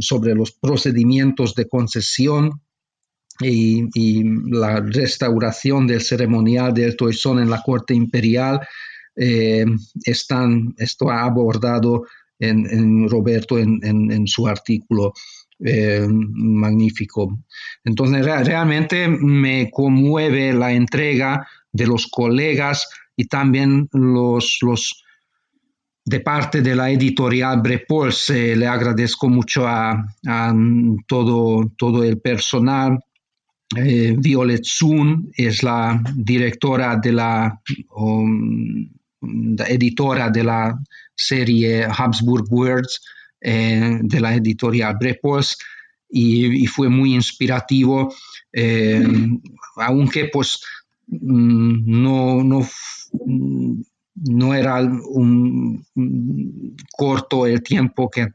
sobre 0.00 0.34
los 0.34 0.52
procedimientos 0.52 1.54
de 1.54 1.68
concesión 1.68 2.60
y, 3.40 4.22
la 4.50 4.80
restauración 4.80 5.86
del 5.86 6.00
ceremonial 6.00 6.72
del 6.72 6.96
toisón 6.96 7.40
en 7.40 7.50
la 7.50 7.62
corte 7.62 7.94
imperial. 7.94 8.60
Eh, 9.16 9.64
están, 10.04 10.74
esto 10.78 11.10
ha 11.10 11.24
abordado 11.24 12.04
en, 12.38 13.08
Roberto 13.08 13.58
en, 13.58 14.26
su 14.26 14.46
artículo 14.46 15.12
eh, 15.60 16.06
magnífico. 16.08 17.38
Entonces, 17.84 18.24
realmente 18.24 19.08
me 19.08 19.70
conmueve 19.70 20.52
la 20.52 20.72
entrega 20.72 21.46
de 21.72 21.86
los 21.86 22.06
colegas 22.08 22.88
y 23.16 23.26
también 23.26 23.88
los, 23.92 24.58
los 24.62 25.04
de 26.04 26.20
parte 26.20 26.60
de 26.60 26.74
la 26.74 26.90
editorial 26.90 27.62
Brepols 27.62 28.30
le 28.30 28.66
agradezco 28.66 29.28
mucho 29.28 29.66
a, 29.66 30.04
todo, 31.06 31.70
todo 31.76 32.04
el 32.04 32.20
personal. 32.20 32.98
Eh, 33.76 34.14
Violet 34.18 34.62
Sun 34.62 35.30
es 35.34 35.62
la 35.62 36.00
directora 36.14 36.96
de 36.96 37.12
la, 37.12 37.60
editora 39.68 40.30
de 40.30 40.44
la 40.44 40.78
serie 41.14 41.84
Habsburg 41.84 42.46
Words 42.50 43.00
eh, 43.40 43.98
de 44.02 44.20
la 44.20 44.34
editorial 44.34 44.96
Brepols 44.98 45.58
y, 46.08 46.66
fue 46.66 46.88
muy 46.88 47.14
inspirativo, 47.14 48.14
eh, 48.52 49.04
aunque 49.76 50.28
pues 50.32 50.60
mm, 51.08 52.02
no, 52.02 52.44
no 52.44 52.66
no 54.14 54.54
era 54.54 54.80
un, 54.80 55.84
corto 56.96 57.46
el 57.46 57.62
tiempo 57.62 58.10
que 58.10 58.28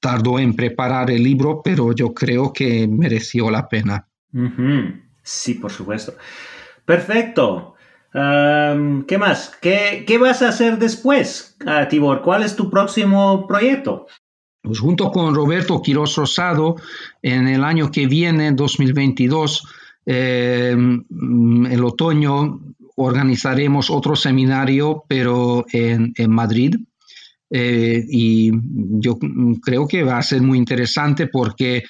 tardó 0.00 0.38
en 0.38 0.54
preparar 0.54 1.10
el 1.10 1.22
libro, 1.22 1.60
pero 1.62 1.92
yo 1.92 2.12
creo 2.12 2.52
que 2.52 2.86
mereció 2.86 3.50
la 3.50 3.68
pena. 3.68 4.06
Sí, 5.22 5.54
por 5.54 5.70
supuesto. 5.70 6.14
Perfecto. 6.84 7.74
¿Qué 9.06 9.18
más? 9.18 9.52
¿Qué, 9.60 10.18
vas 10.20 10.42
a 10.42 10.48
hacer 10.48 10.78
después, 10.78 11.56
uh, 11.64 11.88
Tibor? 11.88 12.22
¿Cuál 12.22 12.42
es 12.42 12.56
tu 12.56 12.68
próximo 12.68 13.46
proyecto? 13.46 14.06
Pues 14.62 14.80
junto 14.80 15.10
con 15.12 15.34
Roberto 15.34 15.80
Quiroz 15.80 16.16
Rosado, 16.16 16.76
en 17.22 17.46
el 17.46 17.62
año 17.62 17.90
que 17.90 18.06
viene, 18.06 18.52
2022, 18.52 19.62
em, 20.04 21.04
el 21.66 21.84
otoño, 21.84 22.60
organizaremos 22.96 23.88
otro 23.90 24.16
seminario, 24.16 25.04
pero 25.06 25.64
en, 25.72 26.12
Madrid. 26.28 26.74
Eh, 27.50 28.04
y 28.10 28.50
yo 29.00 29.18
creo 29.62 29.86
que 29.86 30.02
va 30.02 30.18
a 30.18 30.22
ser 30.22 30.42
muy 30.42 30.58
interesante 30.58 31.28
porque 31.28 31.84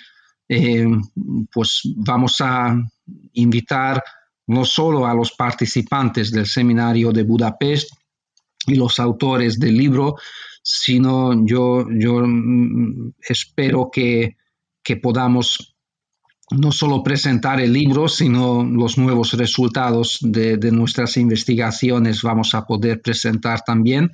eh, 0.48 0.86
pues 1.52 1.80
vamos 1.96 2.36
a 2.40 2.76
invitar 3.32 4.02
no 4.48 4.64
solo 4.64 5.06
a 5.06 5.14
los 5.14 5.32
participantes 5.32 6.30
del 6.30 6.46
seminario 6.46 7.12
de 7.12 7.22
Budapest 7.22 7.92
y 8.66 8.74
los 8.74 8.98
autores 8.98 9.58
del 9.58 9.76
libro, 9.76 10.16
sino 10.62 11.46
yo, 11.46 11.86
yo 11.90 12.22
mm, 12.26 13.12
espero 13.28 13.90
que, 13.90 14.36
que 14.82 14.96
podamos 14.96 15.76
no 16.50 16.72
solo 16.72 17.02
presentar 17.02 17.60
el 17.60 17.72
libro, 17.72 18.08
sino 18.08 18.64
los 18.64 18.96
nuevos 18.96 19.34
resultados 19.34 20.18
de, 20.22 20.56
nuestras 20.72 21.16
investigaciones 21.18 22.22
vamos 22.22 22.54
a 22.54 22.64
poder 22.64 23.02
presentar 23.02 23.62
también. 23.62 24.10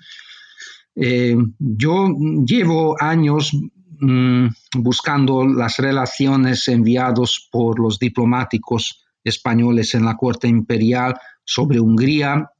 Eh, 0.97 1.37
yo 1.59 2.09
llevo 2.45 2.97
años 3.01 3.53
mm, 4.01 4.47
buscando 4.79 5.47
las 5.47 5.77
relaciones 5.77 6.67
enviadas 6.67 7.49
por 7.53 7.79
los 7.79 8.01
diplomáticos 8.01 9.04
españoles 9.25 9.95
en 9.95 10.05
la 10.05 10.17
corte 10.17 10.47
imperial 10.47 11.15
sobre 11.45 11.81
Hungría 11.81 12.51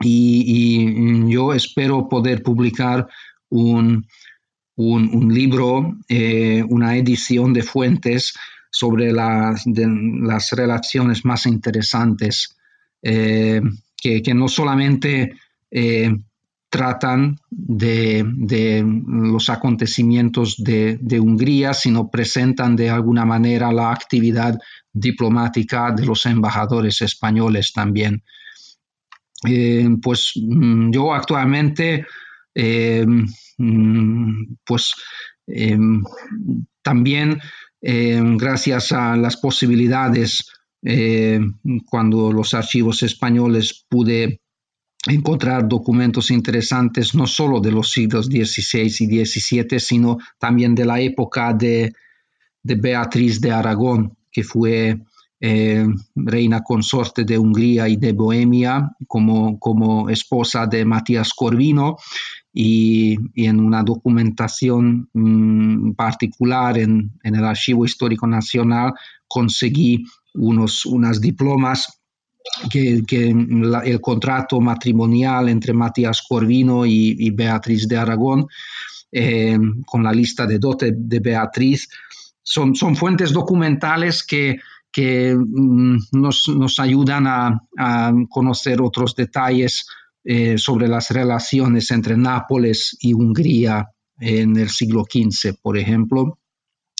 y, 0.00 1.30
yo 1.30 1.52
espero 1.52 2.08
poder 2.08 2.42
publicar 2.42 3.06
un, 3.50 4.06
libro, 4.76 5.96
eh, 6.08 6.64
una 6.68 6.96
edición 6.96 7.52
de 7.52 7.62
fuentes 7.62 8.34
sobre 8.70 9.12
las, 9.12 9.64
las 9.66 10.50
relaciones 10.52 11.24
más 11.24 11.46
interesantes, 11.46 12.56
eh, 13.02 13.60
que, 13.96 14.34
no 14.34 14.48
solamente 14.48 15.34
eh, 15.70 16.10
tratan 16.70 17.36
de, 17.50 18.24
los 19.06 19.50
acontecimientos 19.50 20.56
de, 20.56 21.20
Hungría, 21.20 21.74
sino 21.74 22.08
presentan 22.08 22.76
de 22.76 22.88
alguna 22.90 23.24
manera 23.24 23.72
la 23.72 23.90
actividad 23.90 24.56
diplomática 24.92 25.92
de 25.92 26.06
los 26.06 26.24
embajadores 26.26 27.02
españoles 27.02 27.72
también. 27.72 28.22
Eh, 29.46 29.88
pues 30.02 30.32
mm, 30.36 30.90
yo 30.92 31.12
actualmente, 31.12 32.06
mm, 32.54 33.24
pues 34.64 34.94
también 36.82 37.40
eh, 37.82 38.20
gracias 38.36 38.92
a 38.92 39.16
las 39.16 39.36
posibilidades 39.38 40.44
eh, 40.82 41.40
cuando 41.86 42.32
los 42.32 42.54
archivos 42.54 43.02
españoles 43.02 43.86
pude 43.88 44.40
encontrar 45.06 45.66
documentos 45.66 46.30
interesantes 46.30 47.14
no 47.14 47.26
solo 47.26 47.60
de 47.60 47.72
los 47.72 47.90
siglos 47.90 48.26
XVI 48.26 48.86
y 49.00 49.24
XVII, 49.24 49.80
sino 49.80 50.18
también 50.38 50.74
de 50.74 50.84
la 50.84 51.00
época 51.00 51.52
de, 51.54 51.92
Beatriz 52.62 53.40
de 53.40 53.50
Aragón, 53.52 54.16
que 54.30 54.44
fue 54.44 55.00
eh, 55.40 55.86
reina 56.14 56.62
consorte 56.62 57.24
de 57.24 57.38
Hungría 57.38 57.88
y 57.88 57.96
de 57.96 58.12
Bohemia 58.12 58.90
como, 59.06 59.58
como 59.58 60.10
esposa 60.10 60.66
de 60.66 60.84
Matías 60.84 61.32
Corvino. 61.32 61.96
Y, 62.52 63.16
en 63.36 63.60
una 63.60 63.82
documentación 63.82 65.08
mm, 65.14 65.92
particular 65.92 66.76
en, 66.76 67.12
el 67.22 67.44
Archivo 67.44 67.84
Histórico 67.84 68.26
Nacional 68.26 68.92
conseguí 69.28 70.04
unos, 70.34 70.84
unas 70.84 71.20
diplomas 71.20 71.99
que, 72.70 73.02
el 73.84 74.00
contrato 74.00 74.60
matrimonial 74.60 75.48
entre 75.48 75.72
Matías 75.72 76.22
Corvino 76.28 76.84
y, 76.86 77.30
Beatriz 77.30 77.86
de 77.88 77.96
Aragón, 77.96 78.46
eh, 79.12 79.58
con 79.86 80.04
la 80.04 80.12
lista 80.12 80.46
de 80.46 80.58
dote 80.58 80.92
de 80.96 81.20
Beatriz, 81.20 81.88
son, 82.42 82.74
son 82.74 82.96
fuentes 82.96 83.32
documentales 83.32 84.24
que, 84.24 84.58
que 84.92 85.34
mm, 85.34 85.98
nos, 86.12 86.78
ayudan 86.78 87.26
a, 87.26 88.12
conocer 88.28 88.80
otros 88.82 89.14
detalles 89.14 89.86
eh, 90.24 90.58
sobre 90.58 90.88
las 90.88 91.10
relaciones 91.10 91.90
entre 91.90 92.16
Nápoles 92.16 92.96
y 93.00 93.14
Hungría 93.14 93.88
en 94.18 94.56
el 94.56 94.68
siglo 94.68 95.04
XV, 95.04 95.54
por 95.62 95.78
ejemplo. 95.78 96.38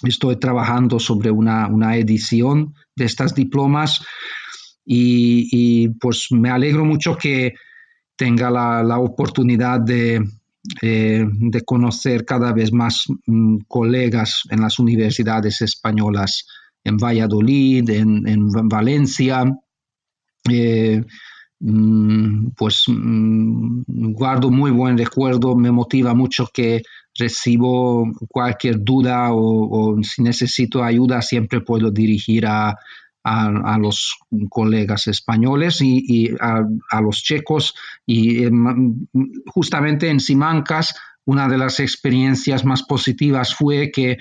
Estoy 0.03 0.37
trabajando 0.37 0.99
sobre 0.99 1.31
una, 1.31 1.97
edición 1.97 2.75
de 2.97 3.05
estas 3.05 3.35
diplomas 3.35 4.03
y, 4.93 5.89
pues 6.01 6.29
me 6.33 6.51
alegro 6.51 6.85
mucho 6.85 7.17
que 7.17 7.55
tenga 8.17 8.51
la, 8.51 8.99
oportunidad 8.99 9.81
de, 9.81 10.21
eh, 10.83 11.25
de, 11.25 11.61
conocer 11.63 12.25
cada 12.25 12.53
vez 12.53 12.73
más 12.73 13.05
mm, 13.27 13.59
colegas 13.69 14.43
en 14.51 14.61
las 14.63 14.81
universidades 14.81 15.63
españolas 15.63 16.45
en 16.83 16.97
Valladolid, 16.97 17.89
en, 17.89 18.49
Valencia. 18.69 19.45
Eh, 20.51 21.05
mm, 21.61 22.49
pues 22.57 22.85
mm, 22.89 23.83
guardo 24.13 24.51
muy 24.51 24.73
buen 24.73 24.99
recuerdo, 24.99 25.55
me 25.55 25.71
motiva 25.71 26.15
mucho 26.15 26.49
que 26.53 26.83
recibo 27.17 28.11
cualquier 28.29 28.83
duda 28.83 29.29
o, 29.33 29.97
si 30.03 30.23
necesito 30.23 30.83
ayuda 30.83 31.23
siempre 31.23 31.61
puedo 31.61 31.93
dirigir 31.93 32.47
a, 32.47 32.75
los 33.25 34.17
colegas 34.49 35.07
españoles 35.07 35.81
y, 35.81 36.31
a, 36.41 37.01
los 37.01 37.23
checos. 37.23 37.75
Y 38.07 38.45
eh, 38.45 38.51
justamente 39.47 40.09
en 40.09 40.21
Simancas, 40.21 40.95
una 41.25 41.49
de 41.49 41.59
las 41.59 41.81
experiencias 41.81 42.65
más 42.65 42.83
positivas 42.83 43.55
fue 43.55 43.91
que 43.91 44.19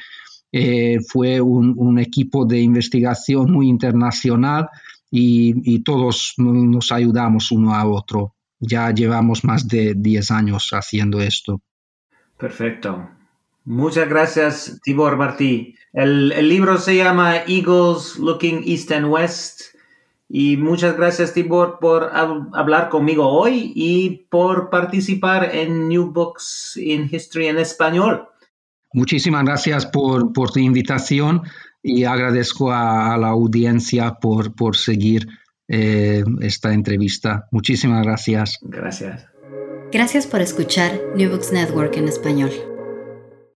eh, 0.52 1.00
fue 1.08 1.40
un, 1.40 2.00
equipo 2.00 2.46
de 2.46 2.60
investigación 2.60 3.52
muy 3.52 3.68
internacional 3.68 4.68
y, 5.12 5.84
todos 5.84 6.34
nos 6.38 6.92
ayudamos 6.92 7.52
uno 7.52 7.74
a 7.74 7.86
otro. 7.86 8.36
Ya 8.60 8.92
llevamos 8.92 9.44
más 9.44 9.68
de 9.68 9.94
10 9.96 10.32
años 10.32 10.70
haciendo 10.72 11.22
esto. 11.22 11.62
Perfecto. 12.38 13.19
Muchas 13.70 14.10
gracias, 14.10 14.80
Tibor 14.84 15.16
Martí. 15.16 15.76
El, 15.94 16.32
el, 16.32 16.50
libro 16.50 16.80
se 16.80 16.96
llama 16.96 17.36
Eagles 17.46 18.18
Looking 18.18 18.64
East 18.66 18.92
and 18.92 19.06
West. 19.06 19.62
Y 20.28 20.58
muchas 20.58 20.98
gracias, 20.98 21.36
Tibor, 21.36 21.78
por 21.80 22.10
hablar 22.12 22.90
conmigo 22.90 23.28
hoy 23.28 23.72
y 23.76 24.26
por 24.32 24.72
participar 24.72 25.54
en 25.54 25.88
New 25.88 26.12
Books 26.12 26.78
in 26.78 27.08
History 27.12 27.46
en 27.46 27.60
español. 27.60 28.28
Muchísimas 28.92 29.46
gracias 29.46 29.86
por, 29.86 30.34
tu 30.34 30.60
invitación 30.60 31.44
y 31.84 32.06
agradezco 32.06 32.72
a, 32.72 33.16
la 33.20 33.28
audiencia 33.28 34.16
por, 34.16 34.56
por 34.56 34.78
seguir 34.78 35.28
eh, 35.68 36.24
esta 36.42 36.74
entrevista. 36.74 37.48
Muchísimas 37.52 38.04
gracias. 38.04 38.58
Gracias. 38.64 39.28
Gracias 39.92 40.26
por 40.26 40.42
escuchar 40.42 41.00
New 41.16 41.30
Books 41.30 41.52
Network 41.52 41.96
en 41.98 42.08
español. 42.08 42.69